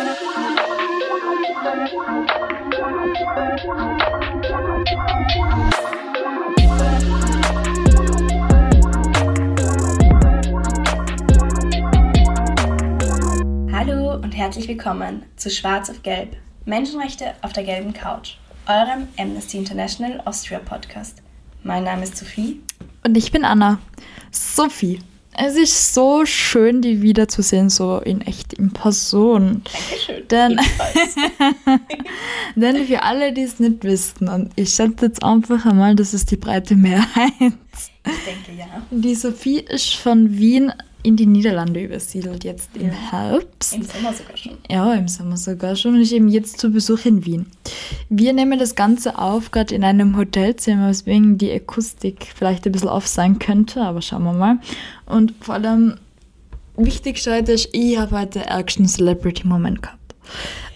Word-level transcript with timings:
Hallo 0.00 0.12
und 14.14 14.32
herzlich 14.32 14.68
willkommen 14.68 15.24
zu 15.36 15.50
Schwarz 15.50 15.90
auf 15.90 16.02
Gelb, 16.02 16.34
Menschenrechte 16.64 17.34
auf 17.42 17.52
der 17.52 17.64
gelben 17.64 17.92
Couch, 17.92 18.36
eurem 18.66 19.08
Amnesty 19.18 19.58
International 19.58 20.22
Austria 20.24 20.60
Podcast. 20.60 21.20
Mein 21.62 21.84
Name 21.84 22.04
ist 22.04 22.16
Sophie. 22.16 22.62
Und 23.04 23.18
ich 23.18 23.30
bin 23.30 23.44
Anna. 23.44 23.78
Sophie, 24.30 25.00
es 25.32 25.56
ist 25.56 25.94
so 25.94 26.26
schön, 26.26 26.82
die 26.82 27.02
wiederzusehen, 27.02 27.70
so 27.70 27.98
in 27.98 28.20
echt, 28.20 28.52
in 28.54 28.72
Person. 28.72 29.62
Dankeschön. 29.64 30.28
Denn, 30.28 30.60
denn 32.56 32.86
für 32.86 33.02
alle, 33.02 33.32
die 33.32 33.42
es 33.42 33.58
nicht 33.60 33.84
wissen, 33.84 34.28
und 34.28 34.50
ich 34.56 34.70
schätze 34.70 35.06
jetzt 35.06 35.22
einfach 35.22 35.64
einmal, 35.66 35.94
das 35.94 36.14
ist 36.14 36.30
die 36.30 36.36
breite 36.36 36.74
Mehrheit. 36.74 37.32
Ich 37.38 38.24
denke 38.24 38.58
ja. 38.58 38.66
Die 38.90 39.14
Sophie 39.14 39.60
ist 39.60 39.94
von 39.94 40.36
Wien 40.36 40.72
in 41.02 41.16
die 41.16 41.26
Niederlande 41.26 41.82
übersiedelt, 41.82 42.44
jetzt 42.44 42.70
im 42.76 42.90
Herbst. 42.90 43.74
Im 43.74 43.82
Sommer 43.82 44.12
sogar 44.12 44.36
schon. 44.36 44.58
Ja, 44.68 44.94
im 44.94 45.08
Sommer 45.08 45.36
sogar 45.36 45.76
schon 45.76 45.94
und 45.94 46.00
ist 46.02 46.12
eben 46.12 46.28
jetzt 46.28 46.58
zu 46.58 46.70
Besuch 46.70 47.04
in 47.04 47.24
Wien. 47.24 47.46
Wir 48.08 48.32
nehmen 48.32 48.58
das 48.58 48.74
Ganze 48.74 49.18
auf, 49.18 49.50
gerade 49.50 49.74
in 49.74 49.84
einem 49.84 50.16
Hotelzimmer, 50.16 50.88
weswegen 50.88 51.38
die 51.38 51.52
Akustik 51.52 52.28
vielleicht 52.34 52.66
ein 52.66 52.72
bisschen 52.72 52.88
off 52.88 53.06
sein 53.06 53.38
könnte, 53.38 53.82
aber 53.82 54.02
schauen 54.02 54.24
wir 54.24 54.32
mal. 54.32 54.58
Und 55.06 55.34
vor 55.40 55.54
allem, 55.54 55.96
wichtigste 56.76 57.34
heute 57.34 57.52
ist, 57.52 57.68
ich 57.72 57.98
habe 57.98 58.18
heute 58.18 58.44
ärgsten 58.46 58.86
Celebrity-Moment 58.86 59.82
gehabt. 59.82 59.99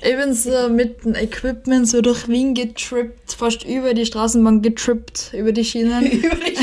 Bin 0.03 0.35
so 0.35 0.69
mit 0.69 1.05
dem 1.05 1.15
Equipment 1.15 1.89
so 1.89 2.03
durch 2.03 2.29
Wien 2.29 2.55
getrippt, 2.55 3.33
fast 3.33 3.65
über 3.65 3.95
die 3.95 4.05
Straßenbahn 4.05 4.61
getrippt, 4.61 5.33
über 5.33 5.53
die 5.53 5.65
Schienen. 5.65 6.05
Über 6.11 6.37
die 6.37 6.59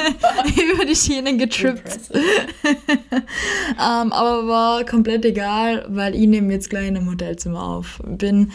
über 0.72 0.84
die 0.84 0.96
Schienen 0.96 1.38
getrippt. 1.38 2.10
ähm, 2.12 4.12
aber 4.12 4.46
war 4.46 4.84
komplett 4.84 5.24
egal, 5.24 5.84
weil 5.88 6.14
ich 6.14 6.26
nehme 6.26 6.52
jetzt 6.52 6.70
gleich 6.70 6.88
in 6.88 6.96
einem 6.96 7.10
Hotelzimmer 7.10 7.62
auf. 7.62 8.00
Bin 8.04 8.52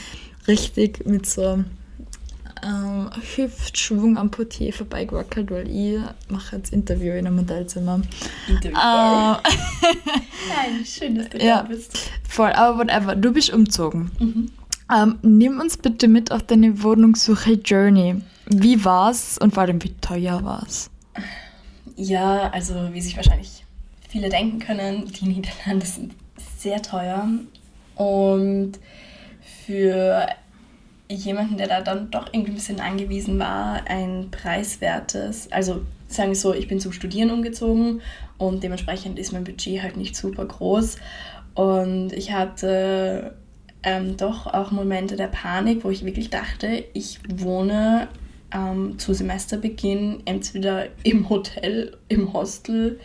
richtig 0.48 1.06
mit 1.06 1.26
so 1.26 1.64
ähm, 2.66 3.10
Hüftschwung 3.36 4.18
am 4.18 4.32
Portier 4.32 4.74
vorbeigewackelt, 4.74 5.52
weil 5.52 5.70
ich 5.70 6.00
mache 6.30 6.56
jetzt 6.56 6.74
Interview 6.74 7.14
in 7.14 7.28
einem 7.28 7.40
Hotelzimmer. 7.40 8.02
Interview. 8.48 8.78
Äh, 8.78 8.82
Nein, 10.50 10.86
schön, 10.86 11.16
dass 11.16 11.30
du 11.30 11.38
ja. 11.38 11.58
da 11.58 11.64
bist. 11.64 12.12
voll, 12.28 12.52
aber 12.52 12.80
whatever, 12.80 13.16
du 13.16 13.32
bist 13.32 13.52
umzogen. 13.52 14.12
Mhm. 14.20 14.52
Ähm, 14.94 15.20
nimm 15.22 15.60
uns 15.60 15.78
bitte 15.78 16.08
mit 16.08 16.32
auf 16.32 16.44
deine 16.44 16.84
Wohnungssuche-Journey. 16.84 18.22
Wie 18.48 18.86
war's 18.86 19.38
und 19.38 19.54
vor 19.54 19.64
allem 19.64 19.84
wie 19.84 19.94
teuer 20.02 20.44
war's? 20.44 20.90
Ja, 21.96 22.50
also 22.52 22.90
wie 22.94 23.02
sich 23.02 23.16
wahrscheinlich 23.16 23.64
viele 24.10 24.30
denken 24.30 24.60
können, 24.60 25.06
die 25.08 25.26
Niederlande 25.26 25.86
sind 25.86 26.14
sehr 26.58 26.82
teuer. 26.82 27.28
Und 27.96 28.74
für 29.66 30.28
jemanden, 31.10 31.58
der 31.58 31.68
da 31.68 31.82
dann 31.82 32.10
doch 32.12 32.28
irgendwie 32.32 32.52
ein 32.52 32.56
bisschen 32.56 32.80
angewiesen 32.80 33.40
war, 33.40 33.82
ein 33.88 34.30
preiswertes, 34.32 35.52
also 35.52 35.82
sagen 36.08 36.30
wir 36.30 36.36
so, 36.36 36.54
ich 36.54 36.68
bin 36.68 36.80
zum 36.80 36.92
Studieren 36.92 37.32
umgezogen 37.32 38.02
und 38.38 38.64
dementsprechend 38.64 39.20
ist 39.20 39.32
mein 39.32 39.44
Budget 39.44 39.82
halt 39.82 39.98
nicht 39.98 40.16
super 40.16 40.46
groß. 40.46 40.98
Und 41.54 42.12
ich 42.12 42.34
hatte 42.34 43.36
ähm, 43.84 44.18
doch 44.18 44.48
auch 44.48 44.72
Momente 44.72 45.16
der 45.16 45.28
Panik, 45.28 45.84
wo 45.84 45.90
ich 45.90 46.06
wirklich 46.06 46.30
dachte, 46.30 46.84
ich 46.94 47.20
wohne 47.30 48.08
ähm, 48.52 48.98
zu 49.00 49.14
Semesterbeginn 49.14 50.24
entweder 50.26 50.88
im 51.04 51.30
Hotel, 51.30 51.98
im 52.08 52.34
Hostel 52.34 53.00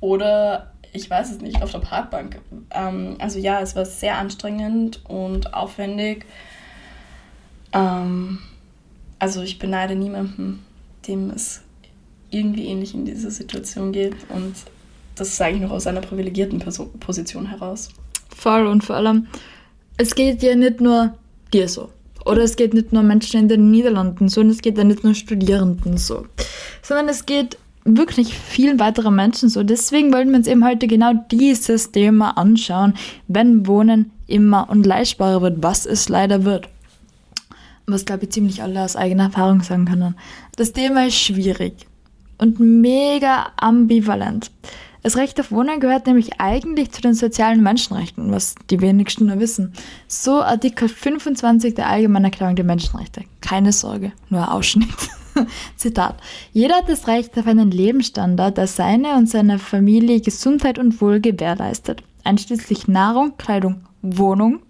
oder 0.00 0.72
ich 0.92 1.08
weiß 1.08 1.30
es 1.30 1.40
nicht, 1.40 1.62
auf 1.62 1.72
der 1.72 1.78
Parkbank. 1.78 2.40
Ähm, 2.70 3.16
also 3.18 3.38
ja, 3.38 3.60
es 3.60 3.74
war 3.74 3.84
sehr 3.84 4.18
anstrengend 4.18 5.00
und 5.08 5.54
aufwendig. 5.54 6.26
Ähm, 7.72 8.38
also 9.18 9.42
ich 9.42 9.58
beneide 9.58 9.94
niemanden, 9.94 10.64
dem 11.06 11.30
es 11.30 11.62
irgendwie 12.30 12.66
ähnlich 12.66 12.94
in 12.94 13.04
dieser 13.04 13.30
Situation 13.30 13.92
geht 13.92 14.16
und 14.30 14.54
das 15.14 15.36
sage 15.36 15.56
ich 15.56 15.60
noch 15.60 15.70
aus 15.70 15.86
einer 15.86 16.00
privilegierten 16.00 16.58
Perso 16.58 16.86
Position 16.98 17.46
heraus. 17.46 17.90
Voll 18.34 18.66
und 18.66 18.82
vor 18.82 18.96
allem, 18.96 19.26
es 19.98 20.14
geht 20.14 20.42
ja 20.42 20.54
nicht 20.54 20.80
nur 20.80 21.14
dir 21.52 21.68
so. 21.68 21.90
Oder 22.24 22.42
es 22.42 22.56
geht 22.56 22.72
nicht 22.72 22.92
nur 22.92 23.02
Menschen 23.02 23.40
in 23.40 23.48
den 23.48 23.70
Niederlanden 23.70 24.28
so 24.28 24.40
und 24.40 24.50
es 24.50 24.62
geht 24.62 24.78
ja 24.78 24.84
nicht 24.84 25.04
nur 25.04 25.14
Studierenden 25.14 25.98
so. 25.98 26.26
Sondern 26.82 27.08
es 27.08 27.26
geht 27.26 27.58
wirklich 27.84 28.34
vielen 28.34 28.78
weiteren 28.78 29.14
Menschen 29.14 29.48
so. 29.48 29.62
Deswegen 29.62 30.12
wollen 30.12 30.30
wir 30.30 30.36
uns 30.36 30.46
eben 30.46 30.64
heute 30.64 30.86
genau 30.86 31.12
dieses 31.30 31.90
Thema 31.90 32.36
anschauen, 32.36 32.94
wenn 33.28 33.66
Wohnen 33.66 34.12
immer 34.26 34.70
unleistbarer 34.70 35.42
wird, 35.42 35.62
was 35.62 35.84
es 35.84 36.08
leider 36.08 36.44
wird. 36.44 36.68
Was, 37.86 38.04
glaube 38.04 38.24
ich, 38.24 38.30
ziemlich 38.30 38.62
alle 38.62 38.82
aus 38.82 38.96
eigener 38.96 39.24
Erfahrung 39.24 39.62
sagen 39.62 39.86
können. 39.86 40.14
Das 40.56 40.72
Thema 40.72 41.06
ist 41.06 41.16
schwierig 41.16 41.86
und 42.38 42.60
mega 42.60 43.52
ambivalent. 43.56 44.50
Das 45.02 45.16
Recht 45.16 45.40
auf 45.40 45.50
Wohnen 45.50 45.80
gehört 45.80 46.06
nämlich 46.06 46.40
eigentlich 46.40 46.92
zu 46.92 47.00
den 47.00 47.14
sozialen 47.14 47.62
Menschenrechten, 47.62 48.30
was 48.30 48.54
die 48.70 48.80
wenigsten 48.80 49.26
nur 49.26 49.40
wissen. 49.40 49.72
So 50.06 50.42
Artikel 50.42 50.88
25 50.88 51.74
der 51.74 51.88
Allgemeinen 51.88 52.26
Erklärung 52.26 52.54
der 52.54 52.64
Menschenrechte. 52.64 53.24
Keine 53.40 53.72
Sorge, 53.72 54.12
nur 54.30 54.52
Ausschnitt. 54.52 54.88
Zitat. 55.76 56.16
Jeder 56.52 56.76
hat 56.76 56.88
das 56.88 57.08
Recht 57.08 57.36
auf 57.36 57.46
einen 57.46 57.72
Lebensstandard, 57.72 58.58
der 58.58 58.68
seine 58.68 59.16
und 59.16 59.28
seiner 59.28 59.58
Familie 59.58 60.20
Gesundheit 60.20 60.78
und 60.78 61.00
Wohl 61.00 61.20
gewährleistet, 61.20 62.04
einschließlich 62.22 62.86
Nahrung, 62.86 63.36
Kleidung, 63.38 63.80
Wohnung, 64.02 64.60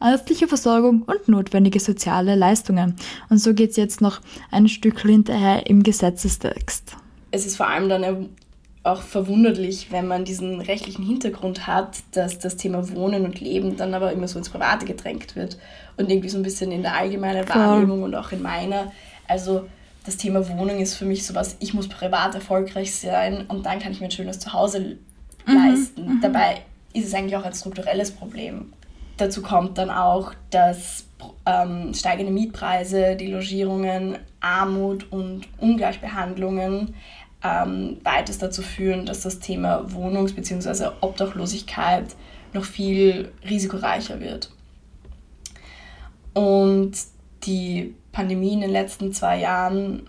ärztliche 0.00 0.48
Versorgung 0.48 1.02
und 1.02 1.28
notwendige 1.28 1.78
soziale 1.78 2.34
Leistungen. 2.34 2.96
Und 3.28 3.38
so 3.38 3.54
geht 3.54 3.70
es 3.70 3.76
jetzt 3.76 4.00
noch 4.00 4.20
ein 4.50 4.68
Stück 4.68 5.00
hinterher 5.02 5.66
im 5.66 5.82
Gesetzestext. 5.82 6.96
Es 7.30 7.46
ist 7.46 7.56
vor 7.56 7.68
allem 7.68 7.88
dann 7.88 8.30
auch 8.82 9.02
verwunderlich, 9.02 9.88
wenn 9.90 10.06
man 10.06 10.24
diesen 10.24 10.60
rechtlichen 10.60 11.04
Hintergrund 11.04 11.66
hat, 11.66 11.98
dass 12.12 12.38
das 12.38 12.56
Thema 12.56 12.88
Wohnen 12.94 13.24
und 13.24 13.40
Leben 13.40 13.76
dann 13.76 13.92
aber 13.92 14.12
immer 14.12 14.28
so 14.28 14.38
ins 14.38 14.48
Private 14.48 14.86
gedrängt 14.86 15.36
wird 15.36 15.58
und 15.96 16.10
irgendwie 16.10 16.30
so 16.30 16.38
ein 16.38 16.42
bisschen 16.42 16.72
in 16.72 16.82
der 16.82 16.96
allgemeinen 16.96 17.48
Wahrnehmung 17.48 18.02
und 18.02 18.14
auch 18.14 18.32
in 18.32 18.40
meiner. 18.40 18.92
Also 19.26 19.68
das 20.06 20.16
Thema 20.16 20.48
Wohnung 20.48 20.78
ist 20.80 20.94
für 20.94 21.04
mich 21.04 21.26
sowas, 21.26 21.56
ich 21.60 21.74
muss 21.74 21.88
privat 21.88 22.34
erfolgreich 22.34 22.94
sein 22.94 23.44
und 23.48 23.66
dann 23.66 23.78
kann 23.78 23.92
ich 23.92 24.00
mir 24.00 24.06
ein 24.06 24.10
schönes 24.10 24.38
Zuhause 24.38 24.96
leisten. 25.44 26.20
Dabei 26.22 26.62
ist 26.94 27.06
es 27.06 27.14
eigentlich 27.14 27.36
auch 27.36 27.44
ein 27.44 27.52
strukturelles 27.52 28.10
Problem. 28.10 28.72
Dazu 29.18 29.42
kommt 29.42 29.78
dann 29.78 29.90
auch, 29.90 30.32
dass 30.50 31.04
ähm, 31.44 31.92
steigende 31.92 32.32
Mietpreise, 32.32 33.16
die 33.16 33.26
Logierungen, 33.26 34.18
Armut 34.40 35.10
und 35.10 35.48
Ungleichbehandlungen 35.58 36.94
ähm, 37.42 37.98
beides 38.02 38.38
dazu 38.38 38.62
führen, 38.62 39.06
dass 39.06 39.22
das 39.22 39.40
Thema 39.40 39.84
Wohnungs- 39.90 40.34
bzw. 40.34 40.90
Obdachlosigkeit 41.00 42.16
noch 42.52 42.64
viel 42.64 43.32
risikoreicher 43.48 44.20
wird. 44.20 44.50
Und 46.34 46.92
die 47.44 47.94
Pandemie 48.12 48.52
in 48.52 48.60
den 48.60 48.70
letzten 48.70 49.12
zwei 49.12 49.40
Jahren 49.40 50.08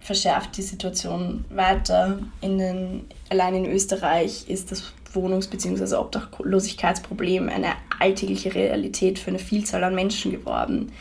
verschärft 0.00 0.56
die 0.56 0.62
Situation 0.62 1.44
weiter. 1.50 2.18
In 2.40 2.58
den, 2.58 3.06
allein 3.28 3.54
in 3.54 3.66
Österreich 3.66 4.48
ist 4.48 4.72
das 4.72 4.92
Wohnungs- 5.12 5.48
bzw. 5.48 5.96
Obdachlosigkeitsproblem 5.96 7.48
eine 7.48 7.72
alltägliche 7.98 8.54
Realität 8.54 9.18
für 9.18 9.30
eine 9.30 9.38
Vielzahl 9.38 9.84
an 9.84 9.94
Menschen 9.94 10.30
geworden. 10.32 10.92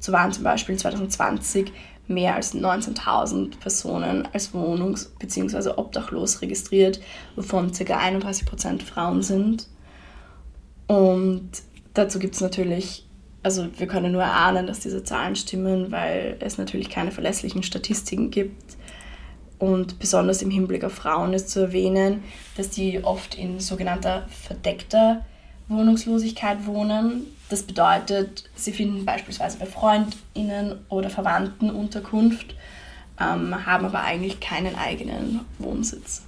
So 0.00 0.12
waren 0.12 0.32
zum 0.32 0.44
Beispiel 0.44 0.76
2020 0.76 1.72
mehr 2.06 2.34
als 2.34 2.54
19.000 2.54 3.58
Personen 3.60 4.28
als 4.32 4.52
wohnungs- 4.52 5.08
bzw. 5.18 5.70
obdachlos 5.76 6.42
registriert, 6.42 7.00
wovon 7.36 7.72
ca. 7.72 7.98
31% 7.98 8.82
Frauen 8.82 9.22
sind. 9.22 9.66
Und 10.86 11.50
dazu 11.94 12.18
gibt 12.18 12.34
es 12.34 12.40
natürlich, 12.42 13.06
also 13.42 13.66
wir 13.78 13.86
können 13.86 14.12
nur 14.12 14.22
erahnen, 14.22 14.66
dass 14.66 14.80
diese 14.80 15.02
Zahlen 15.04 15.36
stimmen, 15.36 15.90
weil 15.90 16.36
es 16.40 16.58
natürlich 16.58 16.90
keine 16.90 17.10
verlässlichen 17.10 17.62
Statistiken 17.62 18.30
gibt. 18.30 18.76
Und 19.58 19.98
besonders 19.98 20.42
im 20.42 20.50
Hinblick 20.50 20.84
auf 20.84 20.94
Frauen 20.94 21.32
ist 21.32 21.48
zu 21.48 21.60
erwähnen, 21.60 22.24
dass 22.56 22.70
die 22.70 23.02
oft 23.02 23.34
in 23.36 23.60
sogenannter 23.60 24.26
verdeckter 24.28 25.24
Wohnungslosigkeit 25.68 26.66
wohnen. 26.66 27.26
Das 27.48 27.62
bedeutet, 27.62 28.44
sie 28.54 28.72
finden 28.72 29.04
beispielsweise 29.04 29.58
bei 29.58 29.66
Freundinnen 29.66 30.84
oder 30.88 31.08
Verwandten 31.08 31.70
Unterkunft, 31.70 32.54
ähm, 33.20 33.66
haben 33.66 33.86
aber 33.86 34.02
eigentlich 34.02 34.40
keinen 34.40 34.74
eigenen 34.76 35.40
Wohnsitz. 35.58 36.22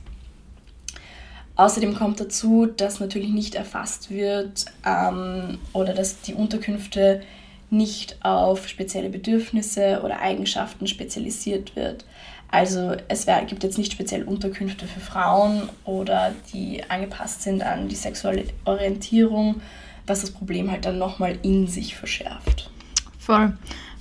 Außerdem 1.56 1.94
kommt 1.94 2.20
dazu, 2.20 2.66
dass 2.66 3.00
natürlich 3.00 3.30
nicht 3.30 3.54
erfasst 3.54 4.10
wird 4.10 4.66
ähm, 4.84 5.58
oder 5.72 5.94
dass 5.94 6.20
die 6.20 6.34
Unterkünfte 6.34 7.22
nicht 7.70 8.18
auf 8.22 8.68
spezielle 8.68 9.08
Bedürfnisse 9.08 10.02
oder 10.04 10.20
Eigenschaften 10.20 10.86
spezialisiert 10.86 11.74
wird. 11.74 12.04
Also 12.50 12.94
es 13.08 13.26
wär, 13.26 13.44
gibt 13.44 13.64
jetzt 13.64 13.78
nicht 13.78 13.92
speziell 13.92 14.22
Unterkünfte 14.22 14.86
für 14.86 15.00
Frauen 15.00 15.68
oder 15.84 16.32
die 16.52 16.82
angepasst 16.88 17.42
sind 17.42 17.62
an 17.62 17.88
die 17.88 17.96
sexuelle 17.96 18.44
Orientierung, 18.64 19.60
was 20.06 20.20
das 20.20 20.30
Problem 20.30 20.70
halt 20.70 20.84
dann 20.84 20.98
nochmal 20.98 21.36
in 21.42 21.66
sich 21.66 21.96
verschärft. 21.96 22.70
Voll. 23.18 23.52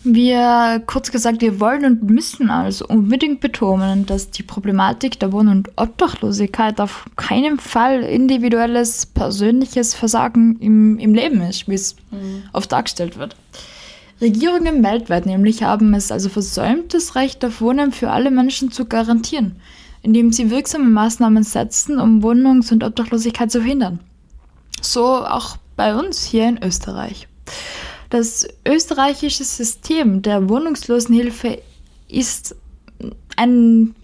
Wir, 0.07 0.83
kurz 0.85 1.11
gesagt, 1.11 1.41
wir 1.41 1.59
wollen 1.59 1.83
und 1.83 2.03
müssen 2.03 2.51
also 2.51 2.85
unbedingt 2.85 3.39
betonen, 3.39 4.05
dass 4.05 4.29
die 4.29 4.43
Problematik 4.43 5.19
der 5.19 5.31
Wohn- 5.31 5.47
und 5.47 5.71
Obdachlosigkeit 5.77 6.79
auf 6.79 7.05
keinen 7.15 7.57
Fall 7.57 8.03
individuelles, 8.03 9.07
persönliches 9.07 9.95
Versagen 9.95 10.59
im, 10.59 10.99
im 10.99 11.15
Leben 11.15 11.41
ist, 11.41 11.67
wie 11.67 11.73
es 11.73 11.95
mhm. 12.11 12.43
oft 12.53 12.71
dargestellt 12.71 13.17
wird. 13.17 13.35
Regierungen 14.21 14.83
weltweit 14.83 15.25
nämlich 15.25 15.63
haben 15.63 15.93
es 15.93 16.11
also 16.11 16.29
versäumt, 16.29 16.93
das 16.93 17.15
Recht 17.15 17.43
auf 17.43 17.59
Wohnen 17.61 17.91
für 17.91 18.11
alle 18.11 18.31
Menschen 18.31 18.71
zu 18.71 18.85
garantieren, 18.85 19.57
indem 20.01 20.31
sie 20.31 20.49
wirksame 20.49 20.89
Maßnahmen 20.89 21.43
setzen, 21.43 21.99
um 21.99 22.23
Wohnungs- 22.23 22.71
und 22.71 22.83
Obdachlosigkeit 22.83 23.51
zu 23.51 23.59
verhindern. 23.59 23.99
So 24.81 25.03
auch 25.03 25.57
bei 25.75 25.95
uns 25.95 26.23
hier 26.23 26.47
in 26.47 26.63
Österreich. 26.63 27.27
Das 28.09 28.47
österreichische 28.65 29.43
System 29.43 30.21
der 30.21 30.47
Wohnungslosenhilfe 30.47 31.61
ist 32.07 32.55
ein, 33.35 33.95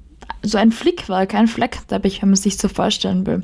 so 0.44 0.58
ein 0.58 0.72
Flickwerk, 0.72 1.34
ein 1.34 1.48
Fleckteppich, 1.48 2.22
wenn 2.22 2.30
man 2.30 2.36
sich 2.36 2.58
so 2.58 2.68
vorstellen 2.68 3.26
will. 3.26 3.44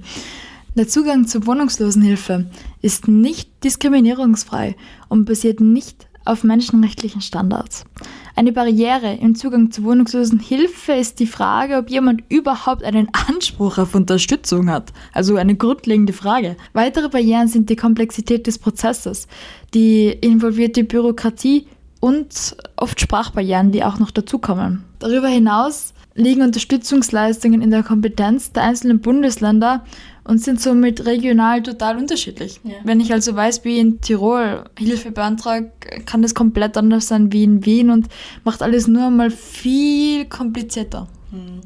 Der 0.75 0.87
Zugang 0.87 1.25
zur 1.25 1.47
Wohnungslosenhilfe 1.47 2.45
ist 2.81 3.07
nicht 3.07 3.63
diskriminierungsfrei 3.63 4.75
und 5.09 5.25
basiert 5.25 5.59
nicht 5.59 6.06
auf 6.27 6.43
menschenrechtlichen 6.43 7.21
Standards. 7.21 7.85
Eine 8.35 8.51
Barriere 8.51 9.15
im 9.15 9.35
Zugang 9.35 9.71
zu 9.71 9.83
wohnungslosen 9.83 10.39
Hilfe 10.39 10.93
ist 10.93 11.19
die 11.19 11.25
Frage, 11.25 11.77
ob 11.77 11.89
jemand 11.89 12.23
überhaupt 12.29 12.83
einen 12.83 13.07
Anspruch 13.27 13.77
auf 13.77 13.95
Unterstützung 13.95 14.69
hat. 14.69 14.93
Also 15.11 15.37
eine 15.37 15.55
grundlegende 15.55 16.13
Frage. 16.13 16.55
Weitere 16.73 17.09
Barrieren 17.09 17.47
sind 17.47 17.69
die 17.69 17.75
Komplexität 17.75 18.45
des 18.45 18.59
Prozesses, 18.59 19.27
die 19.73 20.09
involvierte 20.09 20.83
Bürokratie 20.83 21.67
und 21.99 22.55
oft 22.75 23.01
Sprachbarrieren, 23.01 23.71
die 23.71 23.83
auch 23.83 23.97
noch 23.97 24.11
dazukommen. 24.11 24.83
Darüber 24.99 25.27
hinaus 25.27 25.93
liegen 26.17 26.41
Unterstützungsleistungen 26.41 27.61
in 27.61 27.71
der 27.71 27.83
Kompetenz 27.83 28.51
der 28.51 28.63
einzelnen 28.63 28.99
Bundesländer 28.99 29.85
und 30.23 30.39
sind 30.39 30.59
somit 30.59 31.05
regional 31.05 31.61
total 31.61 31.97
unterschiedlich. 31.97 32.59
Ja. 32.63 32.73
Wenn 32.83 32.99
ich 32.99 33.13
also 33.13 33.35
weiß, 33.35 33.63
wie 33.63 33.79
in 33.79 34.01
Tirol 34.01 34.65
Hilfe 34.77 35.11
beantrage, 35.11 35.71
kann 36.05 36.23
das 36.23 36.33
komplett 36.33 36.75
anders 36.75 37.07
sein 37.07 37.31
wie 37.31 37.43
in 37.43 37.65
Wien 37.65 37.91
und 37.91 38.07
macht 38.43 38.61
alles 38.63 38.87
nur 38.87 39.07
einmal 39.07 39.29
viel 39.29 40.25
komplizierter. 40.25 41.07
Hm. 41.31 41.61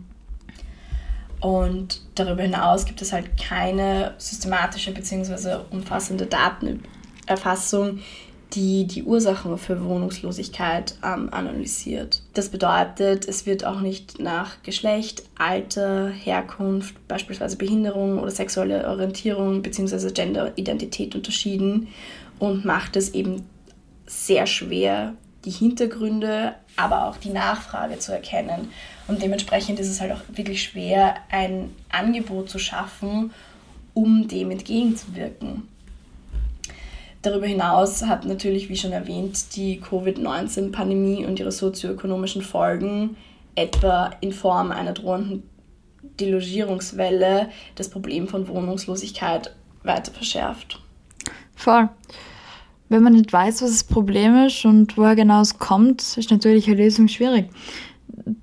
Und 1.40 2.02
darüber 2.14 2.44
hinaus 2.44 2.86
gibt 2.86 3.02
es 3.02 3.14
halt 3.14 3.26
keine 3.42 4.14
systematische 4.18 4.92
bzw. 4.92 5.62
umfassende 5.72 6.28
Datenerfassung, 6.28 8.00
die 8.54 8.86
die 8.86 9.04
Ursachen 9.04 9.58
für 9.58 9.84
Wohnungslosigkeit 9.84 10.96
ähm, 11.04 11.30
analysiert. 11.32 12.22
Das 12.34 12.50
bedeutet, 12.50 13.28
es 13.28 13.46
wird 13.46 13.66
auch 13.66 13.82
nicht 13.82 14.20
nach 14.20 14.62
Geschlecht, 14.64 15.24
Alter, 15.38 16.10
Herkunft, 16.10 17.08
beispielsweise 17.08 17.58
Behinderung 17.58 18.20
oder 18.20 18.32
sexuelle 18.32 18.88
Orientierung 18.88 19.62
bzw. 19.62 20.12
Genderidentität 20.12 21.16
unterschieden 21.16 21.88
und 22.40 22.66
macht 22.66 22.96
es 22.96 23.14
eben 23.14 23.46
sehr 24.06 24.48
schwer, 24.48 25.14
die 25.46 25.52
Hintergründe, 25.52 26.54
aber 26.76 27.08
auch 27.08 27.18
die 27.18 27.30
Nachfrage 27.30 28.00
zu 28.00 28.12
erkennen. 28.12 28.70
Und 29.08 29.22
dementsprechend 29.22 29.80
ist 29.80 29.90
es 29.90 30.02
halt 30.02 30.12
auch 30.12 30.22
wirklich 30.34 30.64
schwer, 30.64 31.16
ein 31.30 31.74
Angebot 31.90 32.50
zu 32.50 32.60
schaffen, 32.60 33.32
um 33.94 34.28
dem 34.28 34.52
entgegenzuwirken. 34.52 35.68
Darüber 37.22 37.46
hinaus 37.46 38.04
hat 38.04 38.26
natürlich, 38.26 38.70
wie 38.70 38.76
schon 38.76 38.94
erwähnt, 38.94 39.56
die 39.56 39.80
Covid-19-Pandemie 39.80 41.26
und 41.26 41.40
ihre 41.40 41.52
sozioökonomischen 41.52 42.42
Folgen, 42.42 43.16
etwa 43.54 44.12
in 44.22 44.32
Form 44.32 44.72
einer 44.72 44.94
drohenden 44.94 45.44
Delogierungswelle, 46.20 47.50
das 47.76 47.90
Problem 47.90 48.28
von 48.28 48.48
Wohnungslosigkeit 48.48 49.56
weiter 49.84 50.12
verschärft. 50.12 50.80
Voll. 51.56 51.90
Wenn 52.90 53.04
man 53.04 53.14
nicht 53.14 53.32
weiß, 53.32 53.62
was 53.62 53.72
das 53.72 53.84
Problem 53.84 54.46
ist 54.46 54.66
und 54.66 54.98
woher 54.98 55.16
genau 55.16 55.42
es 55.42 55.60
kommt, 55.60 56.02
ist 56.18 56.32
natürlich 56.32 56.68
eine 56.68 56.78
Lösung 56.78 57.08
schwierig. 57.08 57.50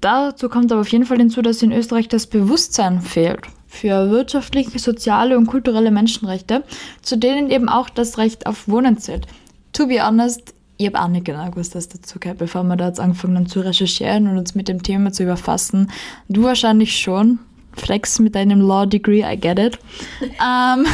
Dazu 0.00 0.48
kommt 0.48 0.70
aber 0.70 0.82
auf 0.82 0.88
jeden 0.88 1.04
Fall 1.04 1.18
hinzu, 1.18 1.42
dass 1.42 1.62
in 1.62 1.72
Österreich 1.72 2.08
das 2.08 2.26
Bewusstsein 2.28 3.00
fehlt 3.00 3.42
für 3.68 4.10
wirtschaftliche, 4.10 4.78
soziale 4.78 5.36
und 5.36 5.46
kulturelle 5.46 5.90
Menschenrechte, 5.90 6.64
zu 7.02 7.16
denen 7.16 7.50
eben 7.50 7.68
auch 7.68 7.90
das 7.90 8.18
Recht 8.18 8.46
auf 8.46 8.66
Wohnen 8.66 8.98
zählt. 8.98 9.26
To 9.72 9.86
be 9.86 10.04
honest, 10.04 10.54
ich 10.78 10.86
habe 10.86 11.00
auch 11.00 11.08
nicht 11.08 11.26
genau 11.26 11.50
gewusst, 11.50 11.74
was 11.74 11.88
dazu 11.88 12.18
gehört, 12.18 12.38
bevor 12.38 12.62
wir 12.64 12.76
da 12.76 12.86
jetzt 12.88 13.00
angefangen 13.00 13.36
haben 13.36 13.48
zu 13.48 13.60
recherchieren 13.60 14.28
und 14.28 14.38
uns 14.38 14.54
mit 14.54 14.68
dem 14.68 14.82
Thema 14.82 15.12
zu 15.12 15.24
überfassen. 15.24 15.90
Du 16.28 16.44
wahrscheinlich 16.44 16.98
schon. 16.98 17.40
Flex 17.74 18.18
mit 18.18 18.34
deinem 18.34 18.60
Law 18.60 18.86
Degree, 18.86 19.22
I 19.22 19.36
get 19.36 19.58
it. 19.58 19.78
ähm, 20.22 20.86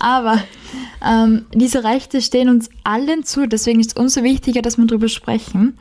aber 0.00 0.42
ähm, 1.04 1.46
diese 1.52 1.84
Rechte 1.84 2.22
stehen 2.22 2.48
uns 2.48 2.70
allen 2.82 3.24
zu, 3.24 3.46
deswegen 3.46 3.80
ist 3.80 3.92
es 3.92 3.96
umso 3.96 4.22
wichtiger, 4.22 4.62
dass 4.62 4.78
wir 4.78 4.86
darüber 4.86 5.08
sprechen. 5.08 5.78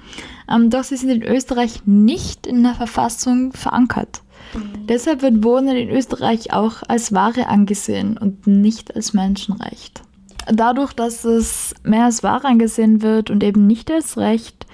Ähm, 0.51 0.69
doch 0.69 0.83
sie 0.83 0.97
sind 0.97 1.09
in 1.09 1.23
Österreich 1.23 1.81
nicht 1.85 2.45
in 2.45 2.63
der 2.63 2.75
Verfassung 2.75 3.53
verankert. 3.53 4.22
Mhm. 4.53 4.87
Deshalb 4.87 5.21
wird 5.21 5.43
Wohnen 5.43 5.75
in 5.75 5.89
Österreich 5.89 6.53
auch 6.53 6.83
als 6.87 7.13
Ware 7.13 7.47
angesehen 7.47 8.17
und 8.17 8.47
nicht 8.47 8.95
als 8.95 9.13
Menschenrecht. 9.13 10.01
Dadurch, 10.47 10.93
dass 10.93 11.23
es 11.23 11.73
mehr 11.83 12.05
als 12.05 12.23
Ware 12.23 12.47
angesehen 12.47 13.01
wird 13.01 13.29
und 13.29 13.43
eben 13.43 13.65
nicht 13.65 13.89
als 13.89 14.17
Recht, 14.17 14.65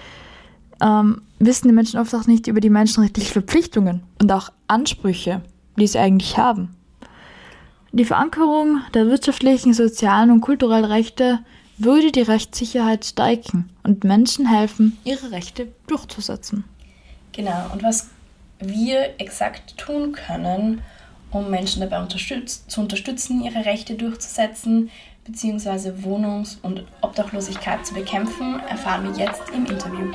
ähm, 0.81 1.21
wissen 1.39 1.67
die 1.67 1.73
Menschen 1.73 1.99
oft 1.99 2.13
auch 2.15 2.27
nicht 2.27 2.47
über 2.47 2.59
die 2.59 2.69
menschenrechtlichen 2.69 3.33
Verpflichtungen 3.33 4.01
und 4.19 4.31
auch 4.31 4.49
Ansprüche, 4.67 5.41
die 5.77 5.87
sie 5.87 5.99
eigentlich 5.99 6.37
haben. 6.37 6.75
Die 7.91 8.05
Verankerung 8.05 8.81
der 8.93 9.07
wirtschaftlichen, 9.07 9.73
sozialen 9.73 10.31
und 10.31 10.41
kulturellen 10.41 10.85
Rechte 10.85 11.39
würde 11.77 12.11
die 12.11 12.21
Rechtssicherheit 12.21 13.05
stärken 13.05 13.69
und 13.83 14.03
Menschen 14.03 14.45
helfen, 14.45 14.97
ihre 15.05 15.31
Rechte 15.31 15.69
durchzusetzen. 15.87 16.65
Genau, 17.31 17.71
und 17.73 17.81
was 17.81 18.09
wir 18.59 19.19
exakt 19.19 19.77
tun 19.77 20.11
können, 20.11 20.81
um 21.31 21.49
Menschen 21.49 21.81
dabei 21.81 22.01
unterstütz 22.01 22.67
zu 22.67 22.81
unterstützen, 22.81 23.43
ihre 23.43 23.65
Rechte 23.65 23.95
durchzusetzen 23.95 24.89
bzw. 25.25 26.03
Wohnungs- 26.03 26.57
und 26.61 26.85
Obdachlosigkeit 27.01 27.85
zu 27.85 27.93
bekämpfen, 27.93 28.59
erfahren 28.67 29.03
wir 29.03 29.25
jetzt 29.25 29.43
im 29.53 29.65
Interview. 29.65 30.11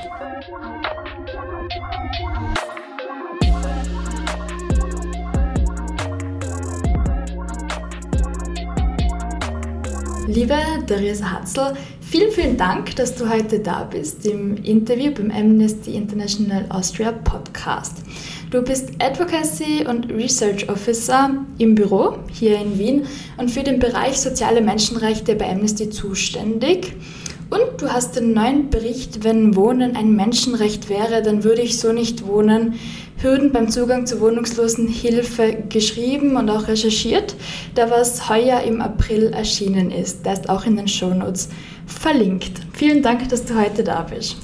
Liebe 10.27 10.57
Theresa 10.87 11.31
Hatzel, 11.31 11.73
vielen, 12.01 12.31
vielen 12.31 12.57
Dank, 12.57 12.95
dass 12.95 13.15
du 13.15 13.29
heute 13.29 13.59
da 13.59 13.83
bist 13.83 14.25
im 14.25 14.57
Interview 14.63 15.13
beim 15.13 15.31
Amnesty 15.31 15.95
International 15.95 16.65
Austria 16.69 17.11
Podcast. 17.11 18.03
Du 18.51 18.61
bist 18.61 18.89
Advocacy 18.99 19.85
und 19.87 20.11
Research 20.11 20.69
Officer 20.69 21.31
im 21.57 21.73
Büro 21.73 22.19
hier 22.31 22.59
in 22.59 22.77
Wien 22.77 23.07
und 23.37 23.49
für 23.49 23.63
den 23.63 23.79
Bereich 23.79 24.19
soziale 24.19 24.61
Menschenrechte 24.61 25.35
bei 25.35 25.49
Amnesty 25.49 25.89
zuständig. 25.89 26.93
Und 27.49 27.81
du 27.81 27.91
hast 27.91 28.15
den 28.15 28.33
neuen 28.33 28.69
Bericht, 28.69 29.23
wenn 29.23 29.55
Wohnen 29.55 29.95
ein 29.95 30.15
Menschenrecht 30.15 30.89
wäre, 30.89 31.21
dann 31.21 31.43
würde 31.43 31.63
ich 31.63 31.79
so 31.79 31.91
nicht 31.91 32.25
wohnen, 32.27 32.75
Hürden 33.17 33.51
beim 33.51 33.69
Zugang 33.69 34.05
zu 34.05 34.19
Wohnungslosenhilfe 34.19 35.63
geschrieben 35.69 36.35
und 36.35 36.49
auch 36.49 36.67
recherchiert, 36.67 37.35
der 37.75 37.89
was 37.89 38.29
heuer 38.29 38.61
im 38.61 38.81
April 38.81 39.33
erschienen 39.33 39.89
ist. 39.89 40.25
Der 40.25 40.33
ist 40.33 40.49
auch 40.49 40.65
in 40.65 40.75
den 40.75 40.87
Shownotes 40.87 41.49
verlinkt. 41.87 42.51
Vielen 42.73 43.01
Dank, 43.01 43.27
dass 43.29 43.45
du 43.45 43.55
heute 43.55 43.83
da 43.83 44.01
bist. 44.01 44.37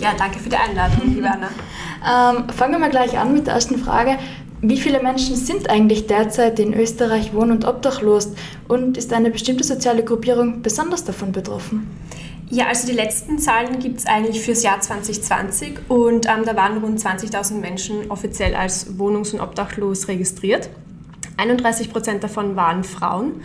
Ja, 0.00 0.14
danke 0.16 0.38
für 0.38 0.48
die 0.48 0.56
Einladung, 0.56 1.14
liebe 1.14 1.30
Anna. 1.30 1.48
Ähm, 2.02 2.48
fangen 2.48 2.72
wir 2.72 2.78
mal 2.78 2.88
gleich 2.88 3.18
an 3.18 3.34
mit 3.34 3.46
der 3.46 3.52
ersten 3.52 3.76
Frage. 3.76 4.16
Wie 4.62 4.78
viele 4.78 5.02
Menschen 5.02 5.36
sind 5.36 5.68
eigentlich 5.68 6.06
derzeit 6.06 6.58
in 6.58 6.72
Österreich 6.72 7.34
wohn- 7.34 7.50
und 7.50 7.66
obdachlos 7.66 8.32
und 8.68 8.96
ist 8.96 9.12
eine 9.12 9.30
bestimmte 9.30 9.64
soziale 9.64 10.02
Gruppierung 10.02 10.62
besonders 10.62 11.04
davon 11.04 11.32
betroffen? 11.32 11.90
Ja, 12.48 12.68
also 12.68 12.86
die 12.86 12.94
letzten 12.94 13.38
Zahlen 13.38 13.80
gibt 13.80 13.98
es 13.98 14.06
eigentlich 14.06 14.40
fürs 14.40 14.62
Jahr 14.62 14.80
2020 14.80 15.90
und 15.90 16.26
ähm, 16.26 16.46
da 16.46 16.56
waren 16.56 16.78
rund 16.78 16.98
20.000 16.98 17.60
Menschen 17.60 18.10
offiziell 18.10 18.54
als 18.54 18.98
wohnungs- 18.98 19.34
und 19.34 19.40
obdachlos 19.40 20.08
registriert. 20.08 20.70
31 21.40 21.90
Prozent 21.90 22.22
davon 22.22 22.54
waren 22.54 22.84
Frauen. 22.84 23.42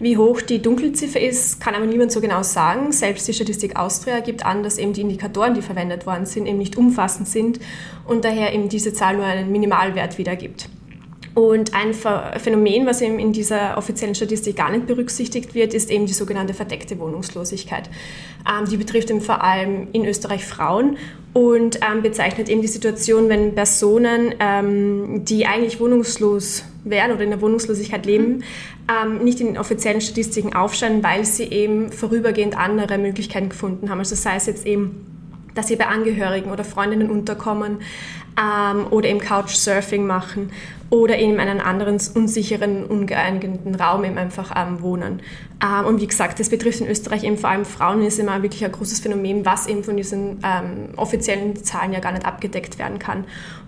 Wie 0.00 0.16
hoch 0.16 0.40
die 0.40 0.60
Dunkelziffer 0.60 1.20
ist, 1.20 1.60
kann 1.60 1.74
aber 1.74 1.86
niemand 1.86 2.10
so 2.10 2.20
genau 2.20 2.42
sagen. 2.42 2.90
Selbst 2.90 3.28
die 3.28 3.34
Statistik 3.34 3.76
Austria 3.76 4.20
gibt 4.20 4.44
an, 4.44 4.62
dass 4.62 4.78
eben 4.78 4.92
die 4.92 5.02
Indikatoren, 5.02 5.54
die 5.54 5.62
verwendet 5.62 6.06
worden 6.06 6.26
sind, 6.26 6.46
eben 6.46 6.58
nicht 6.58 6.76
umfassend 6.76 7.28
sind 7.28 7.60
und 8.06 8.24
daher 8.24 8.52
eben 8.54 8.68
diese 8.68 8.92
Zahl 8.92 9.16
nur 9.16 9.24
einen 9.24 9.52
Minimalwert 9.52 10.18
wiedergibt. 10.18 10.68
Und 11.34 11.74
ein 11.74 11.94
Phänomen, 11.94 12.86
was 12.86 13.00
eben 13.00 13.18
in 13.18 13.32
dieser 13.32 13.76
offiziellen 13.76 14.14
Statistik 14.14 14.56
gar 14.56 14.70
nicht 14.70 14.86
berücksichtigt 14.86 15.54
wird, 15.54 15.74
ist 15.74 15.90
eben 15.90 16.06
die 16.06 16.12
sogenannte 16.12 16.54
verdeckte 16.54 16.98
Wohnungslosigkeit. 17.00 17.90
Ähm, 18.48 18.66
die 18.68 18.76
betrifft 18.76 19.10
eben 19.10 19.20
vor 19.20 19.42
allem 19.42 19.88
in 19.92 20.04
Österreich 20.04 20.44
Frauen 20.44 20.96
und 21.32 21.80
ähm, 21.82 22.02
bezeichnet 22.02 22.48
eben 22.48 22.62
die 22.62 22.68
Situation, 22.68 23.28
wenn 23.28 23.56
Personen, 23.56 24.34
ähm, 24.38 25.24
die 25.24 25.46
eigentlich 25.46 25.80
wohnungslos 25.80 26.64
wären 26.84 27.12
oder 27.12 27.22
in 27.22 27.30
der 27.30 27.40
Wohnungslosigkeit 27.40 28.06
leben, 28.06 28.44
ähm, 28.88 29.24
nicht 29.24 29.40
in 29.40 29.48
den 29.48 29.58
offiziellen 29.58 30.00
Statistiken 30.00 30.54
aufscheinen, 30.54 31.02
weil 31.02 31.24
sie 31.24 31.44
eben 31.44 31.90
vorübergehend 31.90 32.56
andere 32.56 32.98
Möglichkeiten 32.98 33.48
gefunden 33.48 33.90
haben. 33.90 33.98
Also 33.98 34.14
sei 34.14 34.36
es 34.36 34.46
jetzt 34.46 34.66
eben 34.66 35.13
dass 35.54 35.68
sie 35.68 35.76
bei 35.76 35.86
Angehörigen 35.86 36.50
oder 36.50 36.64
Freundinnen 36.64 37.10
unterkommen 37.10 37.78
ähm, 38.38 38.86
oder 38.90 39.08
eben 39.08 39.20
Couchsurfing 39.20 40.06
machen 40.06 40.50
oder 40.90 41.16
in 41.16 41.40
einem 41.40 41.60
anderen 41.60 42.00
unsicheren, 42.14 42.84
ungeeigneten 42.84 43.74
Raum 43.74 44.04
eben 44.04 44.18
einfach 44.18 44.52
ähm, 44.56 44.82
wohnen. 44.82 45.22
Ähm, 45.62 45.86
und 45.86 46.00
wie 46.00 46.06
gesagt, 46.06 46.40
das 46.40 46.50
betrifft 46.50 46.80
in 46.80 46.88
Österreich 46.88 47.24
eben 47.24 47.38
vor 47.38 47.50
allem 47.50 47.64
Frauen, 47.64 48.02
ist 48.02 48.18
immer 48.18 48.42
wirklich 48.42 48.64
ein 48.64 48.72
großes 48.72 49.00
Phänomen, 49.00 49.44
was 49.44 49.66
eben 49.66 49.84
von 49.84 49.96
diesen 49.96 50.38
ähm, 50.44 50.90
offiziellen 50.96 51.56
Zahlen 51.56 51.92
ja 51.92 52.00
gar 52.00 52.12
nicht 52.12 52.26
abgedeckt 52.26 52.78
werden 52.78 52.98
kann. 52.98 53.24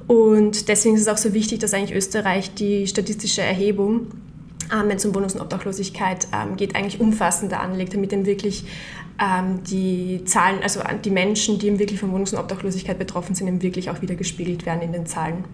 Und 0.06 0.68
deswegen 0.68 0.94
ist 0.94 1.02
es 1.02 1.08
auch 1.08 1.16
so 1.16 1.34
wichtig, 1.34 1.58
dass 1.58 1.74
eigentlich 1.74 1.96
Österreich 1.96 2.54
die 2.54 2.86
statistische 2.86 3.42
Erhebung 3.42 4.08
ähm, 4.72 4.88
wenn 4.88 4.96
es 4.96 5.04
um 5.04 5.14
Wohnungs- 5.14 5.34
und 5.34 5.40
Obdachlosigkeit 5.42 6.26
ähm, 6.32 6.56
geht, 6.56 6.74
eigentlich 6.74 7.00
umfassender 7.00 7.60
anlegt, 7.60 7.94
damit 7.94 8.10
dann 8.10 8.26
wirklich 8.26 8.64
die 9.68 10.22
Zahlen, 10.24 10.62
also 10.62 10.80
die 11.04 11.10
Menschen, 11.10 11.58
die 11.58 11.78
wirklich 11.78 12.00
von 12.00 12.12
Wohnungs- 12.12 12.32
und 12.32 12.38
Obdachlosigkeit 12.38 12.98
betroffen 12.98 13.34
sind, 13.34 13.48
eben 13.48 13.62
wirklich 13.62 13.88
auch 13.88 14.02
wieder 14.02 14.14
gespiegelt 14.14 14.66
werden 14.66 14.82
in 14.82 14.92
den 14.92 15.06
Zahlen. 15.06 15.44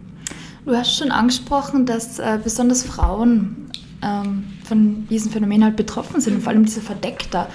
Du 0.64 0.76
hast 0.76 0.96
schon 0.96 1.10
angesprochen, 1.10 1.86
dass 1.86 2.18
äh, 2.18 2.38
besonders 2.42 2.82
Frauen 2.82 3.70
ähm, 4.02 4.44
von 4.64 5.06
diesem 5.08 5.30
Phänomen 5.30 5.64
halt 5.64 5.76
betroffen 5.76 6.20
sind, 6.20 6.42
vor 6.42 6.52
allem 6.52 6.64
diese 6.64 6.80
verdeckte 6.80 7.46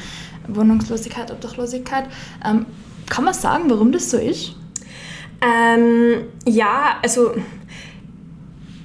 Wohnungslosigkeit, 0.48 1.32
Obdachlosigkeit. 1.32 2.06
Ähm, 2.46 2.66
kann 3.10 3.24
man 3.24 3.34
sagen, 3.34 3.70
warum 3.70 3.92
das 3.92 4.10
so 4.10 4.18
ist? 4.18 4.56
Ähm, 5.42 6.26
ja, 6.46 6.98
also 7.02 7.34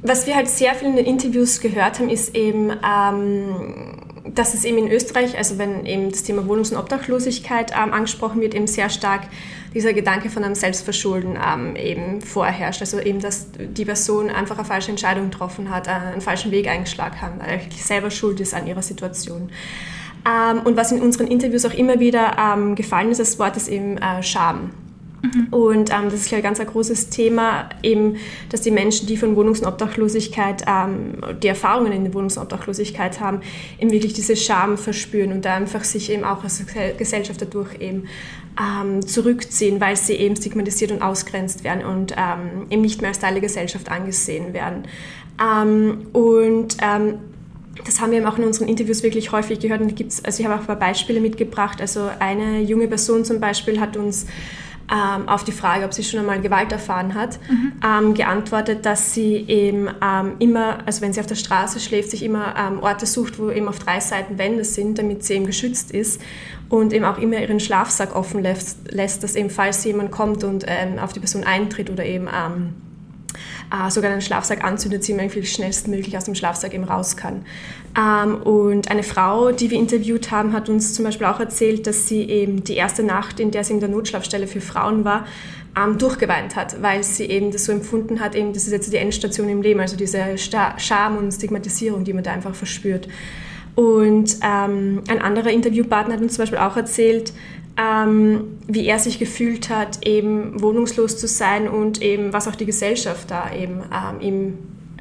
was 0.03 0.27
wir 0.27 0.35
halt 0.35 0.49
sehr 0.49 0.75
viel 0.75 0.89
in 0.89 0.97
den 0.97 1.07
Interviews 1.07 1.61
gehört 1.61 1.99
haben, 1.99 2.09
ist 2.09 2.35
eben, 2.35 2.71
ähm, 2.71 4.02
dass 4.25 4.55
es 4.55 4.65
eben 4.65 4.79
in 4.79 4.91
Österreich, 4.91 5.37
also 5.37 5.59
wenn 5.59 5.85
eben 5.85 6.11
das 6.11 6.23
Thema 6.23 6.47
Wohnungs- 6.47 6.71
und 6.71 6.79
Obdachlosigkeit 6.79 7.73
ähm, 7.73 7.93
angesprochen 7.93 8.41
wird, 8.41 8.55
eben 8.55 8.67
sehr 8.67 8.89
stark 8.89 9.23
dieser 9.75 9.93
Gedanke 9.93 10.31
von 10.31 10.45
einem 10.45 10.55
Selbstverschulden 10.55 11.37
ähm, 11.45 11.77
eben 11.77 12.21
vorherrscht. 12.21 12.81
Also 12.81 13.01
eben, 13.01 13.21
dass 13.21 13.47
die 13.59 13.85
Person 13.85 14.31
einfach 14.31 14.59
eine 14.59 14.67
falsche 14.67 14.91
Entscheidung 14.91 15.31
getroffen 15.31 15.71
hat, 15.71 15.87
äh, 15.87 15.91
einen 15.91 16.21
falschen 16.21 16.53
Weg 16.53 16.69
eingeschlagen 16.69 17.21
hat, 17.21 17.41
weil 17.41 17.49
er 17.49 17.61
selber 17.77 18.11
schuld 18.11 18.39
ist 18.41 18.55
an 18.55 18.67
ihrer 18.67 18.83
Situation. 18.83 19.51
Ähm, 20.25 20.61
und 20.65 20.77
was 20.77 20.93
in 20.93 21.01
unseren 21.01 21.27
Interviews 21.27 21.65
auch 21.65 21.75
immer 21.75 21.99
wieder 21.99 22.37
ähm, 22.39 22.75
gefallen 22.75 23.11
ist, 23.11 23.19
das 23.19 23.39
Wort 23.39 23.57
ist 23.57 23.69
eben 23.69 23.99
äh, 23.99 24.23
Scham. 24.23 24.71
Mhm. 25.23 25.47
Und 25.51 25.91
ähm, 25.91 26.05
das 26.07 26.15
ist 26.15 26.31
ja 26.31 26.39
ein 26.39 26.43
ganz 26.43 26.59
ein 26.61 26.67
großes 26.67 27.09
Thema, 27.09 27.69
eben, 27.83 28.17
dass 28.49 28.61
die 28.61 28.71
Menschen, 28.71 29.07
die 29.07 29.17
von 29.17 29.37
Wohnungs- 29.37 29.61
und 29.61 29.67
Obdachlosigkeit, 29.67 30.65
ähm, 30.67 31.19
die 31.43 31.49
Erfahrungen 31.49 31.93
in 31.93 32.05
der 32.05 32.13
Wohnungs- 32.13 32.37
und 32.37 32.43
Obdachlosigkeit 32.43 33.21
haben, 33.21 33.41
eben 33.79 33.93
wirklich 33.93 34.13
diese 34.13 34.37
Scham 34.37 34.77
verspüren 34.77 35.33
und 35.33 35.45
da 35.45 35.55
einfach 35.55 35.85
sich 35.85 36.11
eben 36.11 36.25
auch 36.25 36.43
als 36.43 36.63
Gesellschaft 36.99 37.41
dadurch 37.41 37.81
eben 37.81 38.09
ähm, 38.61 39.07
zurückziehen, 39.07 39.81
weil 39.81 39.97
sie 39.97 40.15
eben 40.15 40.37
stigmatisiert 40.37 40.91
und 40.91 41.03
ausgrenzt 41.03 41.65
werden 41.65 41.85
und 41.85 42.13
ähm, 42.17 42.67
eben 42.69 42.83
nicht 42.83 43.01
mehr 43.01 43.11
als 43.11 43.21
Teil 43.21 43.33
der 43.33 43.41
Gesellschaft 43.41 43.91
angesehen 43.91 44.53
werden. 44.53 44.83
Ähm, 45.41 46.09
und 46.13 46.77
ähm, 46.83 47.15
das 47.85 48.01
haben 48.01 48.11
wir 48.11 48.19
eben 48.19 48.27
auch 48.27 48.39
in 48.39 48.45
unseren 48.45 48.69
Interviews 48.69 49.03
wirklich 49.03 49.33
häufig 49.33 49.61
gehört 49.61 49.81
und 49.81 49.97
gibt's, 49.97 50.23
also 50.25 50.41
ich 50.41 50.47
habe 50.47 50.57
auch 50.57 50.61
ein 50.61 50.67
paar 50.67 50.79
Beispiele 50.79 51.21
mitgebracht. 51.21 51.81
Also 51.81 52.11
eine 52.19 52.61
junge 52.61 52.87
Person 52.89 53.25
zum 53.25 53.41
Beispiel 53.41 53.81
hat 53.81 53.97
uns 53.97 54.27
ähm, 54.93 55.29
auf 55.29 55.43
die 55.45 55.53
Frage, 55.53 55.87
ob 55.87 55.95
sie 55.95 56.05
schon 56.05 56.21
einmal 56.21 56.41
Gewalt 56.41 56.71
erfahren 56.71 57.15
hat, 57.15 57.39
mhm. 57.49 57.73
ähm, 57.85 58.15
geantwortet, 58.15 58.85
dass 58.85 59.15
sie 59.15 59.37
eben 59.49 59.89
ähm, 60.03 60.33
immer, 60.39 60.79
also 60.85 61.01
wenn 61.01 61.13
sie 61.15 61.21
auf 61.21 61.27
der 61.27 61.35
Straße 61.35 61.81
schläft, 61.81 62.11
sich 62.11 62.23
immer 62.23 62.55
ähm, 62.59 62.83
Orte 62.83 63.07
sucht, 63.07 63.39
wo 63.39 63.51
eben 63.51 63.69
auf 63.69 63.79
drei 63.79 64.01
Seiten 64.01 64.37
Wände 64.37 64.65
sind, 64.65 64.99
damit 64.99 65.25
sie 65.25 65.35
eben 65.35 65.47
geschützt 65.47 65.93
ist 65.93 66.21
und 66.69 66.93
eben 66.93 67.07
auch 67.07 67.19
immer 67.19 67.41
ihren 67.41 67.61
Schlafsack 67.61 68.15
offen 68.15 68.43
lässt, 68.43 68.93
lässt 68.93 69.23
dass 69.23 69.35
eben 69.35 69.49
falls 69.49 69.83
jemand 69.85 70.11
kommt 70.11 70.45
und 70.45 70.65
ähm, 70.69 70.99
auf 70.99 71.15
die 71.15 71.21
Person 71.21 71.45
eintritt 71.45 71.89
oder 71.89 72.05
eben 72.05 72.29
ähm, 72.29 72.75
äh, 73.73 73.91
sogar 73.91 74.11
einen 74.11 74.21
Schlafsack 74.21 74.65
anzündet, 74.65 75.03
sie 75.03 75.13
irgendwie 75.13 75.45
schnellstmöglich 75.45 76.17
aus 76.17 76.25
dem 76.25 76.35
Schlafsack 76.35 76.75
eben 76.75 76.85
raus 76.85 77.17
kann. 77.17 77.45
Ähm, 77.99 78.37
und 78.43 78.91
eine 78.91 79.03
Frau, 79.03 79.53
die 79.53 79.71
wir 79.71 79.79
interviewt 79.79 80.31
haben, 80.31 80.53
hat 80.53 80.69
uns 80.69 80.95
zum 80.95 81.05
Beispiel 81.05 81.27
auch 81.27 81.41
erzählt, 81.41 81.87
dass 81.87 82.09
sie 82.09 82.23
eben 82.23 82.65
die 82.65 82.77
erste 82.77 83.03
Nacht, 83.03 83.41
in 83.41 83.51
der 83.51 83.65
sie 83.65 83.73
in 83.73 83.81
der 83.81 83.89
Notschlafstelle 83.89 84.47
für 84.47 84.61
Frauen 84.61 85.05
war, 85.05 85.27
ähm, 85.77 85.97
durchgeweint 85.97 86.55
hat, 86.55 86.83
weil 86.83 87.03
sie 87.03 87.25
eben 87.25 87.51
das 87.51 87.65
so 87.65 87.73
empfunden 87.73 88.21
hat, 88.21 88.35
eben 88.35 88.53
das 88.53 88.65
ist 88.65 88.73
jetzt 88.73 88.93
die 88.93 88.99
Endstation 88.99 89.49
im 89.49 89.63
Leben, 89.63 89.81
also 89.81 89.97
diese 89.97 90.37
Scham 90.37 91.17
und 91.17 91.33
Stigmatisierung, 91.33 92.05
die 92.05 92.13
man 92.13 92.25
da 92.25 92.33
einfach 92.33 92.55
verspürt. 92.55 93.09
Und 93.75 94.37
ähm, 94.43 95.03
ein 95.09 95.23
anderer 95.23 95.51
Interviewpartner 95.51 96.15
hat 96.15 96.21
uns 96.21 96.35
zum 96.35 96.43
Beispiel 96.43 96.59
auch 96.59 96.77
erzählt, 96.77 97.33
ähm, 97.77 98.59
wie 98.67 98.87
er 98.87 98.99
sich 98.99 99.19
gefühlt 99.19 99.71
hat, 99.71 100.07
eben 100.07 100.61
wohnungslos 100.61 101.17
zu 101.19 101.27
sein 101.27 101.69
und 101.69 102.03
eben 102.03 102.33
was 102.33 102.49
auch 102.49 102.57
die 102.57 102.67
Gesellschaft 102.67 103.31
da 103.31 103.53
eben 103.55 103.83
ähm, 103.93 104.21
ihm 104.21 104.59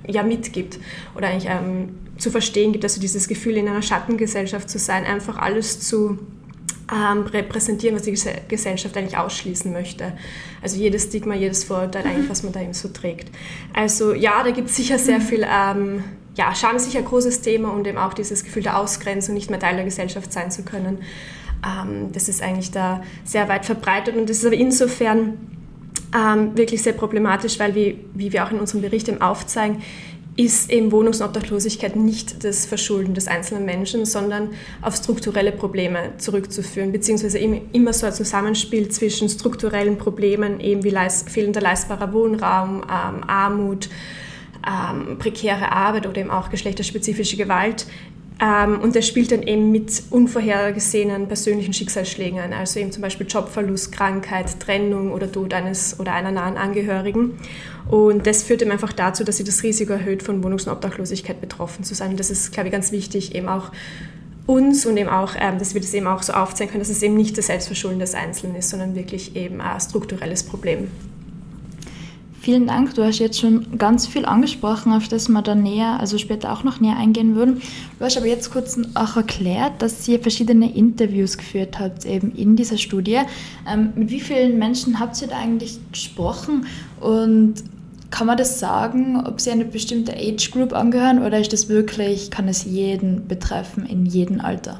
ja 0.07 0.23
mitgibt 0.23 0.79
oder 1.15 1.27
eigentlich 1.27 1.51
ähm, 1.51 1.89
zu 2.17 2.31
verstehen 2.31 2.71
gibt, 2.71 2.83
also 2.83 3.01
dieses 3.01 3.27
Gefühl 3.27 3.57
in 3.57 3.67
einer 3.67 3.81
Schattengesellschaft 3.81 4.69
zu 4.69 4.79
sein, 4.79 5.05
einfach 5.05 5.37
alles 5.37 5.79
zu 5.81 6.19
ähm, 6.91 7.23
repräsentieren, 7.23 7.95
was 7.95 8.03
die 8.03 8.15
Gesellschaft 8.47 8.95
eigentlich 8.97 9.17
ausschließen 9.17 9.71
möchte. 9.71 10.13
Also 10.61 10.77
jedes 10.77 11.03
Stigma, 11.03 11.33
jedes 11.35 11.63
Vorurteil 11.63 12.05
eigentlich, 12.05 12.29
was 12.29 12.43
man 12.43 12.53
da 12.53 12.61
eben 12.61 12.73
so 12.73 12.89
trägt. 12.89 13.31
Also 13.73 14.13
ja, 14.13 14.43
da 14.43 14.51
gibt 14.51 14.69
es 14.69 14.75
sicher 14.75 14.99
sehr 14.99 15.21
viel, 15.21 15.45
ähm, 15.49 16.03
ja, 16.35 16.53
Scham 16.53 16.75
ist 16.75 16.85
sicher 16.85 16.99
ein 16.99 17.05
großes 17.05 17.41
Thema 17.41 17.69
und 17.71 17.87
eben 17.87 17.97
auch 17.97 18.13
dieses 18.13 18.43
Gefühl 18.43 18.63
der 18.63 18.77
Ausgrenzung, 18.77 19.33
nicht 19.35 19.49
mehr 19.49 19.59
Teil 19.59 19.75
der 19.75 19.85
Gesellschaft 19.85 20.31
sein 20.31 20.51
zu 20.51 20.63
können. 20.63 20.99
Ähm, 21.65 22.11
das 22.11 22.29
ist 22.29 22.41
eigentlich 22.41 22.71
da 22.71 23.01
sehr 23.23 23.47
weit 23.49 23.65
verbreitet 23.65 24.15
und 24.15 24.29
das 24.29 24.37
ist 24.37 24.45
aber 24.45 24.55
insofern 24.55 25.37
ähm, 26.15 26.57
wirklich 26.57 26.81
sehr 26.81 26.93
problematisch, 26.93 27.59
weil 27.59 27.75
wie, 27.75 27.99
wie 28.13 28.33
wir 28.33 28.45
auch 28.45 28.51
in 28.51 28.59
unserem 28.59 28.81
Bericht 28.81 29.07
eben 29.07 29.21
aufzeigen, 29.21 29.81
ist 30.37 30.71
eben 30.71 30.91
Wohnungs- 30.91 31.21
und 31.21 31.27
Obdachlosigkeit 31.27 31.95
nicht 31.95 32.43
das 32.43 32.65
Verschulden 32.65 33.13
des 33.13 33.27
einzelnen 33.27 33.65
Menschen, 33.65 34.05
sondern 34.05 34.49
auf 34.81 34.95
strukturelle 34.95 35.51
Probleme 35.51 36.13
zurückzuführen, 36.17 36.91
beziehungsweise 36.91 37.37
immer 37.37 37.93
so 37.93 38.05
ein 38.05 38.13
Zusammenspiel 38.13 38.89
zwischen 38.89 39.27
strukturellen 39.27 39.97
Problemen, 39.97 40.59
eben 40.61 40.83
wie 40.83 40.89
leist, 40.89 41.29
fehlender 41.29 41.59
leistbarer 41.59 42.13
Wohnraum, 42.13 42.81
ähm, 42.83 43.23
Armut, 43.27 43.89
ähm, 44.65 45.17
prekäre 45.17 45.71
Arbeit 45.71 46.07
oder 46.07 46.21
eben 46.21 46.31
auch 46.31 46.49
geschlechterspezifische 46.49 47.35
Gewalt, 47.35 47.87
und 48.41 48.95
das 48.95 49.07
spielt 49.07 49.31
dann 49.31 49.43
eben 49.43 49.69
mit 49.69 50.01
unvorhergesehenen 50.09 51.27
persönlichen 51.27 51.73
Schicksalsschlägen 51.73 52.39
ein, 52.39 52.53
also 52.53 52.79
eben 52.79 52.91
zum 52.91 53.03
Beispiel 53.03 53.27
Jobverlust, 53.27 53.91
Krankheit, 53.91 54.59
Trennung 54.59 55.11
oder 55.11 55.31
Tod 55.31 55.53
eines 55.53 55.99
oder 55.99 56.13
einer 56.13 56.31
nahen 56.31 56.57
Angehörigen. 56.57 57.37
Und 57.87 58.25
das 58.25 58.41
führt 58.41 58.63
eben 58.63 58.71
einfach 58.71 58.93
dazu, 58.93 59.23
dass 59.23 59.37
sie 59.37 59.43
das 59.43 59.61
Risiko 59.61 59.93
erhöht, 59.93 60.23
von 60.23 60.43
Wohnungs- 60.43 60.65
und 60.65 60.73
Obdachlosigkeit 60.73 61.39
betroffen 61.39 61.83
zu 61.83 61.93
sein. 61.93 62.11
Und 62.11 62.19
das 62.19 62.31
ist, 62.31 62.51
glaube 62.51 62.69
ich, 62.69 62.73
ganz 62.73 62.91
wichtig, 62.91 63.35
eben 63.35 63.47
auch 63.47 63.71
uns 64.47 64.87
und 64.87 64.97
eben 64.97 65.09
auch, 65.09 65.35
ähm, 65.39 65.59
dass 65.59 65.75
wir 65.75 65.81
das 65.81 65.93
eben 65.93 66.07
auch 66.07 66.23
so 66.23 66.33
aufzeigen 66.33 66.71
können, 66.71 66.81
dass 66.81 66.89
es 66.89 67.03
eben 67.03 67.15
nicht 67.15 67.37
das 67.37 67.45
Selbstverschulden 67.45 67.99
des 67.99 68.15
Einzelnen 68.15 68.55
ist, 68.55 68.71
sondern 68.71 68.95
wirklich 68.95 69.35
eben 69.35 69.61
ein 69.61 69.79
strukturelles 69.79 70.41
Problem. 70.41 70.89
Vielen 72.41 72.65
Dank. 72.65 72.95
Du 72.95 73.03
hast 73.03 73.19
jetzt 73.19 73.39
schon 73.39 73.77
ganz 73.77 74.07
viel 74.07 74.25
angesprochen, 74.25 74.93
auf 74.93 75.07
das 75.07 75.29
wir 75.29 75.43
dann 75.43 75.61
näher, 75.61 75.99
also 75.99 76.17
später 76.17 76.51
auch 76.51 76.63
noch 76.63 76.79
näher 76.79 76.97
eingehen 76.97 77.35
würden. 77.35 77.61
Du 77.99 78.03
hast 78.03 78.17
aber 78.17 78.25
jetzt 78.25 78.49
kurz 78.49 78.79
auch 78.95 79.15
erklärt, 79.15 79.73
dass 79.77 80.07
ihr 80.07 80.19
verschiedene 80.19 80.75
Interviews 80.75 81.37
geführt 81.37 81.77
habt, 81.77 82.03
eben 82.03 82.31
in 82.31 82.55
dieser 82.55 82.79
Studie. 82.79 83.19
Ähm, 83.71 83.93
mit 83.95 84.09
wie 84.09 84.19
vielen 84.19 84.57
Menschen 84.57 84.99
habt 84.99 85.21
ihr 85.21 85.27
da 85.27 85.37
eigentlich 85.37 85.77
gesprochen 85.91 86.65
und 86.99 87.63
kann 88.09 88.25
man 88.25 88.37
das 88.37 88.59
sagen, 88.59 89.23
ob 89.23 89.39
sie 89.39 89.51
eine 89.51 89.65
bestimmte 89.65 90.13
Age 90.13 90.49
Group 90.49 90.73
angehören 90.73 91.23
oder 91.23 91.39
ist 91.39 91.53
das 91.53 91.69
wirklich, 91.69 92.31
kann 92.31 92.47
es 92.47 92.65
jeden 92.65 93.27
betreffen, 93.27 93.85
in 93.85 94.07
jedem 94.07 94.41
Alter? 94.41 94.79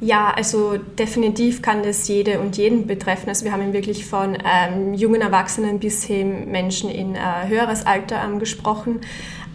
Ja, 0.00 0.30
also 0.30 0.76
definitiv 0.76 1.62
kann 1.62 1.82
das 1.82 2.06
jede 2.06 2.40
und 2.40 2.58
jeden 2.58 2.86
betreffen. 2.86 3.30
Also 3.30 3.46
wir 3.46 3.52
haben 3.52 3.72
wirklich 3.72 4.04
von 4.04 4.36
ähm, 4.44 4.92
jungen 4.92 5.22
Erwachsenen 5.22 5.78
bis 5.78 6.04
hin 6.04 6.50
Menschen 6.50 6.90
in 6.90 7.14
äh, 7.14 7.48
höheres 7.48 7.86
Alter 7.86 8.22
ähm, 8.22 8.38
gesprochen. 8.38 9.00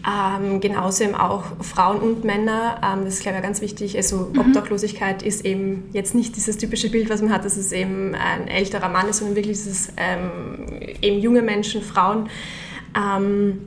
Ähm, 0.03 0.59
genauso 0.59 1.03
eben 1.03 1.13
auch 1.13 1.43
Frauen 1.61 1.99
und 1.99 2.23
Männer. 2.23 2.81
Ähm, 2.83 3.05
das 3.05 3.15
ist, 3.15 3.21
glaube 3.21 3.37
ich, 3.37 3.43
ganz 3.43 3.61
wichtig. 3.61 3.95
Also 3.97 4.31
mhm. 4.33 4.39
Obdachlosigkeit 4.39 5.21
ist 5.21 5.45
eben 5.45 5.89
jetzt 5.93 6.15
nicht 6.15 6.35
dieses 6.35 6.57
typische 6.57 6.89
Bild, 6.89 7.11
was 7.11 7.21
man 7.21 7.31
hat, 7.31 7.45
dass 7.45 7.55
es 7.55 7.71
eben 7.71 8.15
ein 8.15 8.47
älterer 8.47 8.89
Mann 8.89 9.09
ist, 9.09 9.17
sondern 9.17 9.35
wirklich 9.35 9.57
dieses 9.57 9.89
ähm, 9.97 10.65
eben 11.03 11.19
junge 11.19 11.43
Menschen, 11.43 11.83
Frauen. 11.83 12.29
Ähm, 12.97 13.59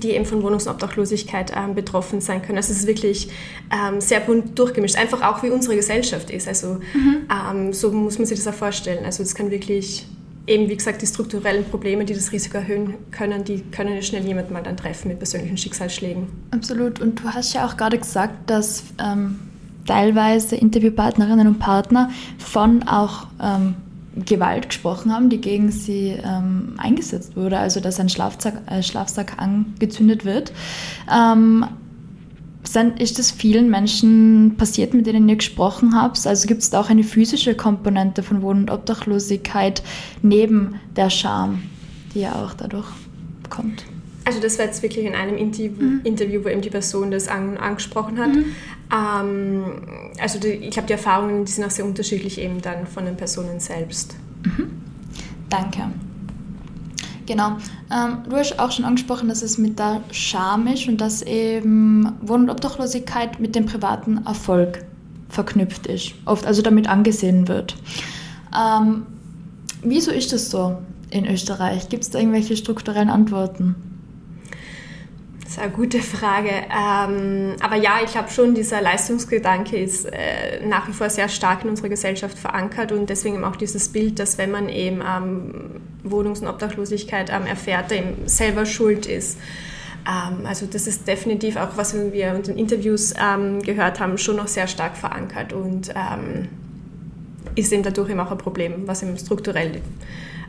die 0.00 0.10
eben 0.10 0.24
von 0.24 0.42
Wohnungs- 0.42 0.66
und 0.66 0.72
Obdachlosigkeit 0.72 1.52
ähm, 1.56 1.74
betroffen 1.74 2.20
sein 2.20 2.42
können. 2.42 2.58
Also 2.58 2.72
es 2.72 2.80
ist 2.80 2.86
wirklich 2.86 3.28
ähm, 3.72 4.00
sehr 4.00 4.20
bunt 4.20 4.58
durchgemischt, 4.58 4.96
einfach 4.96 5.22
auch 5.22 5.42
wie 5.42 5.50
unsere 5.50 5.76
Gesellschaft 5.76 6.30
ist. 6.30 6.48
Also 6.48 6.80
mhm. 6.94 7.26
ähm, 7.30 7.72
so 7.72 7.90
muss 7.92 8.18
man 8.18 8.26
sich 8.26 8.38
das 8.38 8.46
auch 8.46 8.56
vorstellen. 8.56 9.04
Also 9.04 9.22
es 9.22 9.34
kann 9.34 9.50
wirklich 9.50 10.06
eben, 10.46 10.68
wie 10.68 10.76
gesagt, 10.76 11.02
die 11.02 11.06
strukturellen 11.06 11.64
Probleme, 11.64 12.04
die 12.04 12.14
das 12.14 12.32
Risiko 12.32 12.58
erhöhen 12.58 12.94
können, 13.10 13.44
die 13.44 13.62
können 13.70 13.94
ja 13.94 14.02
schnell 14.02 14.24
jemand 14.26 14.50
mal 14.50 14.62
dann 14.62 14.76
treffen 14.76 15.08
mit 15.08 15.18
persönlichen 15.18 15.56
Schicksalsschlägen. 15.56 16.26
Absolut. 16.50 17.00
Und 17.00 17.20
du 17.20 17.24
hast 17.24 17.54
ja 17.54 17.66
auch 17.66 17.76
gerade 17.76 17.98
gesagt, 17.98 18.50
dass 18.50 18.84
ähm, 19.02 19.38
teilweise 19.86 20.56
Interviewpartnerinnen 20.56 21.46
und 21.46 21.58
Partner 21.58 22.10
von 22.38 22.82
auch 22.84 23.26
ähm, 23.42 23.76
Gewalt 24.16 24.68
gesprochen 24.68 25.12
haben, 25.12 25.28
die 25.28 25.40
gegen 25.40 25.70
sie 25.70 26.16
ähm, 26.22 26.74
eingesetzt 26.76 27.36
wurde, 27.36 27.58
also 27.58 27.80
dass 27.80 27.98
ein 27.98 28.08
Schlafsack, 28.08 28.62
äh, 28.66 28.82
Schlafsack 28.82 29.38
angezündet 29.38 30.24
wird. 30.24 30.52
Ähm, 31.12 31.66
sind, 32.66 33.00
ist 33.00 33.18
das 33.18 33.30
vielen 33.30 33.70
Menschen 33.70 34.56
passiert, 34.56 34.94
mit 34.94 35.06
denen 35.06 35.28
ihr 35.28 35.36
gesprochen 35.36 35.94
habt? 35.94 36.26
Also 36.26 36.46
gibt 36.46 36.62
es 36.62 36.70
da 36.70 36.80
auch 36.80 36.90
eine 36.90 37.04
physische 37.04 37.54
Komponente 37.54 38.22
von 38.22 38.40
Wohn- 38.42 38.58
und 38.58 38.70
Obdachlosigkeit 38.70 39.82
neben 40.22 40.80
der 40.96 41.10
Scham, 41.10 41.62
die 42.14 42.20
ja 42.20 42.34
auch 42.34 42.54
dadurch 42.54 42.88
kommt? 43.50 43.84
Also 44.24 44.40
das 44.40 44.58
war 44.58 44.64
jetzt 44.64 44.82
wirklich 44.82 45.04
in 45.04 45.14
einem 45.14 45.36
Interview, 45.36 45.70
mhm. 45.70 46.00
Interview 46.04 46.44
wo 46.44 46.48
eben 46.48 46.62
die 46.62 46.70
Person 46.70 47.10
das 47.10 47.28
an, 47.28 47.58
angesprochen 47.58 48.18
hat. 48.18 48.34
Mhm. 48.34 48.44
Ähm, 48.92 49.64
also 50.18 50.38
die, 50.38 50.48
ich 50.48 50.70
glaube, 50.70 50.86
die 50.86 50.94
Erfahrungen 50.94 51.44
die 51.44 51.52
sind 51.52 51.64
auch 51.64 51.70
sehr 51.70 51.84
unterschiedlich 51.84 52.40
eben 52.40 52.62
dann 52.62 52.86
von 52.86 53.04
den 53.04 53.16
Personen 53.16 53.60
selbst. 53.60 54.16
Mhm. 54.44 54.70
Danke. 55.50 55.90
Genau. 57.26 57.56
Ähm, 57.90 58.18
du 58.28 58.36
hast 58.36 58.58
auch 58.58 58.70
schon 58.70 58.84
angesprochen, 58.84 59.28
dass 59.28 59.42
es 59.42 59.58
mit 59.58 59.78
der 59.78 60.02
Scham 60.10 60.66
ist 60.66 60.88
und 60.88 61.00
dass 61.00 61.22
eben 61.22 62.12
Wohn- 62.22 62.42
und 62.42 62.50
Obdachlosigkeit 62.50 63.40
mit 63.40 63.54
dem 63.54 63.66
privaten 63.66 64.24
Erfolg 64.26 64.84
verknüpft 65.28 65.86
ist. 65.86 66.14
Oft 66.24 66.46
also 66.46 66.62
damit 66.62 66.88
angesehen 66.88 67.48
wird. 67.48 67.76
Ähm, 68.56 69.06
wieso 69.82 70.10
ist 70.10 70.32
das 70.32 70.50
so 70.50 70.78
in 71.10 71.26
Österreich? 71.26 71.88
Gibt 71.88 72.04
es 72.04 72.10
da 72.10 72.18
irgendwelche 72.18 72.56
strukturellen 72.56 73.10
Antworten? 73.10 73.93
Das 75.54 75.62
ist 75.62 75.68
eine 75.68 75.76
gute 75.76 76.00
Frage. 76.00 76.50
Ähm, 76.50 77.54
aber 77.60 77.76
ja, 77.76 77.98
ich 78.04 78.10
glaube 78.10 78.28
schon, 78.28 78.56
dieser 78.56 78.80
Leistungsgedanke 78.80 79.76
ist 79.76 80.04
äh, 80.04 80.66
nach 80.66 80.88
wie 80.88 80.92
vor 80.92 81.08
sehr 81.08 81.28
stark 81.28 81.62
in 81.62 81.70
unserer 81.70 81.90
Gesellschaft 81.90 82.36
verankert 82.36 82.90
und 82.90 83.08
deswegen 83.08 83.44
auch 83.44 83.54
dieses 83.54 83.88
Bild, 83.88 84.18
dass 84.18 84.36
wenn 84.36 84.50
man 84.50 84.68
eben 84.68 85.00
ähm, 85.00 85.80
Wohnungs- 86.02 86.40
und 86.40 86.48
Obdachlosigkeit 86.48 87.30
ähm, 87.30 87.46
erfährt, 87.46 87.92
eben 87.92 88.26
selber 88.26 88.66
schuld 88.66 89.06
ist. 89.06 89.38
Ähm, 90.08 90.44
also 90.44 90.66
das 90.66 90.88
ist 90.88 91.06
definitiv 91.06 91.54
auch, 91.54 91.76
was 91.76 91.94
wir 91.94 92.34
in 92.34 92.42
den 92.42 92.58
Interviews 92.58 93.14
ähm, 93.16 93.62
gehört 93.62 94.00
haben, 94.00 94.18
schon 94.18 94.34
noch 94.34 94.48
sehr 94.48 94.66
stark 94.66 94.96
verankert 94.96 95.52
und 95.52 95.90
ähm, 95.90 96.48
ist 97.54 97.72
eben 97.72 97.84
dadurch 97.84 98.10
eben 98.10 98.18
auch 98.18 98.32
ein 98.32 98.38
Problem, 98.38 98.88
was 98.88 99.04
eben 99.04 99.16
strukturell 99.16 99.70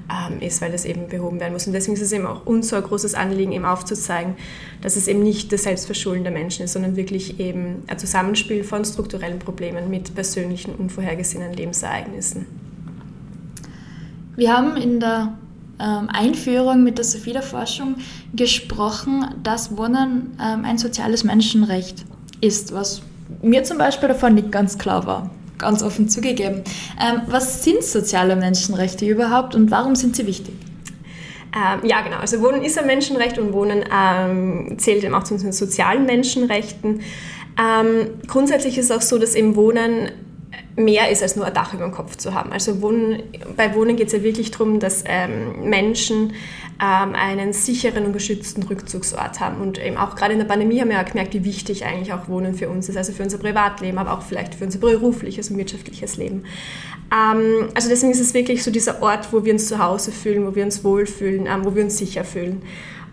ähm, 0.10 0.40
ist, 0.40 0.62
weil 0.62 0.72
das 0.72 0.86
eben 0.86 1.08
behoben 1.08 1.40
werden 1.40 1.54
muss. 1.54 1.68
Und 1.68 1.74
deswegen 1.74 1.96
ist 1.96 2.02
es 2.02 2.12
eben 2.12 2.26
auch 2.26 2.46
uns 2.46 2.70
so 2.70 2.76
ein 2.76 2.84
großes 2.84 3.16
Anliegen, 3.16 3.52
eben 3.52 3.66
aufzuzeigen, 3.66 4.36
dass 4.82 4.96
es 4.96 5.08
eben 5.08 5.24
nicht 5.24 5.52
das 5.52 5.64
Selbstverschulden 5.64 6.24
der 6.24 6.34
Menschen 6.34 6.66
ist, 6.66 6.74
sondern 6.74 6.96
wirklich 6.96 7.40
eben 7.40 7.84
ein 7.88 7.98
Zusammenspiel 7.98 8.64
von 8.64 8.86
strukturellen 8.86 9.40
Problemen 9.40 9.90
mit 9.90 10.14
persönlichen, 10.14 10.76
unvorhergesehenen 10.76 11.54
Lebensereignissen. 11.54 12.46
Wir 14.36 14.56
haben 14.56 14.76
in 14.78 15.00
der 15.00 15.38
ähm, 15.80 16.10
Einführung 16.10 16.84
mit 16.84 16.98
der 16.98 17.06
Sophie 17.06 17.34
der 17.34 17.42
Forschung 17.42 17.96
gesprochen, 18.34 19.26
dass 19.44 19.76
Wohnen 19.78 20.38
ähm, 20.42 20.66
ein 20.66 20.78
soziales 20.78 21.24
Menschenrecht 21.24 22.06
ist, 22.42 22.74
was 22.74 23.02
mir 23.42 23.64
zum 23.64 23.78
Beispiel 23.78 24.10
davon 24.10 24.36
nicht 24.36 24.52
ganz 24.52 24.78
klar 24.78 25.06
war 25.06 25.32
ganz 25.58 25.84
offen 25.84 26.10
zugegeben. 26.10 26.64
Ähm, 27.00 27.22
was 27.28 27.64
sind 27.64 27.84
soziale 27.84 28.36
Menschenrechte 28.36 29.06
überhaupt 29.06 29.56
und 29.56 29.72
warum 29.72 29.96
sind 29.96 30.16
sie 30.16 30.28
wichtig? 30.28 30.54
Ähm, 31.56 31.88
ja, 31.88 32.02
genau. 32.02 32.18
Also 32.18 32.42
Wohnen 32.42 32.64
ist 32.64 32.78
ein 32.78 32.86
Menschenrecht 32.86 33.38
und 33.38 33.54
Wohnen 33.54 33.86
ähm, 33.92 34.78
zählt 34.78 35.04
eben 35.04 35.16
auch 35.16 35.24
zu 35.24 35.36
unseren 35.36 35.54
sozialen 35.54 36.06
Menschenrechten. 36.06 37.02
Ähm, 37.58 38.10
grundsätzlich 38.28 38.78
ist 38.78 38.86
es 38.86 38.92
auch 38.92 39.02
so, 39.02 39.18
dass 39.18 39.36
eben 39.36 39.56
Wohnen 39.56 40.12
mehr 40.76 41.10
ist 41.10 41.24
als 41.24 41.36
nur 41.36 41.46
ein 41.46 41.54
Dach 41.54 41.74
über 41.74 41.84
dem 41.84 41.92
Kopf 41.92 42.18
zu 42.18 42.34
haben. 42.34 42.52
Also 42.52 42.82
Wohnen, 42.82 43.24
bei 43.56 43.74
Wohnen 43.76 43.96
geht 43.96 44.08
es 44.08 44.14
ja 44.14 44.24
wirklich 44.24 44.52
darum, 44.52 44.80
dass 44.80 45.04
ähm, 45.08 45.70
Menschen 45.70 46.34
ähm, 46.82 47.16
einen 47.16 47.54
sicheren 47.54 48.06
und 48.06 48.14
geschützten 48.14 48.64
Rückzugsort 48.64 49.40
haben. 49.40 49.62
Und 49.62 49.84
eben 49.84 49.96
auch 49.96 50.16
gerade 50.16 50.34
in 50.34 50.40
der 50.40 50.46
Pandemie 50.46 50.82
haben 50.82 50.90
wir 50.90 50.98
ja 50.98 51.04
gemerkt, 51.04 51.34
wie 51.34 51.46
wichtig 51.46 51.86
eigentlich 51.86 52.12
auch 52.12 52.28
Wohnen 52.28 52.56
für 52.56 52.68
uns 52.70 52.90
ist, 52.90 52.98
also 52.98 53.14
für 53.14 53.24
unser 53.24 53.38
Privatleben, 53.38 53.98
aber 53.98 54.14
auch 54.14 54.22
vielleicht 54.22 54.56
für 54.56 54.66
unser 54.66 54.80
berufliches 54.80 55.50
und 55.50 55.58
wirtschaftliches 55.58 56.18
Leben. 56.18 56.44
Ähm, 57.14 57.70
also 57.74 57.88
deswegen 57.88 58.12
ist 58.12 58.20
es 58.20 58.34
wirklich 58.34 58.62
so 58.62 58.72
dieser 58.72 59.02
Ort, 59.02 59.32
wo 59.32 59.46
wir 59.46 59.54
uns 59.54 59.68
zu 59.68 59.80
Hause 59.80 60.12
fühlen, 60.12 60.46
wo 60.46 60.56
wir 60.56 60.66
uns 60.66 60.84
wohlfühlen, 60.84 61.48
ähm, 61.48 61.64
wo 61.64 61.74
wir 61.74 61.84
uns 61.84 61.98
sicher 61.98 62.26
fühlen. 62.26 62.62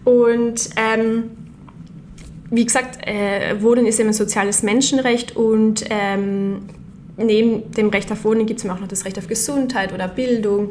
Und 0.05 0.71
ähm, 0.77 1.31
wie 2.51 2.65
gesagt, 2.65 3.07
äh, 3.07 3.63
Wohnen 3.63 3.87
ist 3.87 4.01
eben 4.01 4.09
ein 4.09 4.15
soziales 4.15 4.65
Menschenrecht 4.65 5.37
und 5.37 5.85
ähm, 5.89 6.63
neben 7.17 7.71
dem 7.73 7.89
Recht 7.89 8.11
auf 8.11 8.25
Wohnen 8.25 8.47
gibt 8.47 8.61
es 8.61 8.69
auch 8.69 8.81
noch 8.81 8.89
das 8.89 9.05
Recht 9.05 9.19
auf 9.19 9.29
Gesundheit 9.29 9.93
oder 9.93 10.09
Bildung 10.09 10.71